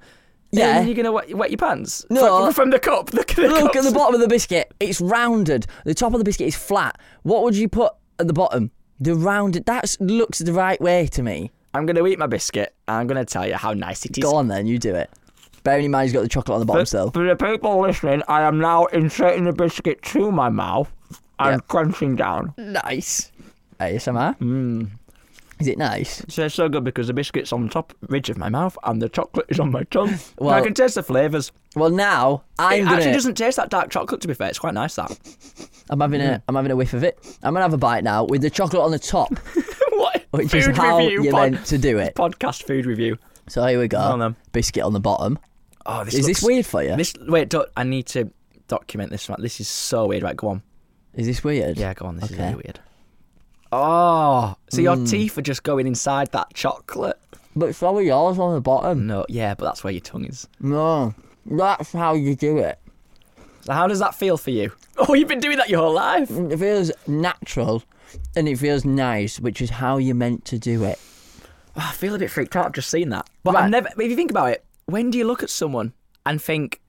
Yeah. 0.52 0.74
then 0.80 0.88
you're 0.88 0.96
gonna 0.96 1.12
wet, 1.12 1.34
wet 1.36 1.52
your 1.52 1.58
pants. 1.58 2.06
No. 2.10 2.46
from, 2.46 2.54
from 2.54 2.70
the 2.72 2.80
cup. 2.80 3.14
Look 3.14 3.32
at 3.32 3.36
the 3.38 3.48
Look 3.48 3.76
at 3.76 3.84
the 3.84 3.92
bottom 3.92 4.16
of 4.16 4.22
the 4.22 4.28
biscuit. 4.28 4.74
It's 4.80 5.00
rounded. 5.00 5.68
The 5.86 5.94
top 5.94 6.14
of 6.14 6.20
the 6.20 6.26
biscuit 6.26 6.48
is 6.48 6.56
flat. 6.56 7.00
What 7.24 7.44
would 7.44 7.56
you 7.56 7.68
put 7.70 7.94
at 8.20 8.28
the 8.28 8.34
bottom? 8.34 8.72
The 9.00 9.16
rounded. 9.16 9.66
That 9.66 9.96
looks 10.00 10.40
the 10.40 10.52
right 10.54 10.80
way 10.82 11.08
to 11.08 11.24
me. 11.24 11.52
I'm 11.74 11.86
gonna 11.86 12.06
eat 12.08 12.18
my 12.18 12.26
biscuit. 12.28 12.74
and 12.88 12.98
I'm 12.98 13.08
gonna 13.08 13.26
tell 13.26 13.48
you 13.48 13.54
how 13.56 13.74
nice 13.74 14.04
it 14.06 14.18
is. 14.18 14.24
Go 14.24 14.36
on 14.36 14.48
then, 14.48 14.66
you 14.66 14.80
do 14.80 14.96
it. 14.96 15.10
Bearing 15.70 15.86
in 15.86 15.92
mind 15.92 16.06
he's 16.06 16.14
got 16.14 16.24
the 16.24 16.28
chocolate 16.30 16.56
on 16.56 16.60
the 16.62 16.66
bottom 16.66 16.82
For, 16.82 16.86
still. 16.88 17.12
for 17.12 17.24
the 17.28 17.36
people 17.36 17.80
listening, 17.80 18.24
I 18.28 18.42
am 18.42 18.60
now 18.60 18.86
inserting 18.86 19.44
the 19.44 19.54
biscuit 19.54 20.02
to 20.14 20.32
my 20.32 20.50
mouth 20.50 20.92
and 21.38 21.58
Yeah. 21.58 21.60
crunching 21.68 22.16
down. 22.16 22.54
Nice. 22.58 23.32
ASMR. 23.80 24.36
Mm. 24.40 24.90
Is 25.60 25.68
it 25.68 25.78
nice? 25.78 26.26
So 26.28 26.46
it's 26.46 26.56
so 26.56 26.70
good 26.70 26.84
because 26.84 27.06
the 27.06 27.14
biscuit's 27.14 27.54
on 27.54 27.64
the 27.66 27.70
top 27.70 27.94
ridge 28.08 28.32
of 28.32 28.38
my 28.38 28.50
mouth 28.50 28.78
and 28.84 29.00
the 29.00 29.10
chocolate 29.10 29.46
is 29.50 29.60
on 29.60 29.72
my 29.72 29.84
tongue. 29.84 30.16
Well- 30.40 30.56
I 30.56 30.62
can 30.62 30.74
taste 30.74 30.96
the 30.96 31.04
flavours. 31.04 31.52
Well, 31.76 31.92
now 31.92 32.42
I'm 32.58 32.80
It 32.82 32.84
gonna. 32.86 32.96
actually 32.96 33.12
doesn't 33.12 33.36
taste 33.36 33.58
that 33.58 33.70
dark 33.70 33.92
chocolate. 33.92 34.22
To 34.22 34.28
be 34.28 34.34
fair, 34.34 34.48
it's 34.50 34.58
quite 34.58 34.74
nice. 34.74 34.96
That. 34.96 35.16
I'm 35.92 36.00
having 36.00 36.20
a. 36.22 36.42
I'm 36.48 36.56
having 36.56 36.72
a 36.72 36.76
whiff 36.76 36.94
of 36.96 37.04
it. 37.04 37.20
I'm 37.44 37.54
gonna 37.54 37.64
have 37.64 37.74
a 37.74 37.78
bite 37.78 38.04
now 38.04 38.24
with 38.24 38.42
the 38.42 38.50
chocolate 38.50 38.82
on 38.82 38.90
the 38.90 38.98
top, 39.00 39.38
what? 39.92 40.26
which 40.32 40.50
food 40.50 40.68
is 40.72 40.78
how 40.78 40.98
review 40.98 41.24
you're 41.24 41.32
pod- 41.32 41.52
meant 41.52 41.66
to 41.68 41.78
do 41.78 42.00
it. 42.00 42.16
podcast 42.16 42.64
food 42.64 42.88
review. 42.88 43.18
So 43.48 43.64
here 43.66 43.80
we 43.80 43.88
go. 43.88 44.00
on 44.00 44.20
then. 44.20 44.36
Biscuit 44.52 44.82
on 44.84 44.94
the 44.94 45.00
bottom. 45.00 45.38
Oh, 45.92 46.04
this 46.04 46.14
Is 46.14 46.28
looks, 46.28 46.40
this 46.42 46.48
weird 46.48 46.66
for 46.68 46.84
you? 46.84 46.96
This 46.96 47.14
wait, 47.20 47.52
I 47.76 47.84
need 47.84 48.06
to 48.08 48.30
document 48.68 49.10
this. 49.12 49.28
This 49.40 49.60
is 49.60 49.68
so 49.68 50.06
weird. 50.06 50.22
Right, 50.24 50.38
go 50.38 50.50
on. 50.50 50.62
Is 51.16 51.26
this 51.26 51.44
weird? 51.44 51.78
Yeah, 51.78 51.94
go 51.96 52.06
on. 52.06 52.16
This 52.18 52.26
is 52.26 52.32
Okay. 52.36 52.44
really 52.52 52.56
weird. 52.66 52.80
Oh, 53.72 54.56
so 54.70 54.82
your 54.82 54.96
Mm. 54.96 55.10
teeth 55.10 55.38
are 55.38 55.42
just 55.44 55.64
going 55.64 55.88
inside 55.88 56.32
that 56.32 56.54
chocolate? 56.54 57.20
But 57.56 57.76
so 57.76 57.96
are 57.98 58.02
yours 58.02 58.38
on 58.40 58.54
the 58.54 58.62
bottom. 58.62 59.08
No, 59.08 59.26
yeah, 59.30 59.54
but 59.56 59.66
that's 59.66 59.84
where 59.84 59.92
your 59.92 60.02
tongue 60.02 60.26
is. 60.26 60.48
No, 60.60 61.14
that's 61.46 61.92
how 61.92 62.14
you 62.14 62.36
do 62.36 62.58
it. 62.58 62.80
So 63.62 63.74
how 63.74 63.88
does 63.88 64.00
that 64.00 64.16
feel 64.16 64.38
for 64.38 64.52
you? 64.52 64.72
Oh, 65.08 65.14
you've 65.14 65.30
been 65.30 65.40
doing 65.40 65.56
that 65.56 65.70
your 65.70 65.80
whole 65.80 65.94
life. 65.94 66.30
It 66.30 66.58
feels 66.60 66.92
natural 67.08 67.84
and 68.36 68.50
it 68.50 68.58
feels 68.58 68.84
nice, 68.84 69.40
which 69.40 69.62
is 69.62 69.70
how 69.70 69.96
you're 69.98 70.14
meant 70.14 70.44
to 70.46 70.60
do 70.60 70.84
it. 70.84 71.00
I 71.78 71.94
feel 71.94 72.14
a 72.14 72.20
bit 72.20 72.30
freaked 72.30 72.54
out. 72.58 72.66
I've 72.66 72.74
just 72.74 72.90
seen 72.90 73.08
that. 73.10 73.26
But 73.46 73.54
Right. 73.56 73.64
I've 73.64 73.70
never. 73.70 73.88
If 73.98 74.10
you 74.10 74.18
think 74.18 74.30
about 74.30 74.50
it, 74.50 74.66
when 74.92 75.10
do 75.12 75.18
you 75.18 75.26
look 75.26 75.44
at 75.44 75.50
someone 75.50 75.94
and 76.26 76.42
think, 76.42 76.82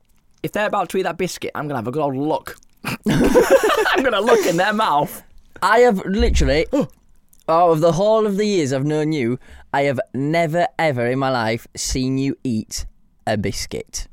if 0.42 0.52
they're 0.52 0.66
about 0.66 0.88
to 0.90 0.98
eat 0.98 1.02
that 1.02 1.18
biscuit, 1.18 1.50
I'm 1.54 1.66
gonna 1.66 1.78
have 1.78 1.88
a 1.88 1.92
good 1.92 2.02
old 2.02 2.16
look. 2.16 2.56
I'm 2.84 4.02
gonna 4.02 4.20
look 4.20 4.46
in 4.46 4.56
their 4.56 4.72
mouth. 4.72 5.22
I 5.62 5.80
have 5.80 6.04
literally, 6.06 6.66
out 7.48 7.70
of 7.70 7.80
the 7.80 7.92
whole 7.92 8.26
of 8.26 8.36
the 8.36 8.46
years 8.46 8.72
I've 8.72 8.86
known 8.86 9.12
you, 9.12 9.38
I 9.72 9.82
have 9.82 10.00
never 10.14 10.66
ever 10.78 11.06
in 11.06 11.18
my 11.18 11.30
life 11.30 11.66
seen 11.76 12.18
you 12.18 12.36
eat 12.44 12.86
a 13.26 13.36
biscuit. 13.36 14.08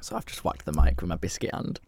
So 0.00 0.16
I've 0.16 0.26
just 0.26 0.44
whacked 0.44 0.64
the 0.64 0.72
mic 0.72 1.00
with 1.00 1.08
my 1.08 1.16
biscuit 1.16 1.54
hand. 1.54 1.80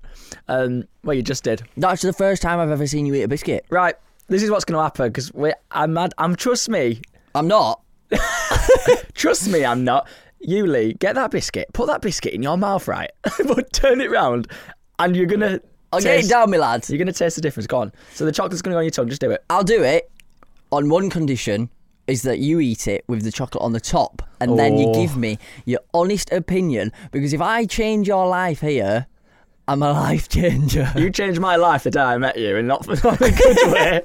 Um, 0.48 0.84
well, 1.04 1.14
you 1.14 1.22
just 1.22 1.44
did. 1.44 1.62
That's 1.76 2.02
the 2.02 2.12
first 2.12 2.42
time 2.42 2.58
I've 2.58 2.70
ever 2.70 2.86
seen 2.86 3.06
you 3.06 3.14
eat 3.14 3.22
a 3.22 3.28
biscuit. 3.28 3.64
Right. 3.70 3.94
This 4.28 4.42
is 4.42 4.50
what's 4.50 4.64
going 4.64 4.76
to 4.76 4.82
happen 4.82 5.08
because 5.08 5.32
I'm 5.70 5.94
mad. 5.94 6.12
I'm 6.18 6.36
trust 6.36 6.68
me. 6.68 7.00
I'm 7.34 7.48
not. 7.48 7.82
Trust 9.14 9.48
me, 9.48 9.64
I'm 9.64 9.84
not. 9.84 10.08
You, 10.40 10.66
Lee, 10.66 10.94
get 10.94 11.14
that 11.16 11.30
biscuit. 11.30 11.68
Put 11.72 11.86
that 11.88 12.00
biscuit 12.00 12.32
in 12.32 12.42
your 12.42 12.56
mouth, 12.56 12.88
right? 12.88 13.10
but 13.46 13.72
turn 13.72 14.00
it 14.00 14.10
round, 14.10 14.48
and 14.98 15.14
you're 15.14 15.26
gonna. 15.26 15.60
I'll 15.92 16.00
get 16.00 16.14
it 16.14 16.16
taste- 16.18 16.30
down, 16.30 16.50
me 16.50 16.58
lad. 16.58 16.88
You're 16.88 16.98
gonna 16.98 17.12
taste 17.12 17.36
the 17.36 17.42
difference. 17.42 17.66
Go 17.66 17.78
on. 17.78 17.92
So 18.14 18.24
the 18.24 18.32
chocolate's 18.32 18.62
gonna 18.62 18.74
go 18.74 18.78
on 18.78 18.84
your 18.84 18.90
tongue. 18.90 19.08
Just 19.08 19.20
do 19.20 19.30
it. 19.30 19.44
I'll 19.50 19.64
do 19.64 19.82
it 19.82 20.10
on 20.72 20.88
one 20.88 21.10
condition 21.10 21.68
is 22.06 22.22
that 22.22 22.38
you 22.38 22.58
eat 22.60 22.88
it 22.88 23.04
with 23.06 23.22
the 23.22 23.30
chocolate 23.30 23.62
on 23.62 23.72
the 23.72 23.80
top 23.80 24.22
and 24.40 24.58
then 24.58 24.76
you 24.78 24.88
Oh. 24.88 24.94
give 24.94 25.16
me 25.16 25.38
your 25.64 25.80
honest 25.94 26.32
opinion 26.32 26.92
because 27.12 27.32
if 27.32 27.40
I 27.40 27.66
change 27.66 28.08
your 28.08 28.26
life 28.26 28.60
here, 28.60 29.06
I'm 29.70 29.84
a 29.84 29.92
life 29.92 30.28
changer. 30.28 30.92
You 30.96 31.10
changed 31.10 31.38
my 31.40 31.54
life 31.54 31.84
the 31.84 31.92
day 31.92 32.00
I 32.00 32.18
met 32.18 32.36
you, 32.36 32.56
and 32.56 32.66
not 32.66 32.84
for 32.84 32.96
not 33.06 33.20
a 33.20 33.30
good 33.30 33.72
way. 33.72 34.02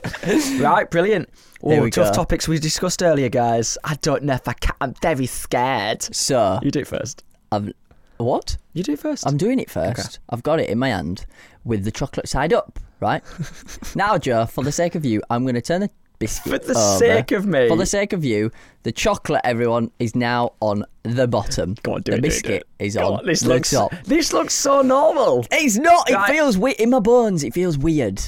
right, 0.62 0.90
brilliant. 0.92 1.28
Here 1.64 1.80
Oh, 1.80 1.84
we 1.84 1.90
tough 1.90 2.10
go. 2.12 2.18
topics 2.18 2.48
we 2.48 2.60
discussed 2.60 3.02
earlier, 3.02 3.30
guys. 3.30 3.76
I 3.84 3.96
don't 3.96 4.22
know 4.26 4.36
if 4.36 4.48
I 4.48 4.54
can. 4.54 4.76
I'm 4.80 4.94
very 5.02 5.26
scared. 5.26 6.04
So, 6.16 6.60
You 6.62 6.70
do 6.70 6.82
it 6.82 6.88
first. 6.88 7.24
I've, 7.52 7.74
what? 8.18 8.58
You 8.74 8.84
do 8.84 8.94
it 8.94 9.00
first. 9.00 9.26
I'm 9.26 9.38
doing 9.38 9.58
it 9.58 9.72
first. 9.72 10.20
I've 10.30 10.44
got 10.44 10.60
it 10.60 10.70
in 10.70 10.78
my 10.78 10.90
hand 10.90 11.26
with 11.64 11.84
the 11.84 11.92
chocolate 11.92 12.30
side 12.30 12.54
up, 12.54 12.80
right? 13.00 13.24
now, 13.96 14.20
Joe, 14.20 14.46
for 14.46 14.64
the 14.64 14.72
sake 14.72 14.94
of 14.94 15.04
you, 15.04 15.24
I'm 15.32 15.46
going 15.46 15.56
to 15.56 15.62
turn 15.62 15.82
the 15.82 15.90
biscuit 16.26 16.64
For 16.66 16.74
the 16.74 16.80
over. 16.80 16.98
sake 17.00 17.32
of 17.32 17.46
me. 17.46 17.68
For 17.68 17.78
the 17.78 17.86
sake 17.86 18.14
of 18.14 18.24
you, 18.26 18.52
the 18.84 18.92
chocolate, 18.92 19.42
everyone, 19.44 19.92
is 20.00 20.16
now 20.16 20.54
on 20.60 20.84
the 21.04 21.28
bottom. 21.28 21.76
Go 21.84 21.94
on, 21.96 22.02
do 22.02 22.12
the 22.12 22.18
it. 22.18 22.22
do 22.22 22.28
it, 22.28 22.30
do 22.30 22.36
biscuit 22.36 22.68
it. 22.80 22.86
is 22.86 22.96
Go 22.96 23.14
on, 23.16 23.26
This 23.26 23.42
the 23.42 23.50
looks. 23.50 23.72
top. 23.72 23.92
This 24.06 24.34
looks 24.34 24.54
so 24.54 24.82
normal. 24.82 25.46
It's 25.52 25.78
not. 25.78 26.10
It 26.10 26.14
Right. 26.16 26.32
feels 26.32 26.58
weird 26.58 26.78
in 26.80 26.90
my 26.90 27.00
bones. 27.00 27.44
It 27.44 27.54
feels 27.54 27.78
weird. 27.78 28.22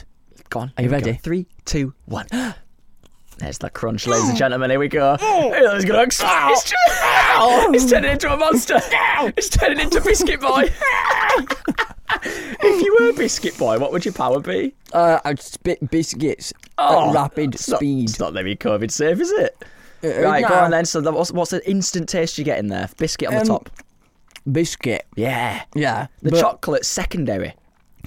Go 0.50 0.62
on. 0.62 0.72
Are 0.78 0.84
you 0.84 0.90
ready? 0.90 1.14
Three, 1.14 1.46
two, 1.66 1.94
one. 2.06 2.26
There's 3.40 3.60
that 3.60 3.74
crunch, 3.74 4.08
ladies 4.08 4.30
and 4.30 4.38
gentlemen. 4.44 4.70
Here 4.72 4.80
we 4.80 4.88
go. 4.88 5.16
Oh. 5.22 5.52
It's 5.54 5.86
gonna 5.86 6.02
explode. 6.02 6.54
It's, 6.54 6.74
it's 7.84 7.92
turning 7.92 8.12
into 8.12 8.32
a 8.34 8.38
monster. 8.38 8.80
It's 9.38 9.50
turning 9.50 9.80
into 9.80 10.02
Biscuit 10.02 10.42
Boy. 10.42 10.70
if 12.14 12.82
you 12.82 12.98
were 13.00 13.14
Biscuit 13.14 13.58
Boy, 13.58 13.78
what 13.80 13.92
would 13.92 14.06
your 14.06 14.14
power 14.14 14.40
be? 14.40 14.74
Uh, 14.94 15.20
I'd 15.26 15.42
spit 15.42 15.90
biscuits 15.92 16.54
Oh, 16.78 17.10
at 17.10 17.16
rapid 17.16 17.56
it's 17.56 17.68
not- 17.68 17.78
speed. 17.80 18.10
It's 18.10 18.20
not 18.20 18.34
very 18.34 18.56
COVID 18.56 18.92
safe, 18.92 19.20
is 19.20 19.32
it? 19.32 19.64
Uh, 20.04 20.22
right, 20.22 20.48
go 20.48 20.54
on 20.54 20.72
then. 20.72 20.86
So, 20.86 21.02
the, 21.02 21.12
what's, 21.12 21.32
what's 21.32 21.52
the 21.52 21.68
instant 21.70 22.08
taste 22.08 22.38
you 22.38 22.44
get 22.44 22.60
in 22.60 22.68
there? 22.68 22.88
Biscuit 22.98 23.30
on 23.30 23.34
the 23.34 23.42
Um, 23.42 23.48
top. 23.48 23.70
Biscuit. 24.52 25.06
Yeah. 25.16 25.64
Yeah. 25.76 26.08
The 26.22 26.32
but, 26.32 26.40
chocolate 26.42 26.86
secondary. 26.86 27.54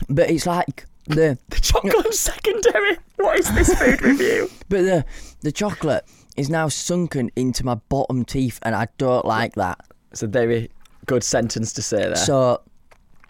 But 0.08 0.30
it's 0.30 0.46
like 0.46 0.86
the 1.06 1.36
The 1.50 1.60
chocolate 1.60 2.14
secondary. 2.14 2.96
What 3.16 3.38
is 3.38 3.52
this 3.54 3.74
food 3.78 4.00
review? 4.02 4.48
but 4.68 4.82
the 4.82 5.04
the 5.42 5.52
chocolate 5.52 6.04
is 6.36 6.48
now 6.48 6.68
sunken 6.68 7.30
into 7.36 7.66
my 7.66 7.74
bottom 7.74 8.24
teeth, 8.24 8.58
and 8.62 8.74
I 8.74 8.86
don't 8.96 9.26
like 9.26 9.54
that. 9.56 9.84
It's 10.12 10.22
a 10.22 10.26
very 10.28 10.70
good 11.06 11.22
sentence 11.24 11.72
to 11.74 11.82
say 11.82 12.04
there. 12.04 12.16
So 12.16 12.62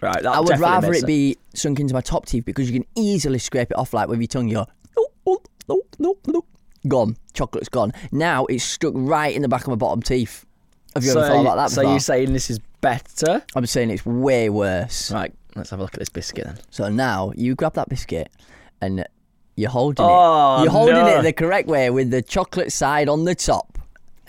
right, 0.02 0.22
that 0.22 0.32
I 0.34 0.40
would 0.40 0.58
rather 0.58 0.92
it 0.92 1.06
be 1.06 1.36
sunk 1.54 1.80
into 1.80 1.94
my 1.94 2.00
top 2.00 2.26
teeth 2.26 2.44
because 2.44 2.70
you 2.70 2.78
can 2.80 2.88
easily 2.96 3.38
scrape 3.38 3.70
it 3.70 3.76
off 3.76 3.92
like 3.92 4.08
with 4.08 4.20
your 4.20 4.28
tongue. 4.28 4.48
You're 4.48 4.66
no, 4.96 5.06
no, 5.26 5.38
no, 5.68 5.82
no, 5.98 6.16
no. 6.26 6.44
gone. 6.88 7.16
Chocolate's 7.32 7.68
gone. 7.68 7.92
Now 8.12 8.46
it's 8.46 8.64
stuck 8.64 8.92
right 8.96 9.34
in 9.34 9.42
the 9.42 9.48
back 9.48 9.62
of 9.62 9.68
my 9.68 9.74
bottom 9.76 10.02
teeth. 10.02 10.44
Have 10.94 11.04
you 11.04 11.12
so, 11.12 11.20
ever 11.20 11.28
thought 11.28 11.40
about 11.42 11.56
that 11.56 11.70
so 11.70 11.82
before? 11.82 11.92
you're 11.92 12.00
saying 12.00 12.32
this 12.32 12.50
is 12.50 12.58
better? 12.80 13.42
I'm 13.54 13.66
saying 13.66 13.90
it's 13.90 14.04
way 14.04 14.50
worse. 14.50 15.12
Right, 15.12 15.32
let's 15.54 15.70
have 15.70 15.78
a 15.78 15.82
look 15.82 15.94
at 15.94 16.00
this 16.00 16.08
biscuit 16.08 16.44
then. 16.46 16.58
So 16.70 16.88
now 16.88 17.32
you 17.36 17.54
grab 17.54 17.74
that 17.74 17.88
biscuit 17.88 18.28
and 18.80 19.06
you're 19.56 19.70
holding 19.70 20.04
Oh, 20.08 20.58
it. 20.58 20.62
You're 20.64 20.72
holding 20.72 20.94
no. 20.94 21.18
it 21.18 21.22
the 21.22 21.32
correct 21.32 21.68
way 21.68 21.90
with 21.90 22.10
the 22.10 22.22
chocolate 22.22 22.72
side 22.72 23.08
on 23.08 23.24
the 23.24 23.34
top. 23.34 23.78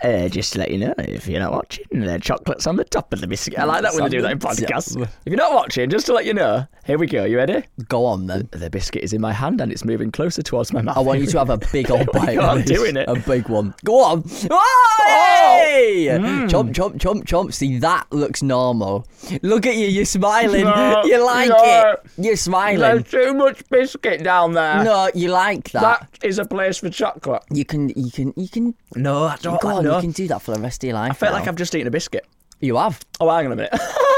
Uh, 0.04 0.28
just 0.28 0.54
to 0.54 0.60
let 0.60 0.72
you 0.72 0.80
know, 0.80 0.94
if 0.98 1.28
you're 1.28 1.40
not 1.40 1.52
watching, 1.52 1.86
the 1.92 2.18
chocolate's 2.20 2.66
on 2.66 2.76
the 2.76 2.84
top 2.84 3.14
of 3.14 3.22
the 3.22 3.28
biscuit. 3.28 3.60
I 3.60 3.66
like 3.66 3.84
that 3.84 3.94
when 3.94 4.04
they 4.04 4.10
do 4.10 4.22
that 4.24 4.32
in 4.32 4.40
podcasts. 4.40 5.00
If 5.00 5.10
you're 5.26 5.36
not 5.36 5.54
watching, 5.54 5.90
just 5.92 6.08
to 6.08 6.14
let 6.14 6.26
you 6.26 6.34
know, 6.34 6.66
here 6.86 6.98
we 6.98 7.06
go. 7.06 7.24
You 7.26 7.38
ready? 7.38 7.64
Go 7.88 8.06
on 8.06 8.26
then. 8.26 8.50
The 8.52 8.70
biscuit 8.72 9.04
is 9.04 9.14
in 9.14 9.22
my 9.22 9.32
hand 9.32 9.62
and 9.62 9.72
it's 9.72 9.86
moving 9.86 10.12
closer 10.12 10.42
towards 10.42 10.74
my 10.74 10.82
mouth. 10.82 10.98
I 10.98 11.02
want 11.02 11.20
you 11.20 11.28
to 11.28 11.38
have 11.38 11.52
a 11.52 11.60
big 11.72 11.92
old 11.92 12.12
bite. 12.12 12.40
I'm 12.40 12.64
doing 12.64 12.98
it. 12.98 13.08
A 13.08 13.16
big 13.16 13.48
one. 13.48 13.76
Go 13.84 14.04
on. 14.04 14.24
Oh, 14.50 14.82
Hey! 15.08 16.08
Chomp, 16.08 16.74
chomp, 16.74 16.98
chomp, 16.98 17.24
chomp. 17.24 17.54
See, 17.54 17.78
that 17.80 18.08
looks 18.12 18.42
normal. 18.42 19.08
Look 19.42 19.66
at 19.66 19.76
you. 19.76 19.88
You're 19.88 20.06
smiling. 20.06 20.64
No, 20.64 21.04
you 21.06 21.24
like 21.24 21.50
no. 21.50 21.58
it. 21.60 22.12
You're 22.18 22.36
smiling. 22.36 22.80
There's 22.80 23.04
too 23.04 23.34
much 23.34 23.68
biscuit 23.70 24.24
down 24.24 24.54
there. 24.54 24.84
No, 24.84 25.10
you 25.14 25.30
like 25.30 25.72
that. 25.72 25.82
That 26.12 26.26
is 26.26 26.40
a 26.40 26.46
place 26.46 26.78
for 26.78 26.90
chocolate. 26.90 27.44
You 27.52 27.66
can, 27.66 27.90
you 27.90 28.12
can, 28.12 28.34
you 28.36 28.48
can. 28.48 28.76
No, 28.96 29.26
I 29.26 29.38
don't 29.38 29.62
Go 29.62 29.70
on, 29.70 29.84
know. 29.92 29.98
you 29.98 30.02
can 30.02 30.12
do 30.12 30.28
that 30.30 30.42
for 30.42 30.54
the 30.54 30.60
rest 30.62 30.84
of 30.84 30.88
your 30.88 30.96
life. 30.96 31.12
I 31.12 31.14
felt 31.14 31.34
now. 31.34 31.40
like 31.40 31.48
I've 31.48 31.56
just 31.56 31.74
eaten 31.76 31.88
a 31.88 31.92
biscuit. 31.92 32.26
You 32.60 32.78
have. 32.78 33.00
Oh, 33.20 33.30
hang 33.30 33.46
on 33.48 33.52
a 33.54 33.56
minute. 33.56 33.74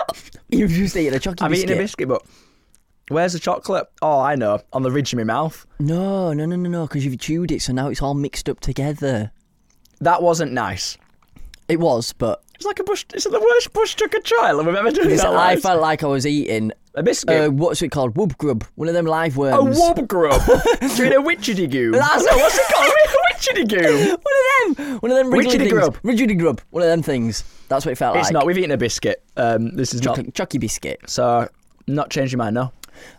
You've 0.49 0.71
just 0.71 0.95
eaten 0.95 1.13
a 1.13 1.19
chocolate 1.19 1.41
I've 1.43 1.49
biscuit. 1.51 1.69
eaten 1.69 1.79
a 1.79 1.83
biscuit, 1.83 2.07
but 2.07 2.21
where's 3.09 3.33
the 3.33 3.39
chocolate? 3.39 3.87
Oh, 4.01 4.19
I 4.19 4.35
know. 4.35 4.61
On 4.73 4.83
the 4.83 4.91
ridge 4.91 5.13
of 5.13 5.17
my 5.17 5.23
mouth. 5.23 5.65
No, 5.79 6.33
no, 6.33 6.45
no, 6.45 6.55
no, 6.55 6.69
no. 6.69 6.87
Because 6.87 7.05
you've 7.05 7.19
chewed 7.19 7.51
it, 7.51 7.61
so 7.61 7.73
now 7.73 7.87
it's 7.87 8.01
all 8.01 8.13
mixed 8.13 8.49
up 8.49 8.59
together. 8.59 9.31
That 10.01 10.21
wasn't 10.21 10.51
nice. 10.51 10.97
It 11.69 11.79
was, 11.79 12.11
but 12.13 12.43
It's 12.55 12.65
like 12.65 12.79
a 12.79 12.83
bush. 12.83 13.05
It's 13.13 13.23
the 13.23 13.39
worst 13.39 13.73
bush 13.73 13.95
tucker 13.95 14.19
trial 14.19 14.57
we've 14.63 14.75
ever 14.75 14.91
done 14.91 15.03
in 15.05 15.09
because 15.09 15.23
our 15.23 15.37
I 15.37 15.55
felt 15.55 15.81
like 15.81 16.03
I 16.03 16.07
was 16.07 16.27
eating. 16.27 16.71
A 16.95 17.03
biscuit. 17.03 17.47
Uh, 17.47 17.49
what's 17.51 17.81
it 17.81 17.89
called? 17.89 18.15
Whoop 18.17 18.37
grub. 18.37 18.63
One 18.75 18.87
of 18.87 18.93
them 18.93 19.05
live 19.05 19.35
worms. 19.37 19.77
a 19.77 19.79
wob 19.81 20.07
grub. 20.07 20.41
Do 20.45 21.03
you 21.03 21.09
know 21.09 21.23
witchity 21.23 21.69
goom? 21.69 21.91
That's- 21.93 22.23
no, 22.25 22.37
what's 22.37 22.57
it 22.57 22.65
called? 22.73 22.91
witchity 23.33 23.67
goom. 23.69 24.09
One 24.09 24.71
of 24.71 24.77
them. 24.77 24.97
One 24.99 25.11
of 25.11 25.17
them 25.17 25.31
things. 25.57 25.71
grub. 25.71 25.97
Richardy 26.03 26.35
grub. 26.35 26.61
One 26.71 26.83
of 26.83 26.89
them 26.89 27.01
things. 27.01 27.43
That's 27.67 27.85
what 27.85 27.91
it 27.93 27.95
felt 27.97 28.15
It's 28.15 28.23
like. 28.25 28.31
It's 28.31 28.33
not. 28.33 28.45
We've 28.45 28.57
eaten 28.57 28.71
a 28.71 28.77
biscuit. 28.77 29.21
Um, 29.37 29.75
this 29.75 29.93
is 29.93 30.01
not. 30.03 30.33
Chucky, 30.33 30.57
biscuit. 30.57 31.01
So, 31.07 31.47
not 31.87 32.09
changing 32.09 32.37
mine. 32.37 32.53
No. 32.53 32.71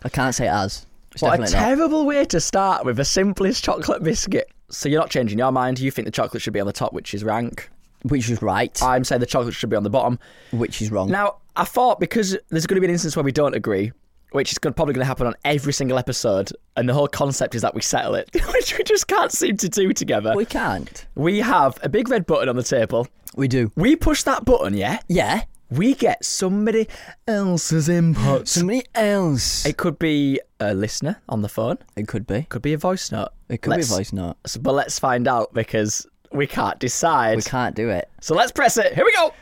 I 0.03 0.09
can't 0.09 0.33
say 0.33 0.45
it 0.45 0.51
as. 0.51 0.85
It's 1.11 1.21
What 1.21 1.29
a 1.35 1.37
definitely 1.43 1.53
not. 1.55 1.65
terrible 1.65 2.05
way 2.05 2.25
to 2.25 2.39
start 2.41 2.85
with 2.85 2.97
the 2.97 3.05
simplest 3.05 3.63
chocolate 3.63 4.03
biscuit. 4.03 4.49
So 4.69 4.89
you're 4.89 4.99
not 4.99 5.09
changing 5.09 5.37
your 5.37 5.51
mind. 5.51 5.79
You 5.79 5.91
think 5.91 6.05
the 6.05 6.11
chocolate 6.11 6.41
should 6.41 6.53
be 6.53 6.59
on 6.59 6.67
the 6.67 6.73
top, 6.73 6.91
which 6.93 7.13
is 7.13 7.23
rank. 7.23 7.69
Which 8.03 8.29
is 8.29 8.41
right. 8.41 8.81
I'm 8.83 9.03
saying 9.03 9.19
the 9.19 9.25
chocolate 9.25 9.53
should 9.53 9.69
be 9.69 9.75
on 9.75 9.83
the 9.83 9.89
bottom. 9.89 10.19
which 10.51 10.81
is 10.81 10.91
wrong. 10.91 11.09
Now, 11.09 11.37
I 11.55 11.63
thought 11.63 11.99
because 11.99 12.37
there's 12.49 12.65
going 12.67 12.75
to 12.75 12.81
be 12.81 12.87
an 12.87 12.91
instance 12.91 13.15
where 13.15 13.23
we 13.23 13.31
don't 13.31 13.55
agree, 13.55 13.91
which 14.31 14.51
is 14.51 14.59
probably 14.59 14.93
going 14.93 15.03
to 15.03 15.05
happen 15.05 15.27
on 15.27 15.33
every 15.45 15.73
single 15.73 15.97
episode, 15.97 16.51
and 16.75 16.87
the 16.89 16.93
whole 16.93 17.07
concept 17.07 17.55
is 17.55 17.61
that 17.61 17.73
we 17.73 17.81
settle 17.81 18.15
it, 18.15 18.29
which 18.53 18.77
we 18.77 18.83
just 18.83 19.07
can't 19.07 19.31
seem 19.31 19.57
to 19.57 19.69
do 19.69 19.93
together. 19.93 20.33
we 20.35 20.45
can't. 20.45 21.05
We 21.15 21.39
have 21.39 21.77
a 21.83 21.89
big 21.89 22.09
red 22.09 22.25
button 22.25 22.49
on 22.49 22.55
the 22.55 22.63
table. 22.63 23.07
We 23.35 23.47
do. 23.47 23.71
We 23.75 23.95
push 23.95 24.23
that 24.23 24.45
button, 24.45 24.73
yeah? 24.75 24.99
Yeah. 25.07 25.43
We 25.71 25.95
get 25.95 26.23
somebody 26.23 26.87
else's 27.27 27.89
input. 27.89 28.47
Somebody 28.47 28.83
else. 28.93 29.65
It 29.65 29.77
could 29.77 29.97
be 29.97 30.39
a 30.59 30.73
listener 30.73 31.21
on 31.27 31.41
the 31.41 31.49
phone. 31.49 31.79
It 31.95 32.07
could 32.07 32.27
be. 32.27 32.43
Could 32.43 32.61
be 32.61 32.73
a 32.73 32.77
voice 32.77 33.11
note. 33.11 33.29
It 33.49 33.61
could 33.61 33.71
Let's- 33.71 33.87
be 33.89 33.93
a 33.93 33.97
voice 33.97 34.13
note. 34.13 34.35
But 34.61 34.73
let's 34.73 34.99
find 34.99 35.27
out 35.27 35.53
because 35.53 36.05
we 36.31 36.45
can't 36.47 36.79
decide. 36.79 37.37
We 37.37 37.41
can't 37.41 37.75
do 37.75 37.89
it. 37.89 38.09
So 38.21 38.35
let's 38.35 38.51
press 38.51 38.77
it. 38.77 38.93
Here 38.93 39.03
we 39.05 39.13
go. 39.13 39.33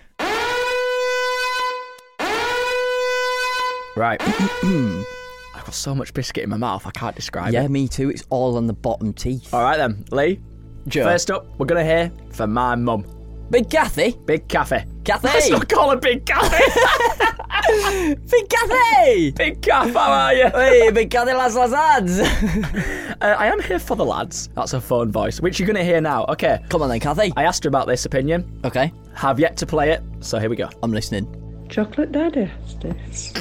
Right. 3.95 4.21
I've 5.55 5.65
got 5.65 5.73
so 5.73 5.93
much 5.95 6.13
biscuit 6.13 6.43
in 6.43 6.49
my 6.49 6.57
mouth, 6.57 6.85
I 6.87 6.91
can't 6.91 7.15
describe 7.15 7.53
Yeah, 7.53 7.63
it. 7.63 7.69
me 7.71 7.87
too. 7.87 8.09
It's 8.09 8.23
all 8.29 8.57
on 8.57 8.67
the 8.67 8.73
bottom 8.73 9.13
teeth. 9.13 9.53
All 9.53 9.61
right 9.63 9.77
then, 9.77 10.03
Lee. 10.11 10.39
Joe. 10.87 11.03
First 11.03 11.31
up, 11.31 11.45
we're 11.57 11.65
gonna 11.65 11.83
hear 11.85 12.11
from 12.31 12.53
my 12.53 12.75
mum. 12.75 13.05
Big 13.49 13.69
Kathy. 13.69 14.17
Big 14.25 14.47
Cafe. 14.47 14.85
Kathy. 15.05 15.27
Let's 15.27 15.49
not 15.49 15.69
call 15.69 15.91
her 15.91 15.97
Big 15.97 16.25
Cafe. 16.25 16.57
Big 18.29 18.49
Kathy. 18.49 19.31
Big 19.31 19.61
Cafe, 19.61 19.91
how 19.93 20.11
are 20.11 20.33
you? 20.33 20.49
hey, 20.49 20.91
Big 20.91 21.09
Kathy, 21.11 21.33
lads, 21.33 21.55
lads, 21.55 21.71
lads. 21.71 22.19
Uh, 23.21 23.27
I 23.39 23.45
am 23.47 23.61
here 23.61 23.79
for 23.79 23.95
the 23.95 24.03
lads. 24.03 24.49
That's 24.53 24.73
a 24.73 24.81
phone 24.81 25.09
voice, 25.09 25.39
which 25.39 25.57
you're 25.57 25.67
gonna 25.67 25.83
hear 25.83 26.01
now. 26.01 26.25
Okay. 26.25 26.59
Come 26.67 26.81
on 26.81 26.89
then, 26.89 26.99
Kathy. 26.99 27.31
I 27.37 27.43
asked 27.43 27.63
her 27.63 27.69
about 27.69 27.87
this 27.87 28.03
opinion. 28.05 28.59
Okay, 28.65 28.91
Have 29.13 29.39
yet 29.39 29.55
to 29.57 29.65
play 29.65 29.91
it, 29.91 30.01
so 30.19 30.39
here 30.39 30.49
we 30.49 30.57
go. 30.57 30.67
I'm 30.81 30.91
listening. 30.91 31.65
Chocolate 31.69 32.11
Daddy 32.11 32.45
has 32.45 32.75
this. 32.79 33.33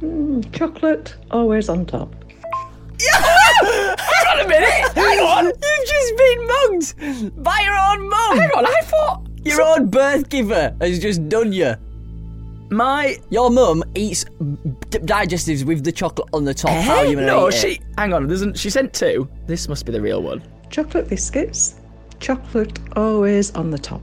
Mm, 0.00 0.52
chocolate 0.56 1.14
always 1.30 1.68
on 1.68 1.86
top. 1.86 2.14
Hang 3.00 4.26
on 4.30 4.40
a 4.44 4.48
minute. 4.48 4.92
Hang 4.94 5.18
on. 5.20 5.44
You've 5.46 5.86
just 5.86 6.16
been 6.16 6.46
mugged 6.46 7.42
by 7.44 7.60
your 7.64 7.74
own 7.74 8.08
mum. 8.08 8.38
Hang 8.38 8.50
on. 8.56 8.66
I 8.66 8.80
thought 8.84 9.26
Your 9.44 9.62
own 9.62 9.88
birth 9.88 10.28
giver 10.28 10.74
has 10.80 10.98
just 10.98 11.28
done 11.28 11.52
you. 11.52 11.74
my. 12.70 13.16
Your 13.30 13.50
mum 13.50 13.82
eats 13.94 14.24
d- 14.24 14.98
digestives 14.98 15.64
with 15.64 15.84
the 15.84 15.92
chocolate 15.92 16.28
on 16.32 16.44
the 16.44 16.54
top. 16.54 16.70
How 16.70 16.98
are 16.98 17.06
you 17.06 17.14
gonna 17.14 17.26
no, 17.26 17.48
eat 17.48 17.54
it? 17.54 17.58
she. 17.60 17.80
Hang 17.96 18.12
on. 18.12 18.26
There's 18.26 18.42
an, 18.42 18.54
she 18.54 18.68
sent 18.70 18.92
two. 18.92 19.28
This 19.46 19.68
must 19.68 19.86
be 19.86 19.92
the 19.92 20.00
real 20.00 20.22
one. 20.22 20.42
Chocolate 20.70 21.08
biscuits. 21.08 21.76
Chocolate 22.20 22.78
always 22.96 23.50
on 23.54 23.70
the 23.70 23.78
top. 23.78 24.02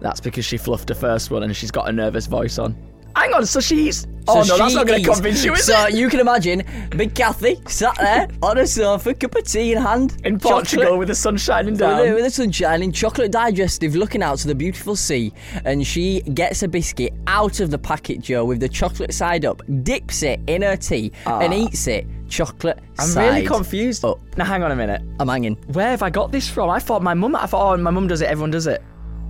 That's 0.00 0.20
because 0.20 0.44
she 0.44 0.56
fluffed 0.56 0.88
her 0.88 0.94
first 0.94 1.30
one 1.30 1.42
and 1.42 1.54
she's 1.54 1.70
got 1.70 1.88
a 1.88 1.92
nervous 1.92 2.26
voice 2.26 2.58
on. 2.58 2.74
Hang 3.14 3.34
on. 3.34 3.44
So 3.46 3.60
she's. 3.60 4.06
Oh 4.28 4.42
So 4.42 4.56
no, 4.56 4.58
that's 4.64 4.74
not 4.74 4.86
going 4.86 5.02
to 5.04 5.10
convince 5.10 5.44
you, 5.44 5.52
is 5.54 5.64
so 5.66 5.86
it? 5.86 5.94
you 5.94 6.08
can 6.08 6.20
imagine 6.20 6.64
Big 6.96 7.14
Kathy 7.14 7.60
sat 7.68 7.96
there 7.98 8.28
on 8.42 8.58
a 8.58 8.66
sofa, 8.66 9.14
cup 9.14 9.34
of 9.36 9.44
tea 9.44 9.72
in 9.72 9.78
hand, 9.80 10.16
In 10.24 10.38
chocolate- 10.38 10.52
Portugal 10.68 10.98
with 10.98 11.08
the 11.08 11.14
sun 11.14 11.36
shining 11.36 11.72
With 11.74 11.80
down. 11.80 12.04
the, 12.06 12.12
with 12.14 12.24
the 12.24 12.30
sun 12.30 12.50
shining, 12.50 12.90
chocolate 12.92 13.30
digestive, 13.30 13.94
looking 13.94 14.22
out 14.22 14.38
to 14.38 14.48
the 14.48 14.54
beautiful 14.54 14.96
sea, 14.96 15.32
and 15.64 15.86
she 15.86 16.22
gets 16.22 16.62
a 16.62 16.68
biscuit 16.68 17.12
out 17.28 17.60
of 17.60 17.70
the 17.70 17.78
packet, 17.78 18.20
Joe, 18.20 18.44
with 18.44 18.60
the 18.60 18.68
chocolate 18.68 19.14
side 19.14 19.44
up, 19.44 19.62
dips 19.82 20.22
it 20.22 20.40
in 20.48 20.62
her 20.62 20.76
tea, 20.76 21.12
and 21.26 21.54
eats 21.54 21.86
it 21.86 22.06
chocolate 22.28 22.78
Ah. 22.98 23.04
I'm 23.04 23.16
really 23.34 23.46
confused. 23.46 24.04
up. 24.04 24.18
Now 24.36 24.44
hang 24.46 24.62
on 24.64 24.72
a 24.72 24.76
minute. 24.76 25.02
I'm 25.20 25.28
hanging. 25.28 25.54
Where 25.72 25.90
have 25.90 26.02
I 26.02 26.10
got 26.10 26.32
this 26.32 26.48
from? 26.48 26.68
I 26.70 26.80
thought 26.80 27.02
my 27.02 27.14
mum. 27.14 27.36
I 27.36 27.46
thought, 27.46 27.74
oh, 27.74 27.76
my 27.80 27.90
mum 27.90 28.08
does 28.08 28.20
it. 28.22 28.26
Everyone 28.28 28.50
does 28.50 28.66
it. 28.66 28.82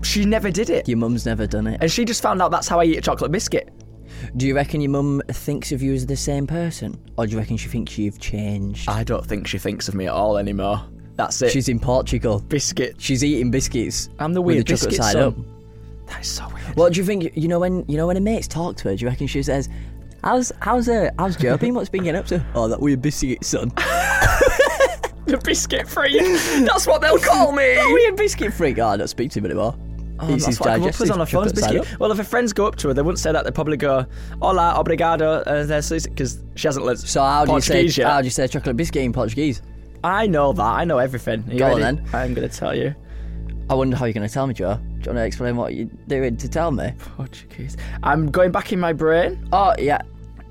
She 0.03 0.25
never 0.25 0.51
did 0.51 0.71
it, 0.71 0.87
Your 0.89 0.99
mum's 0.99 1.27
never 1.27 1.47
done 1.47 1.67
it. 1.67 1.79
and 1.83 1.91
she 1.91 2.05
just 2.05 2.23
found 2.23 2.41
out 2.41 2.51
that's 2.51 2.69
how 2.69 2.79
I 2.79 2.85
eat 2.85 2.97
a 2.99 3.01
chocolate 3.01 3.33
biscuit. 3.33 3.69
Do 4.37 4.47
you 4.47 4.55
reckon 4.55 4.81
your 4.81 4.91
mum 4.91 5.23
thinks 5.29 5.73
of 5.73 5.83
you 5.83 5.95
as 5.95 6.07
the 6.07 6.17
same 6.17 6.47
person, 6.47 6.99
or 7.17 7.27
do 7.27 7.33
you 7.33 7.39
reckon 7.39 7.57
she 7.57 7.69
thinks 7.69 7.97
you've 7.99 8.21
changed? 8.21 8.89
I 8.89 9.05
don't 9.05 9.25
think 9.25 9.47
she 9.47 9.59
thinks 9.59 9.89
of 9.89 9.95
me 9.95 10.07
at 10.07 10.13
all 10.13 10.37
anymore. 10.39 10.83
That's 11.17 11.41
it. 11.43 11.51
She's 11.51 11.69
in 11.69 11.79
Portugal. 11.81 12.41
biscuit. 12.41 12.97
She's 12.99 13.25
eating 13.25 13.51
biscuits. 13.51 14.11
I'm 14.19 14.33
the 14.35 14.43
with 14.43 14.57
weird 14.57 14.67
chocolate 14.67 14.91
biscuit 14.91 15.05
side 15.05 15.13
son. 15.13 15.23
up. 15.23 15.35
That 16.09 16.21
is 16.21 16.29
so 16.29 16.47
weird. 16.49 16.77
What 16.77 16.93
do 16.93 17.01
you 17.01 17.07
think? 17.07 17.37
You 17.37 17.49
know 17.49 17.59
when 17.59 17.85
you 17.89 17.97
know 17.97 18.07
when 18.07 18.17
her 18.17 18.23
mates 18.23 18.47
talk 18.49 18.77
to 18.77 18.89
her. 18.89 18.97
Do 18.97 19.05
you 19.05 19.09
reckon 19.09 19.27
she 19.27 19.43
says, 19.43 19.69
"How's 20.23 20.53
how's 20.61 20.89
uh, 20.89 21.11
how's 21.19 21.37
Joe 21.37 21.57
been? 21.57 21.75
What's 21.75 21.89
been 21.89 22.05
getting 22.05 22.19
up 22.21 22.27
to?" 22.27 22.45
Oh, 22.55 22.69
that 22.69 22.81
weird 22.81 23.03
biscuit 23.03 23.45
son. 23.45 23.73
The 25.27 25.39
biscuit 25.39 25.89
freak. 25.89 26.23
That's 26.65 26.87
what 26.87 27.01
they'll 27.01 27.19
call 27.19 27.51
me. 27.51 27.75
that 27.75 27.91
weird 27.93 28.15
biscuit 28.15 28.55
freak. 28.55 28.79
Oh, 28.79 28.87
I 28.87 28.97
don't 28.97 29.09
speak 29.09 29.33
to 29.33 29.41
him 29.41 29.47
anymore. 29.47 29.77
Oh, 30.19 30.27
that's 30.37 30.59
what 30.61 30.69
I 30.71 30.79
come 30.79 30.89
up 30.89 30.99
with 30.99 31.11
on 31.11 31.19
her 31.19 31.27
phone's 31.27 31.53
chocolate 31.53 31.55
biscuit. 31.55 32.01
Well, 32.01 32.11
if 32.11 32.19
her 32.19 32.25
friends 32.25 32.53
go 32.53 32.67
up 32.67 32.77
to 32.77 32.89
her, 32.89 32.95
they 32.95 33.03
wouldn't 33.03 33.19
say 33.19 33.33
that. 33.33 33.45
They'd 33.45 33.55
probably 33.55 33.77
go, 33.77 34.07
"Hola, 34.41 34.75
obrigado," 34.77 35.43
uh, 35.47 36.09
because 36.11 36.45
she 36.55 36.69
hasn't 36.69 36.87
learned 36.87 37.01
So 37.01 37.21
how 37.23 37.45
do 37.45 37.53
you 37.53 37.61
say 37.61 37.75
Portuguese 37.75 37.99
yet. 37.99 38.11
how 38.11 38.21
do 38.21 38.27
you 38.27 38.31
say 38.31 38.47
chocolate 38.49 38.77
biscuit 38.77 39.03
in 39.03 39.13
Portuguese? 39.13 39.63
I 40.03 40.27
know 40.27 40.53
that. 40.53 40.63
I 40.63 40.85
know 40.85 40.99
everything. 40.99 41.45
Are 41.49 41.53
you 41.53 41.59
Go 41.59 41.73
on 41.75 41.81
then. 41.81 42.05
I'm 42.13 42.33
going 42.35 42.49
to 42.49 42.55
tell 42.57 42.75
you. 42.75 42.95
I 43.69 43.75
wonder 43.75 43.97
how 43.97 44.05
you're 44.05 44.13
going 44.15 44.27
to 44.27 44.33
tell 44.33 44.47
me, 44.47 44.55
Joe. 44.55 44.77
Do 44.77 44.83
you 44.83 45.07
want 45.07 45.17
to 45.19 45.25
explain 45.25 45.57
what 45.57 45.75
you're 45.75 45.89
doing 46.07 46.37
to 46.37 46.49
tell 46.49 46.71
me? 46.71 46.93
Portuguese. 47.17 47.77
I'm 48.03 48.31
going 48.31 48.53
back 48.53 48.73
in 48.73 48.79
my 48.79 48.93
brain. 48.93 49.49
Oh 49.53 49.75
yeah, 49.79 50.01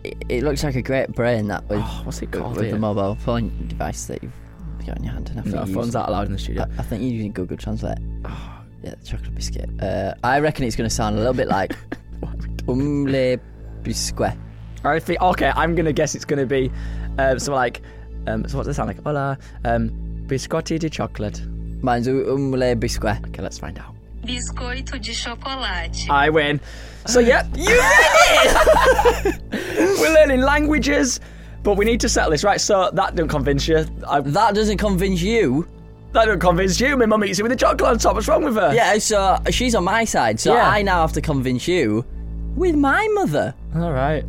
it, 0.04 0.18
it 0.28 0.44
looks 0.44 0.64
like 0.64 0.76
a 0.76 0.82
great 0.82 1.10
brain 1.14 1.48
that 1.48 1.68
with 1.70 1.80
Oh, 1.82 2.02
what's 2.04 2.22
it 2.22 2.32
called 2.32 2.56
with 2.58 2.66
here? 2.66 2.74
the 2.74 2.80
mobile 2.80 3.16
phone 3.16 3.68
device 3.68 4.06
that 4.06 4.22
you've 4.22 4.34
got 4.86 4.98
in 4.98 5.06
your 5.06 5.14
hand. 5.14 5.30
And 5.30 5.40
I 5.40 5.44
No, 5.44 5.74
phone's 5.74 5.94
that 5.94 6.10
allowed 6.10 6.28
in 6.28 6.34
the 6.34 6.40
studio. 6.40 6.66
I, 6.78 6.82
I 6.82 6.84
think 6.84 7.02
you're 7.04 7.12
using 7.12 7.32
Google 7.32 7.58
Translate. 7.58 7.98
Oh. 8.26 8.55
Yeah, 8.84 8.96
the 9.00 9.06
chocolate 9.06 9.34
biscuit. 9.36 9.70
Uh, 9.82 10.14
I 10.24 10.40
reckon 10.40 10.66
it's 10.66 10.76
going 10.76 10.90
to 10.90 10.96
sound 10.96 11.16
a 11.16 11.20
little 11.20 11.34
bit 11.34 11.48
like 11.48 11.76
umle 12.68 13.40
biscuit. 13.84 14.34
I 14.84 15.00
think 15.00 15.22
okay. 15.22 15.52
I'm 15.56 15.76
gonna 15.76 15.94
guess 15.94 16.14
it's 16.16 16.26
gonna 16.26 16.46
be 16.46 16.72
um, 17.18 17.40
something 17.40 17.56
like 17.56 17.82
um, 18.28 18.48
so 18.48 18.58
what 18.58 18.66
does 18.66 18.72
it 18.72 18.74
sound 18.76 18.88
like? 18.88 19.04
Hola, 19.04 19.38
um, 19.64 19.90
biscotti 20.28 20.80
di 20.80 20.90
chocolate. 20.90 21.42
Mine's 21.82 22.08
umle 22.08 22.80
biscuit. 22.80 23.18
Okay, 23.28 23.42
let's 23.42 23.58
find 23.58 23.80
out. 23.80 23.96
Biscoito 24.24 25.00
de 25.02 25.14
chocolate. 25.14 26.08
I 26.10 26.30
win. 26.30 26.60
So 27.06 27.20
yeah, 27.20 27.48
you 27.56 27.66
win 27.66 29.36
it. 29.52 30.00
We're 30.00 30.14
learning 30.14 30.42
languages, 30.42 31.20
but 31.64 31.78
we 31.78 31.86
need 31.86 32.00
to 32.02 32.10
settle 32.10 32.32
this 32.32 32.44
right. 32.44 32.60
So 32.62 32.90
that 32.94 33.16
didn't 33.16 33.30
convince 33.30 33.68
you. 33.68 33.86
I, 34.08 34.22
That 34.22 34.56
doesn't 34.56 34.78
convince 34.78 35.22
you. 35.22 35.68
That 36.16 36.26
don't 36.26 36.40
convince 36.40 36.80
you. 36.80 36.98
My 36.98 37.06
mum 37.06 37.24
eats 37.24 37.40
it 37.40 37.44
with 37.44 37.52
the 37.52 37.58
chocolate 37.58 37.84
on 37.90 37.98
top. 38.00 38.16
What's 38.16 38.28
wrong 38.28 38.44
with 38.44 38.56
her? 38.56 38.74
Yeah, 38.74 38.98
so 38.98 39.20
uh, 39.20 39.52
she's 39.52 39.76
on 39.76 39.84
my 39.84 40.04
side. 40.06 40.40
So 40.40 40.54
Yeah. 40.54 40.68
I 40.70 40.82
now 40.82 41.02
have 41.02 41.14
to 41.14 41.22
convince 41.22 41.68
you 41.68 42.04
with 42.56 42.76
my 42.76 43.08
mother. 43.14 43.54
All 43.76 43.92
right. 43.92 44.26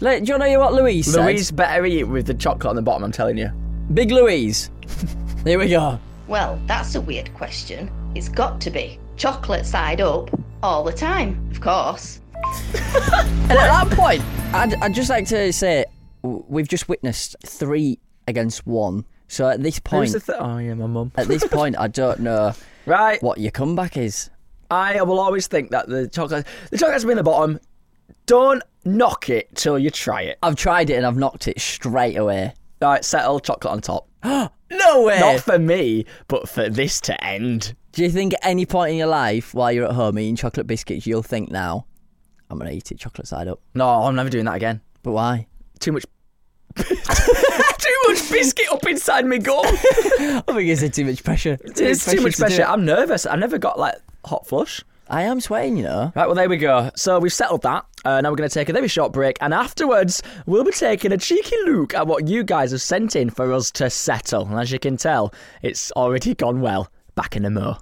Like, 0.00 0.24
do 0.24 0.32
you 0.32 0.38
know 0.38 0.58
what 0.60 0.72
Louise 0.74 1.12
said? 1.12 1.24
Louise 1.24 1.50
better 1.50 1.84
eat 1.84 2.04
with 2.04 2.26
the 2.26 2.34
chocolate 2.34 2.66
on 2.70 2.76
the 2.76 2.82
bottom. 2.82 3.02
I'm 3.04 3.12
telling 3.12 3.36
you. 3.36 3.50
Big 3.92 4.10
Louise. 4.10 4.70
Here 5.44 5.58
we 5.58 5.68
go. 5.68 5.98
Well, 6.28 6.60
that's 6.66 6.94
a 6.94 7.00
weird 7.00 7.32
question. 7.34 7.90
It's 8.14 8.28
got 8.28 8.60
to 8.62 8.70
be. 8.70 8.98
Chocolate 9.16 9.66
side 9.66 10.00
up 10.00 10.30
all 10.62 10.84
the 10.84 10.92
time, 10.92 11.46
of 11.50 11.60
course. 11.60 12.20
And 12.72 13.52
at 13.52 13.84
that 13.86 13.88
point, 13.90 14.22
I'd, 14.54 14.74
I'd 14.76 14.94
just 14.94 15.10
like 15.10 15.26
to 15.28 15.52
say 15.52 15.84
w- 16.22 16.44
we've 16.48 16.68
just 16.68 16.88
witnessed 16.88 17.36
three 17.44 17.98
against 18.28 18.66
one. 18.66 19.04
So 19.30 19.48
at 19.48 19.62
this 19.62 19.78
point, 19.78 20.12
the 20.12 20.18
th- 20.20 20.38
oh 20.40 20.58
yeah, 20.58 20.74
my 20.74 20.86
mum. 20.86 21.12
at 21.16 21.28
this 21.28 21.46
point, 21.50 21.76
I 21.78 21.86
don't 21.88 22.18
know 22.20 22.52
Right. 22.84 23.22
what 23.22 23.38
your 23.38 23.52
comeback 23.52 23.96
is. 23.96 24.28
I 24.70 25.00
will 25.02 25.20
always 25.20 25.46
think 25.46 25.70
that 25.70 25.88
the 25.88 26.08
chocolate, 26.08 26.46
the 26.70 26.78
chocolate 26.78 26.94
has 26.94 27.04
been 27.04 27.10
be 27.14 27.14
the 27.16 27.22
bottom. 27.22 27.60
Don't 28.26 28.62
knock 28.84 29.30
it 29.30 29.54
till 29.54 29.78
you 29.78 29.90
try 29.90 30.22
it. 30.22 30.38
I've 30.42 30.56
tried 30.56 30.90
it 30.90 30.94
and 30.94 31.06
I've 31.06 31.16
knocked 31.16 31.46
it 31.48 31.60
straight 31.60 32.16
away. 32.16 32.54
All 32.82 32.90
right, 32.90 33.04
settle 33.04 33.38
chocolate 33.40 33.72
on 33.72 33.80
top. 33.80 34.08
No 34.72 35.02
way. 35.02 35.18
Not 35.18 35.40
for 35.40 35.58
me, 35.58 36.06
but 36.28 36.48
for 36.48 36.68
this 36.68 37.00
to 37.00 37.24
end. 37.24 37.74
Do 37.90 38.04
you 38.04 38.08
think 38.08 38.34
at 38.34 38.40
any 38.44 38.66
point 38.66 38.92
in 38.92 38.98
your 38.98 39.08
life 39.08 39.52
while 39.52 39.72
you're 39.72 39.86
at 39.86 39.92
home 39.96 40.16
eating 40.16 40.36
chocolate 40.36 40.68
biscuits, 40.68 41.08
you'll 41.08 41.24
think 41.24 41.50
now, 41.50 41.86
I'm 42.48 42.56
gonna 42.56 42.70
eat 42.70 42.92
it 42.92 42.98
chocolate 43.00 43.26
side 43.26 43.48
up? 43.48 43.60
No, 43.74 43.88
I'm 43.88 44.14
never 44.14 44.30
doing 44.30 44.44
that 44.44 44.54
again. 44.54 44.80
But 45.02 45.10
why? 45.10 45.48
Too 45.80 45.90
much. 45.90 46.04
too 48.14 48.22
much 48.22 48.30
biscuit 48.30 48.70
up 48.72 48.86
inside 48.86 49.26
me 49.26 49.38
gum. 49.38 49.64
I 49.64 50.42
think 50.46 50.68
it's 50.68 50.96
too 50.96 51.04
much 51.04 51.24
pressure. 51.24 51.58
It's 51.62 52.04
too 52.04 52.20
much 52.20 52.36
to 52.36 52.42
pressure. 52.42 52.64
I'm 52.64 52.84
nervous. 52.84 53.26
I 53.26 53.36
never 53.36 53.58
got 53.58 53.78
like 53.78 53.96
hot 54.24 54.46
flush. 54.46 54.82
I 55.08 55.22
am 55.22 55.40
sweating, 55.40 55.76
you 55.76 55.82
know. 55.82 56.12
Right, 56.14 56.26
well, 56.26 56.36
there 56.36 56.48
we 56.48 56.56
go. 56.56 56.90
So 56.94 57.18
we've 57.18 57.32
settled 57.32 57.62
that. 57.62 57.84
Uh, 58.04 58.20
now 58.20 58.30
we're 58.30 58.36
going 58.36 58.48
to 58.48 58.54
take 58.54 58.68
a 58.68 58.72
very 58.72 58.86
short 58.86 59.12
break, 59.12 59.38
and 59.40 59.52
afterwards, 59.52 60.22
we'll 60.46 60.62
be 60.62 60.70
taking 60.70 61.10
a 61.10 61.18
cheeky 61.18 61.56
look 61.66 61.94
at 61.94 62.06
what 62.06 62.28
you 62.28 62.44
guys 62.44 62.70
have 62.70 62.80
sent 62.80 63.16
in 63.16 63.28
for 63.28 63.52
us 63.52 63.72
to 63.72 63.90
settle. 63.90 64.46
And 64.46 64.60
as 64.60 64.70
you 64.70 64.78
can 64.78 64.96
tell, 64.96 65.34
it's 65.62 65.90
already 65.92 66.36
gone 66.36 66.60
well. 66.60 66.92
Back 67.16 67.34
in 67.34 67.44
a 67.44 67.50
mo. 67.50 67.78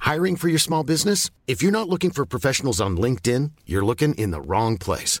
Hiring 0.00 0.34
for 0.34 0.48
your 0.48 0.58
small 0.58 0.82
business? 0.82 1.30
If 1.46 1.62
you're 1.62 1.70
not 1.70 1.88
looking 1.88 2.10
for 2.10 2.26
professionals 2.26 2.80
on 2.80 2.96
LinkedIn, 2.96 3.52
you're 3.64 3.84
looking 3.84 4.16
in 4.16 4.32
the 4.32 4.40
wrong 4.40 4.78
place. 4.78 5.20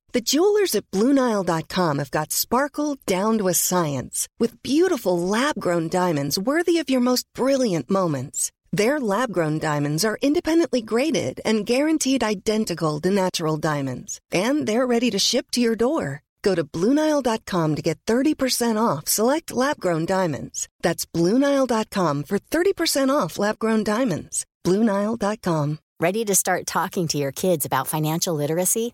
The 0.13 0.21
jewelers 0.21 0.75
at 0.75 0.91
BlueNile.com 0.91 1.99
have 1.99 2.11
got 2.11 2.33
sparkle 2.33 2.97
down 3.05 3.37
to 3.37 3.47
a 3.47 3.53
science 3.53 4.27
with 4.39 4.61
beautiful 4.61 5.17
lab 5.17 5.55
grown 5.57 5.87
diamonds 5.87 6.37
worthy 6.37 6.79
of 6.79 6.89
your 6.89 6.99
most 6.99 7.25
brilliant 7.33 7.89
moments. 7.89 8.51
Their 8.73 8.99
lab 8.99 9.31
grown 9.31 9.57
diamonds 9.59 10.03
are 10.03 10.17
independently 10.21 10.81
graded 10.81 11.39
and 11.45 11.65
guaranteed 11.65 12.23
identical 12.23 12.99
to 13.01 13.09
natural 13.09 13.55
diamonds, 13.57 14.19
and 14.31 14.67
they're 14.67 14.87
ready 14.87 15.11
to 15.11 15.19
ship 15.19 15.47
to 15.51 15.61
your 15.61 15.75
door. 15.75 16.23
Go 16.41 16.55
to 16.55 16.63
BlueNile.com 16.63 17.75
to 17.75 17.81
get 17.81 17.99
30% 18.05 18.81
off 18.81 19.07
select 19.07 19.53
lab 19.53 19.79
grown 19.79 20.05
diamonds. 20.05 20.67
That's 20.81 21.05
BlueNile.com 21.05 22.23
for 22.23 22.37
30% 22.37 23.09
off 23.09 23.37
lab 23.37 23.59
grown 23.59 23.83
diamonds. 23.83 24.45
BlueNile.com. 24.65 25.79
Ready 26.01 26.25
to 26.25 26.35
start 26.35 26.65
talking 26.65 27.07
to 27.09 27.17
your 27.17 27.31
kids 27.31 27.63
about 27.63 27.87
financial 27.87 28.33
literacy? 28.33 28.93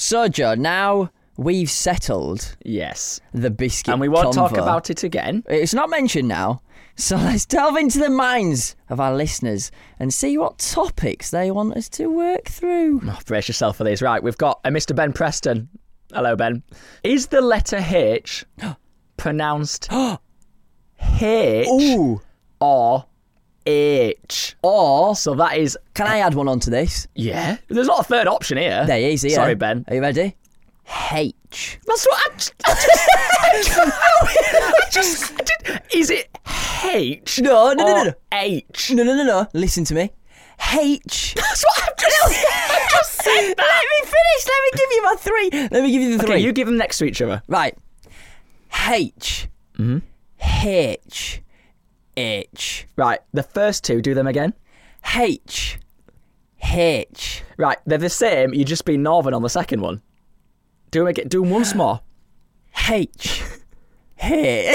So, 0.00 0.28
Joe, 0.28 0.54
now 0.54 1.10
we've 1.36 1.68
settled 1.68 2.54
Yes. 2.64 3.20
the 3.34 3.50
biscuit 3.50 3.90
And 3.92 4.00
we 4.00 4.08
won't 4.08 4.32
talk 4.32 4.52
convo. 4.52 4.62
about 4.62 4.90
it 4.90 5.02
again. 5.02 5.42
It's 5.48 5.74
not 5.74 5.90
mentioned 5.90 6.28
now. 6.28 6.62
So 7.00 7.14
let's 7.16 7.46
delve 7.46 7.76
into 7.76 8.00
the 8.00 8.10
minds 8.10 8.74
of 8.88 8.98
our 8.98 9.14
listeners 9.14 9.70
and 10.00 10.12
see 10.12 10.36
what 10.36 10.58
topics 10.58 11.30
they 11.30 11.48
want 11.52 11.76
us 11.76 11.88
to 11.90 12.08
work 12.08 12.46
through. 12.46 13.02
Oh, 13.04 13.18
brace 13.24 13.46
yourself 13.46 13.76
for 13.76 13.84
these. 13.84 14.02
Right, 14.02 14.20
we've 14.20 14.36
got 14.36 14.58
a 14.64 14.70
Mr. 14.70 14.96
Ben 14.96 15.12
Preston. 15.12 15.68
Hello, 16.12 16.34
Ben. 16.34 16.64
Is 17.04 17.28
the 17.28 17.40
letter 17.40 17.76
H 17.78 18.44
pronounced 19.16 19.88
H 21.20 21.68
Ooh. 21.68 22.20
or 22.60 23.04
H? 23.68 24.56
Or 24.62 25.14
So 25.14 25.34
that 25.34 25.56
is, 25.58 25.76
can 25.94 26.06
I 26.06 26.18
add 26.20 26.34
one 26.34 26.48
onto 26.48 26.70
this? 26.70 27.06
yeah. 27.14 27.58
There's 27.68 27.86
not 27.86 28.00
a 28.00 28.04
third 28.04 28.26
option 28.26 28.58
here. 28.58 28.84
There 28.86 28.98
is. 29.00 29.22
here. 29.22 29.30
Sorry, 29.32 29.54
Ben. 29.54 29.84
Are 29.88 29.94
you 29.94 30.00
ready? 30.00 30.34
H. 31.12 31.78
That's 31.86 32.06
what 32.06 32.32
I 32.32 32.34
just. 32.36 32.54
I 32.66 33.62
just, 33.62 33.78
I 33.78 34.88
just, 34.90 35.32
I 35.32 35.44
did, 35.44 35.82
is 35.94 36.08
it 36.10 36.28
H? 36.84 37.40
No, 37.42 37.72
no, 37.74 37.84
no, 37.86 37.94
no, 37.96 38.04
no. 38.04 38.12
H. 38.32 38.90
No, 38.92 39.02
no, 39.02 39.14
no, 39.14 39.24
no. 39.24 39.46
Listen 39.52 39.84
to 39.84 39.94
me. 39.94 40.10
H. 40.72 41.34
That's 41.36 41.62
what 41.64 41.82
I've 41.82 41.96
just, 41.96 42.46
I've 42.70 42.90
just 42.90 43.12
said 43.22 43.54
Let 43.58 43.84
me 43.84 44.06
finish. 44.06 44.46
Let 44.46 44.62
me 44.64 44.70
give 44.74 44.90
you 44.90 45.02
my 45.02 45.14
three. 45.18 45.50
Let 45.70 45.82
me 45.84 45.92
give 45.92 46.02
you 46.02 46.16
the 46.16 46.24
three. 46.24 46.34
Okay, 46.36 46.42
you 46.42 46.52
give 46.52 46.66
them 46.66 46.78
next 46.78 46.98
to 46.98 47.04
each 47.04 47.20
other. 47.20 47.42
Right. 47.48 47.76
H. 48.88 49.48
Mm-hmm. 49.78 49.98
H. 50.66 51.42
H. 52.18 52.86
Right, 52.96 53.20
the 53.32 53.42
first 53.42 53.84
two, 53.84 54.02
do 54.02 54.12
them 54.14 54.26
again. 54.26 54.52
H. 55.16 55.78
H. 56.62 57.42
Right, 57.56 57.78
they're 57.86 57.98
the 57.98 58.10
same. 58.10 58.52
You 58.52 58.64
just 58.64 58.84
be 58.84 58.96
northern 58.96 59.34
on 59.34 59.42
the 59.42 59.48
second 59.48 59.80
one. 59.80 60.02
Do 60.90 61.00
them 61.00 61.08
again. 61.08 61.28
Do 61.28 61.42
them 61.42 61.50
once 61.50 61.74
more. 61.74 62.00
H. 62.90 63.42
H. 64.20 64.74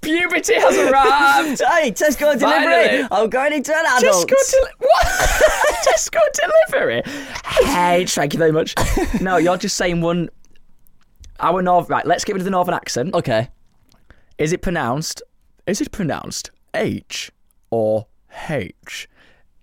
Puberty 0.00 0.54
has 0.54 0.76
arrived. 0.78 1.60
Hey, 1.68 1.90
Tesco 1.90 2.38
delivery. 2.38 2.40
Finally. 2.42 3.08
I'm 3.10 3.28
going 3.28 3.52
into 3.52 3.72
an 3.74 3.84
adult. 3.98 4.28
Tesco 4.28 4.50
deli- 4.50 4.72
what? 4.78 5.06
Tesco 5.88 6.20
delivery. 6.70 7.02
Hey, 7.44 8.04
thank 8.06 8.32
you 8.34 8.38
very 8.38 8.52
much. 8.52 8.74
No, 9.20 9.36
you're 9.36 9.56
just 9.56 9.76
saying 9.76 10.00
one. 10.00 10.28
Our 11.40 11.60
north. 11.62 11.90
Right, 11.90 12.06
let's 12.06 12.24
get 12.24 12.34
rid 12.34 12.40
of 12.40 12.44
the 12.44 12.50
northern 12.50 12.74
accent. 12.74 13.14
Okay. 13.14 13.48
Is 14.38 14.52
it 14.52 14.62
pronounced? 14.62 15.22
Is 15.68 15.82
it 15.82 15.92
pronounced 15.92 16.50
H 16.72 17.30
or 17.70 18.06
H? 18.48 19.06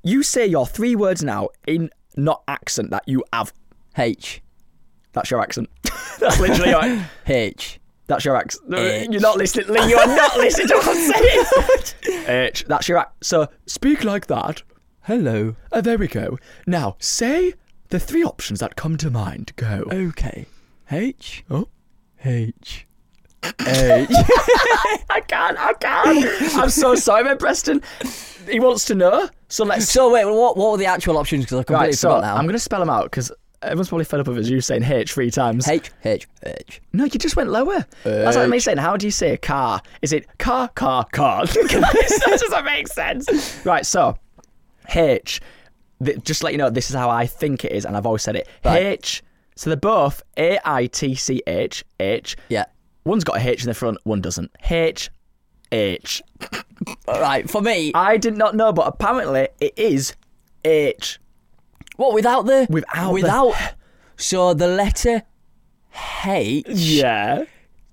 You 0.04 0.22
say 0.22 0.46
your 0.46 0.68
three 0.68 0.96
words 0.96 1.24
now 1.24 1.50
in 1.65 1.89
not 2.15 2.44
accent 2.48 2.91
that 2.91 3.04
you 3.08 3.24
have. 3.34 3.52
H. 3.98 4.44
That's 5.13 5.32
your 5.32 5.41
accent. 5.41 5.68
That's 6.20 6.39
literally 6.39 6.70
your. 6.70 7.06
H. 7.26 7.80
That's 8.06 8.24
your 8.24 8.36
accent. 8.36 8.72
H. 8.72 9.10
You're 9.10 9.20
not 9.20 9.38
listening. 9.38 9.89
You 9.89 9.98
are 9.98 10.06
not 10.06 10.38
listening 10.38 10.68
to 10.68 10.76
what 10.76 10.88
I'm 10.89 11.12
saying. 11.12 12.26
H. 12.28 12.65
That's 12.68 12.88
your. 12.88 13.00
accent. 13.00 13.15
So 13.24 13.48
speak 13.65 14.04
like 14.04 14.28
that. 14.28 14.62
Hello. 15.06 15.56
Uh, 15.72 15.82
there 15.82 15.98
we 15.98 16.08
go. 16.08 16.38
Now 16.68 16.98
say 17.00 17.56
the 17.89 18.00
three 18.00 18.24
options 18.24 18.60
that 18.60 18.76
come 18.76 18.96
to 18.98 19.10
mind. 19.10 19.54
Go. 19.56 19.86
Okay. 19.91 20.46
H. 20.91 21.44
Oh. 21.50 21.70
H. 22.24 22.86
H. 23.67 24.10
I 25.10 25.21
can't. 25.27 25.58
I 25.60 25.73
can't. 25.79 26.55
I'm 26.55 26.69
so 26.69 26.95
sorry, 26.95 27.23
man, 27.23 27.38
Preston. 27.38 27.81
He 28.49 28.60
wants 28.60 28.86
to 28.86 28.95
know. 28.95 29.29
So 29.47 29.63
let's. 29.65 29.89
so 29.89 30.12
wait, 30.12 30.25
what 30.25 30.58
what 30.58 30.71
were 30.71 30.77
the 30.77 30.86
actual 30.86 31.17
options? 31.17 31.45
Because 31.45 31.60
I 31.60 31.63
completely 31.63 31.88
Right. 31.88 31.95
So 31.95 32.10
forgot 32.10 32.21
now. 32.21 32.36
I'm 32.36 32.45
going 32.45 32.53
to 32.53 32.60
spell 32.60 32.79
them 32.79 32.89
out 32.89 33.05
because 33.05 33.31
everyone's 33.62 33.89
probably 33.89 34.05
fed 34.05 34.19
up 34.19 34.27
of 34.27 34.38
us 34.38 34.47
you 34.47 34.62
saying 34.62 34.84
H 34.84 35.13
three 35.13 35.31
times. 35.31 35.67
H. 35.67 35.89
H. 36.03 36.27
H. 36.45 36.81
No, 36.93 37.05
you 37.05 37.12
just 37.12 37.36
went 37.36 37.49
lower. 37.49 37.86
That's 38.03 38.38
like 38.38 38.49
me 38.49 38.60
saying, 38.60 38.77
how 38.77 38.97
do 38.97 39.08
you 39.08 39.12
say 39.12 39.31
a 39.31 39.38
car? 39.38 39.81
Is 40.01 40.13
it 40.13 40.25
car, 40.38 40.67
car, 40.69 41.05
car? 41.12 41.45
that 41.47 42.38
doesn't 42.41 42.65
make 42.65 42.88
sense. 42.88 43.65
Right, 43.65 43.86
so 43.86 44.17
H. 44.93 45.41
th- 46.03 46.23
Just 46.23 46.41
to 46.41 46.45
let 46.45 46.53
you 46.53 46.58
know, 46.60 46.69
this 46.69 46.89
is 46.89 46.95
how 46.95 47.10
I 47.10 47.25
think 47.25 47.65
it 47.65 47.71
is, 47.71 47.86
and 47.86 47.97
I've 47.97 48.05
always 48.05 48.21
said 48.21 48.36
it. 48.36 48.47
Right. 48.63 48.84
H. 48.84 49.23
So 49.55 49.69
they're 49.69 49.77
both 49.77 50.21
A 50.38 50.60
I 50.65 50.86
T 50.88 51.15
C 51.15 51.41
H 51.47 51.84
H. 51.99 52.36
Yeah. 52.49 52.65
One's 53.06 53.24
got 53.24 53.38
a 53.38 53.50
H 53.50 53.62
in 53.63 53.68
the 53.68 53.74
front, 53.74 53.98
one 54.04 54.20
doesn't. 54.22 54.52
H. 54.70 55.10
H. 55.72 56.22
All 57.08 57.20
right. 57.22 57.50
For 57.50 57.62
me, 57.62 57.91
I 57.94 58.18
did 58.18 58.38
not 58.38 58.56
know, 58.56 58.74
but 58.74 58.88
apparently 58.88 59.48
it 59.60 59.74
is 59.78 60.13
H. 60.63 61.20
what 61.98 62.13
without 62.13 62.46
the 62.46 62.68
Without 62.70 63.08
the- 63.08 63.13
without. 63.13 63.54
So 64.18 64.54
the 64.54 64.68
letter 64.68 65.24
H 66.26 66.65
Yeah. 66.68 67.44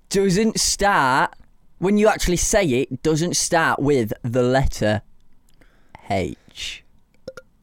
doesn't 0.09 0.59
start 0.59 1.33
when 1.79 1.97
you 1.97 2.07
actually 2.07 2.37
say 2.37 2.65
it. 2.65 3.03
Doesn't 3.03 3.35
start 3.35 3.79
with 3.79 4.13
the 4.23 4.41
letter 4.43 5.01
H. 6.09 6.83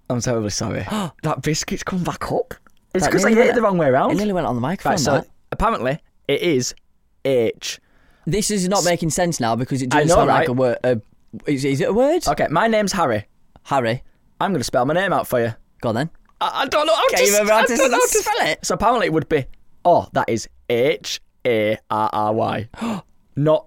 I'm 0.08 0.20
terribly 0.20 0.50
sorry. 0.50 0.86
that 1.22 1.42
biscuit's 1.42 1.82
come 1.82 2.02
back 2.04 2.30
up. 2.32 2.54
It's 2.94 3.04
That 3.04 3.10
because 3.10 3.24
I 3.24 3.28
nearly 3.30 3.42
hit 3.42 3.50
it 3.50 3.54
the 3.54 3.62
wrong 3.62 3.78
way 3.78 3.86
around. 3.88 4.12
It 4.12 4.16
nearly 4.16 4.32
went 4.32 4.46
on 4.46 4.54
the 4.56 4.60
microphone. 4.60 4.92
Right, 4.92 4.98
so 5.00 5.12
that. 5.12 5.28
apparently 5.52 5.98
it 6.26 6.42
is 6.42 6.74
H. 7.24 7.80
This 8.26 8.50
is 8.50 8.68
not 8.68 8.84
making 8.84 9.10
sense 9.10 9.40
now 9.40 9.56
because 9.56 9.82
it 9.82 9.94
I 9.94 10.00
doesn't 10.04 10.08
know, 10.08 10.14
sound 10.16 10.28
like 10.28 10.48
a 10.48 10.52
word. 10.52 10.78
A, 10.84 11.00
is, 11.46 11.64
is 11.64 11.80
it 11.80 11.88
a 11.88 11.92
word? 11.92 12.26
Okay, 12.28 12.46
my 12.50 12.66
name's 12.68 12.92
Harry. 12.92 13.26
Harry, 13.64 14.02
I'm 14.40 14.52
going 14.52 14.60
to 14.60 14.64
spell 14.64 14.84
my 14.86 14.94
name 14.94 15.12
out 15.12 15.26
for 15.26 15.40
you. 15.40 15.54
go 15.80 15.90
on 15.90 15.94
then. 15.94 16.10
I, 16.40 16.62
I 16.62 16.66
don't 16.66 16.86
know 16.86 16.94
how 16.94 17.08
Can 17.08 17.18
to, 17.18 17.24
you 17.24 17.32
remember 17.32 17.52
how 17.52 17.58
I 17.60 17.66
to 17.66 17.76
don't 17.76 17.90
know 17.90 17.96
how 17.98 18.06
to 18.06 18.18
spell 18.18 18.46
it? 18.48 18.64
So 18.66 18.74
apparently 18.74 19.06
it 19.06 19.12
would 19.12 19.28
be, 19.28 19.44
oh, 19.84 20.08
that 20.12 20.28
is 20.28 20.48
H 20.68 21.20
A 21.46 21.76
R 21.90 22.10
R 22.12 22.32
Y, 22.32 22.68
not 23.36 23.66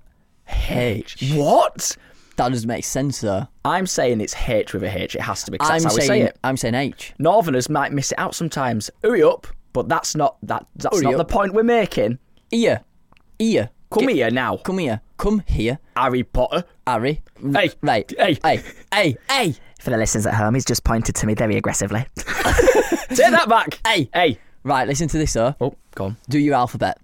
H. 0.70 1.32
What? 1.36 1.98
That 2.36 2.50
doesn't 2.50 2.68
make 2.68 2.84
sense 2.84 3.22
though. 3.22 3.48
I'm 3.64 3.86
saying 3.86 4.20
it's 4.22 4.36
H 4.50 4.74
with 4.74 4.84
a 4.84 4.98
H. 4.98 5.16
It 5.16 5.22
has 5.22 5.44
to 5.44 5.52
be. 5.52 5.58
'cause 5.60 5.70
I'm 5.70 5.82
that's 5.84 5.94
how 5.94 5.96
we 5.96 6.02
saying 6.02 6.24
say 6.24 6.28
it. 6.30 6.40
I'm 6.44 6.58
saying 6.58 6.74
H. 6.76 7.14
Northerners 7.20 7.70
might 7.70 7.92
miss 7.92 8.12
it 8.12 8.18
out 8.20 8.34
sometimes. 8.36 8.90
Hurry 9.04 9.22
up! 9.24 9.46
But 9.72 9.88
that's 9.88 10.16
not 10.16 10.38
that. 10.44 10.66
That's 10.76 10.96
Hurry 10.98 11.06
not 11.06 11.18
the 11.18 11.24
up. 11.24 11.30
point 11.30 11.54
we're 11.54 11.64
making. 11.64 12.18
Here, 12.50 12.82
here. 13.44 13.70
Come 13.92 14.08
Get- 14.08 14.16
here 14.16 14.32
now, 14.32 14.58
Come 14.58 14.80
here. 14.80 15.02
Come 15.18 15.44
here, 15.48 15.78
Harry 15.96 16.24
Potter. 16.24 16.64
Harry. 16.88 17.22
Hey, 17.42 17.72
Right. 17.82 18.12
hey. 18.18 18.38
Hey. 18.44 18.62
Hey. 18.92 19.18
Hey. 19.30 19.56
For 19.80 19.90
the 19.92 19.98
listeners 19.98 20.26
at 20.26 20.34
home, 20.34 20.54
he's 20.56 20.66
just 20.66 20.84
pointed 20.84 21.16
to 21.16 21.28
me 21.28 21.34
very 21.36 21.56
aggressively. 21.58 22.06
Take 22.16 23.32
that 23.32 23.46
back. 23.48 23.80
Hey. 23.86 24.10
Hey. 24.14 24.40
Right. 24.64 24.88
Listen 24.88 25.08
to 25.10 25.18
this 25.18 25.34
though. 25.34 25.56
Oh, 25.62 25.76
go 25.96 26.06
on. 26.06 26.18
Do 26.30 26.40
your 26.40 26.56
alphabet. 26.56 26.98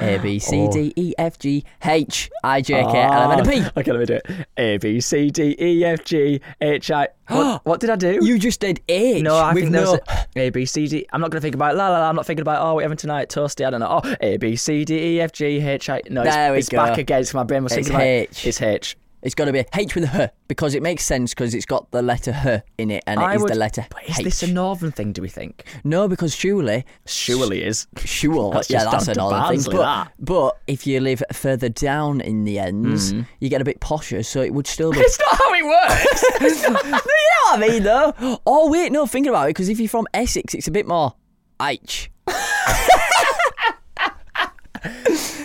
A 0.00 0.18
B 0.18 0.38
C 0.38 0.68
D 0.68 0.92
E 0.96 1.14
F 1.18 1.38
G 1.38 1.64
H 1.84 2.30
I 2.42 2.60
J 2.60 2.82
K 2.82 3.02
L 3.02 3.32
M 3.32 3.38
N 3.38 3.44
P. 3.48 3.60
Ah, 3.62 3.72
Okay, 3.76 3.92
let 3.92 4.00
me 4.00 4.06
do 4.06 4.14
it. 4.14 4.46
A 4.56 4.76
B 4.78 5.00
C 5.00 5.30
D 5.30 5.56
E 5.60 5.84
F 5.84 6.04
G 6.04 6.40
H 6.60 6.90
I. 6.90 7.08
What, 7.28 7.60
what 7.64 7.80
did 7.80 7.90
I 7.90 7.96
do? 7.96 8.18
You 8.22 8.38
just 8.38 8.60
did 8.60 8.80
H. 8.88 9.22
no, 9.22 9.36
I 9.36 9.52
with 9.54 9.64
think 9.64 9.72
no. 9.72 9.98
a 10.36 10.50
B 10.50 10.66
C 10.66 10.86
D. 10.86 11.06
I'm 11.12 11.20
not 11.20 11.30
going 11.30 11.38
to 11.40 11.42
think 11.42 11.54
about 11.54 11.76
la 11.76 11.88
la 11.88 11.98
la. 11.98 12.08
I'm 12.08 12.16
not 12.16 12.26
thinking 12.26 12.42
about 12.42 12.60
oh, 12.64 12.74
what 12.74 12.82
having 12.82 12.96
tonight 12.96 13.28
toasty. 13.28 13.66
I 13.66 13.70
don't 13.70 13.80
know. 13.80 14.00
Oh, 14.02 14.14
A 14.20 14.36
B 14.36 14.56
C 14.56 14.84
D 14.84 15.16
E 15.16 15.20
F 15.20 15.32
G 15.32 15.44
H 15.60 15.88
I. 15.88 16.02
No, 16.10 16.22
it's, 16.22 16.34
There 16.34 16.52
we 16.52 16.58
it's 16.58 16.68
go. 16.68 16.78
back 16.78 16.98
again. 16.98 17.20
It's 17.20 17.34
my 17.34 17.44
brain 17.44 17.62
was 17.62 17.72
It's 17.72 17.88
thinking 17.88 17.94
about 17.94 18.46
It's 18.46 18.60
H. 18.60 18.96
It's 19.24 19.34
got 19.34 19.46
to 19.46 19.52
be 19.52 19.60
a 19.60 19.66
H 19.74 19.94
with 19.94 20.04
a 20.04 20.24
H 20.24 20.30
because 20.48 20.74
it 20.74 20.82
makes 20.82 21.02
sense 21.02 21.32
because 21.32 21.54
it's 21.54 21.64
got 21.64 21.90
the 21.90 22.02
letter 22.02 22.36
H 22.44 22.60
in 22.76 22.90
it 22.90 23.02
and 23.06 23.18
it 23.18 23.24
I 23.24 23.36
is 23.36 23.42
would, 23.42 23.50
the 23.50 23.54
letter 23.56 23.86
But 23.88 24.04
is 24.04 24.18
H. 24.18 24.24
this 24.24 24.42
a 24.42 24.46
northern 24.46 24.92
thing? 24.92 25.12
Do 25.12 25.22
we 25.22 25.30
think? 25.30 25.64
No, 25.82 26.08
because 26.08 26.34
surely, 26.34 26.84
Surely 27.06 27.64
is. 27.64 27.86
sure, 28.04 28.50
That's 28.54 28.68
yeah, 28.68 28.84
that's 28.84 29.06
down 29.06 29.14
to 29.14 29.24
another 29.26 29.56
thing. 29.56 29.72
But, 29.72 29.78
that. 29.78 30.12
but 30.18 30.60
if 30.66 30.86
you 30.86 31.00
live 31.00 31.22
further 31.32 31.70
down 31.70 32.20
in 32.20 32.44
the 32.44 32.58
ends, 32.58 33.14
mm-hmm. 33.14 33.22
you 33.40 33.48
get 33.48 33.62
a 33.62 33.64
bit 33.64 33.80
posher, 33.80 34.22
so 34.24 34.42
it 34.42 34.52
would 34.52 34.66
still 34.66 34.92
be. 34.92 34.98
It's 35.00 35.18
not 35.18 35.38
how 35.38 35.54
it 35.54 35.64
works. 35.64 36.22
you 36.62 36.70
know 36.70 36.78
what 36.82 37.62
I 37.62 37.66
mean, 37.66 37.82
though? 37.82 38.40
Oh 38.46 38.70
wait, 38.70 38.92
no, 38.92 39.06
thinking 39.06 39.30
about 39.30 39.44
it, 39.44 39.50
because 39.50 39.70
if 39.70 39.80
you're 39.80 39.88
from 39.88 40.06
Essex, 40.12 40.52
it's 40.52 40.68
a 40.68 40.70
bit 40.70 40.86
more 40.86 41.14
H. 41.62 42.10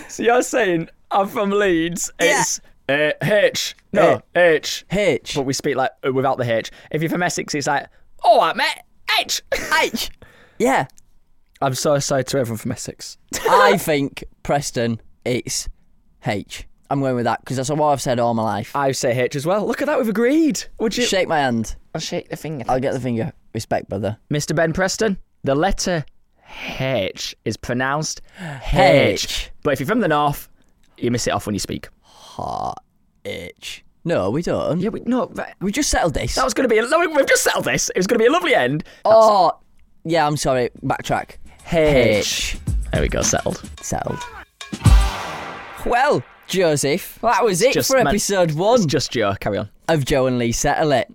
so 0.08 0.22
you're 0.22 0.42
saying 0.42 0.90
I'm 1.10 1.28
from 1.28 1.50
Leeds. 1.50 2.12
Yeah. 2.20 2.40
It's 2.40 2.60
uh, 2.90 3.12
H. 3.22 3.76
No, 3.92 4.20
H. 4.34 4.84
H. 4.90 5.34
But 5.34 5.42
we 5.42 5.52
speak 5.52 5.76
like 5.76 5.90
uh, 6.06 6.12
without 6.12 6.38
the 6.38 6.50
H. 6.50 6.70
If 6.90 7.02
you're 7.02 7.10
from 7.10 7.22
Essex, 7.22 7.54
it's 7.54 7.66
like, 7.66 7.86
all 8.22 8.38
right, 8.38 8.56
mate, 8.56 8.82
H. 9.20 9.42
H. 9.82 10.10
Yeah, 10.58 10.86
I'm 11.62 11.74
so 11.74 11.98
sorry 11.98 12.24
to 12.24 12.38
everyone 12.38 12.58
from 12.58 12.72
Essex. 12.72 13.18
I 13.48 13.76
think 13.80 14.24
Preston, 14.42 15.00
it's 15.24 15.68
H. 16.26 16.66
I'm 16.90 17.00
going 17.00 17.14
with 17.14 17.24
that 17.24 17.40
because 17.40 17.56
that's 17.56 17.70
what 17.70 17.82
I've 17.82 18.00
said 18.02 18.18
all 18.18 18.34
my 18.34 18.42
life. 18.42 18.74
I 18.74 18.90
say 18.92 19.18
H 19.18 19.36
as 19.36 19.46
well. 19.46 19.64
Look 19.66 19.80
at 19.80 19.86
that, 19.86 19.98
we've 19.98 20.08
agreed. 20.08 20.64
Would 20.80 20.96
you? 20.96 21.04
Shake 21.04 21.28
my 21.28 21.38
hand. 21.38 21.76
I'll 21.94 22.00
shake 22.00 22.28
the 22.28 22.36
finger. 22.36 22.64
I'll 22.68 22.80
get 22.80 22.94
the 22.94 23.00
finger. 23.00 23.32
Respect, 23.54 23.88
brother. 23.88 24.18
Mr. 24.30 24.54
Ben 24.54 24.72
Preston, 24.72 25.18
the 25.44 25.54
letter 25.54 26.04
H 26.78 27.34
is 27.44 27.56
pronounced 27.56 28.22
H. 28.40 28.74
H. 28.74 29.50
But 29.62 29.72
if 29.72 29.80
you're 29.80 29.86
from 29.86 30.00
the 30.00 30.08
north, 30.08 30.48
you 30.98 31.10
miss 31.10 31.26
it 31.26 31.30
off 31.30 31.46
when 31.46 31.54
you 31.54 31.60
speak. 31.60 31.88
Heart 32.40 32.78
itch. 33.24 33.84
No, 34.04 34.30
we 34.30 34.40
don't. 34.42 34.80
Yeah, 34.80 34.88
we, 34.88 35.00
no, 35.00 35.26
that 35.34 35.56
We 35.60 35.72
just 35.72 35.90
settled 35.90 36.14
this. 36.14 36.34
that 36.34 36.44
was 36.44 36.54
going 36.54 36.66
to 36.68 36.72
be. 36.74 36.78
A, 36.78 36.88
no, 36.88 36.98
we've 37.00 37.26
just 37.26 37.42
settled 37.44 37.66
this. 37.66 37.90
It 37.90 37.96
was 37.98 38.06
going 38.06 38.18
to 38.18 38.22
be 38.22 38.26
a 38.28 38.32
lovely 38.32 38.54
end. 38.54 38.82
oh, 39.04 39.52
yeah. 40.04 40.26
I'm 40.26 40.36
sorry. 40.38 40.70
Backtrack. 40.82 41.36
H. 41.70 42.56
There 42.92 43.02
we 43.02 43.08
go, 43.08 43.20
settled. 43.22 43.62
Settled. 43.82 44.18
Well, 45.86 46.22
Joseph, 46.46 47.18
that 47.22 47.44
was 47.44 47.62
it 47.62 47.72
just 47.72 47.88
for 47.90 47.96
meant- 47.96 48.08
episode 48.08 48.52
one 48.52 48.76
It's 48.76 48.86
just 48.86 49.12
Joe. 49.12 49.34
Carry 49.38 49.58
on. 49.58 49.68
Of 49.92 50.04
Joe 50.04 50.26
and 50.26 50.38
Lee 50.38 50.52
Settle 50.52 50.92
It. 50.92 51.08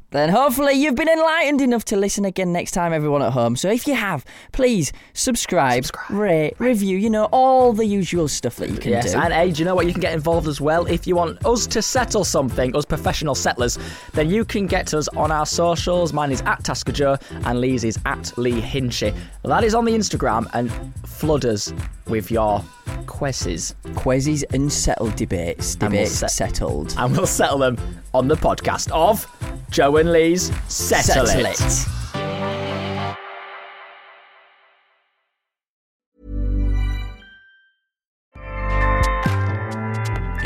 then 0.10 0.28
hopefully 0.30 0.72
you've 0.74 0.94
been 0.94 1.08
enlightened 1.08 1.60
enough 1.60 1.84
to 1.86 1.96
listen 1.96 2.24
again 2.24 2.52
next 2.52 2.72
time, 2.72 2.92
everyone 2.92 3.22
at 3.22 3.32
home. 3.32 3.56
So 3.56 3.68
if 3.70 3.86
you 3.86 3.94
have, 3.94 4.24
please 4.52 4.92
subscribe, 5.12 5.86
rate, 6.10 6.54
review, 6.58 6.96
you 6.96 7.10
know, 7.10 7.24
all 7.32 7.72
the 7.72 7.84
usual 7.84 8.28
stuff 8.28 8.56
that 8.56 8.70
you 8.70 8.78
can 8.78 8.92
Yes, 8.92 9.12
do. 9.12 9.18
and 9.18 9.32
hey, 9.32 9.50
do 9.52 9.58
you 9.60 9.64
know 9.64 9.74
what? 9.74 9.86
You 9.86 9.92
can 9.92 10.00
get 10.00 10.14
involved 10.14 10.48
as 10.48 10.60
well. 10.60 10.86
If 10.86 11.06
you 11.06 11.16
want 11.16 11.44
us 11.44 11.66
to 11.68 11.82
settle 11.82 12.24
something, 12.24 12.74
us 12.76 12.84
professional 12.84 13.34
settlers, 13.34 13.78
then 14.14 14.30
you 14.30 14.44
can 14.44 14.66
get 14.66 14.94
us 14.94 15.08
on 15.08 15.30
our 15.30 15.46
socials. 15.46 16.12
Mine 16.12 16.32
is 16.32 16.42
at 16.42 16.64
Tasker 16.64 16.92
Joe, 16.92 17.16
and 17.44 17.60
Lee's 17.60 17.84
is 17.84 17.98
at 18.06 18.32
Lee 18.38 18.60
Hinchy. 18.60 19.14
That 19.44 19.64
is 19.64 19.74
on 19.74 19.84
the 19.84 19.92
Instagram, 19.92 20.48
and 20.54 20.70
flood 21.06 21.44
us 21.44 21.72
with 22.08 22.30
your 22.30 22.62
quizzes, 23.06 23.74
Quizzes 23.94 24.42
and 24.44 24.72
settled 24.72 25.16
debates. 25.16 25.74
And 25.74 25.82
we'll 25.82 25.90
Debates 25.90 26.12
set- 26.18 26.30
settled. 26.30 26.94
and 26.98 27.16
we'll 27.16 27.26
settle 27.26 27.58
them 27.58 27.76
on 28.16 28.28
the 28.28 28.34
podcast 28.34 28.90
of 28.92 29.26
Joe 29.70 29.98
and 29.98 30.10
Lee's 30.10 30.50
Settle, 30.68 31.26
Settle 31.26 31.46
it. 31.46 31.60
it. 31.60 31.86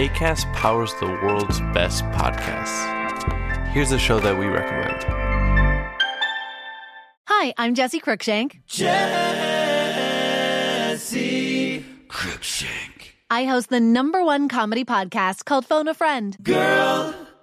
ACAST 0.00 0.52
powers 0.54 0.92
the 1.00 1.06
world's 1.06 1.60
best 1.74 2.02
podcasts. 2.06 3.68
Here's 3.68 3.92
a 3.92 3.98
show 3.98 4.18
that 4.20 4.36
we 4.38 4.46
recommend. 4.46 5.04
Hi, 7.28 7.52
I'm 7.58 7.74
Jesse 7.74 8.00
Cruikshank. 8.00 8.60
Jesse 8.66 8.94
Cruikshank. 12.08 13.10
I 13.30 13.44
host 13.44 13.68
the 13.68 13.78
number 13.78 14.24
one 14.24 14.48
comedy 14.48 14.84
podcast 14.84 15.44
called 15.44 15.64
Phone 15.66 15.86
a 15.86 15.94
Friend. 15.94 16.36
Girl, 16.42 17.14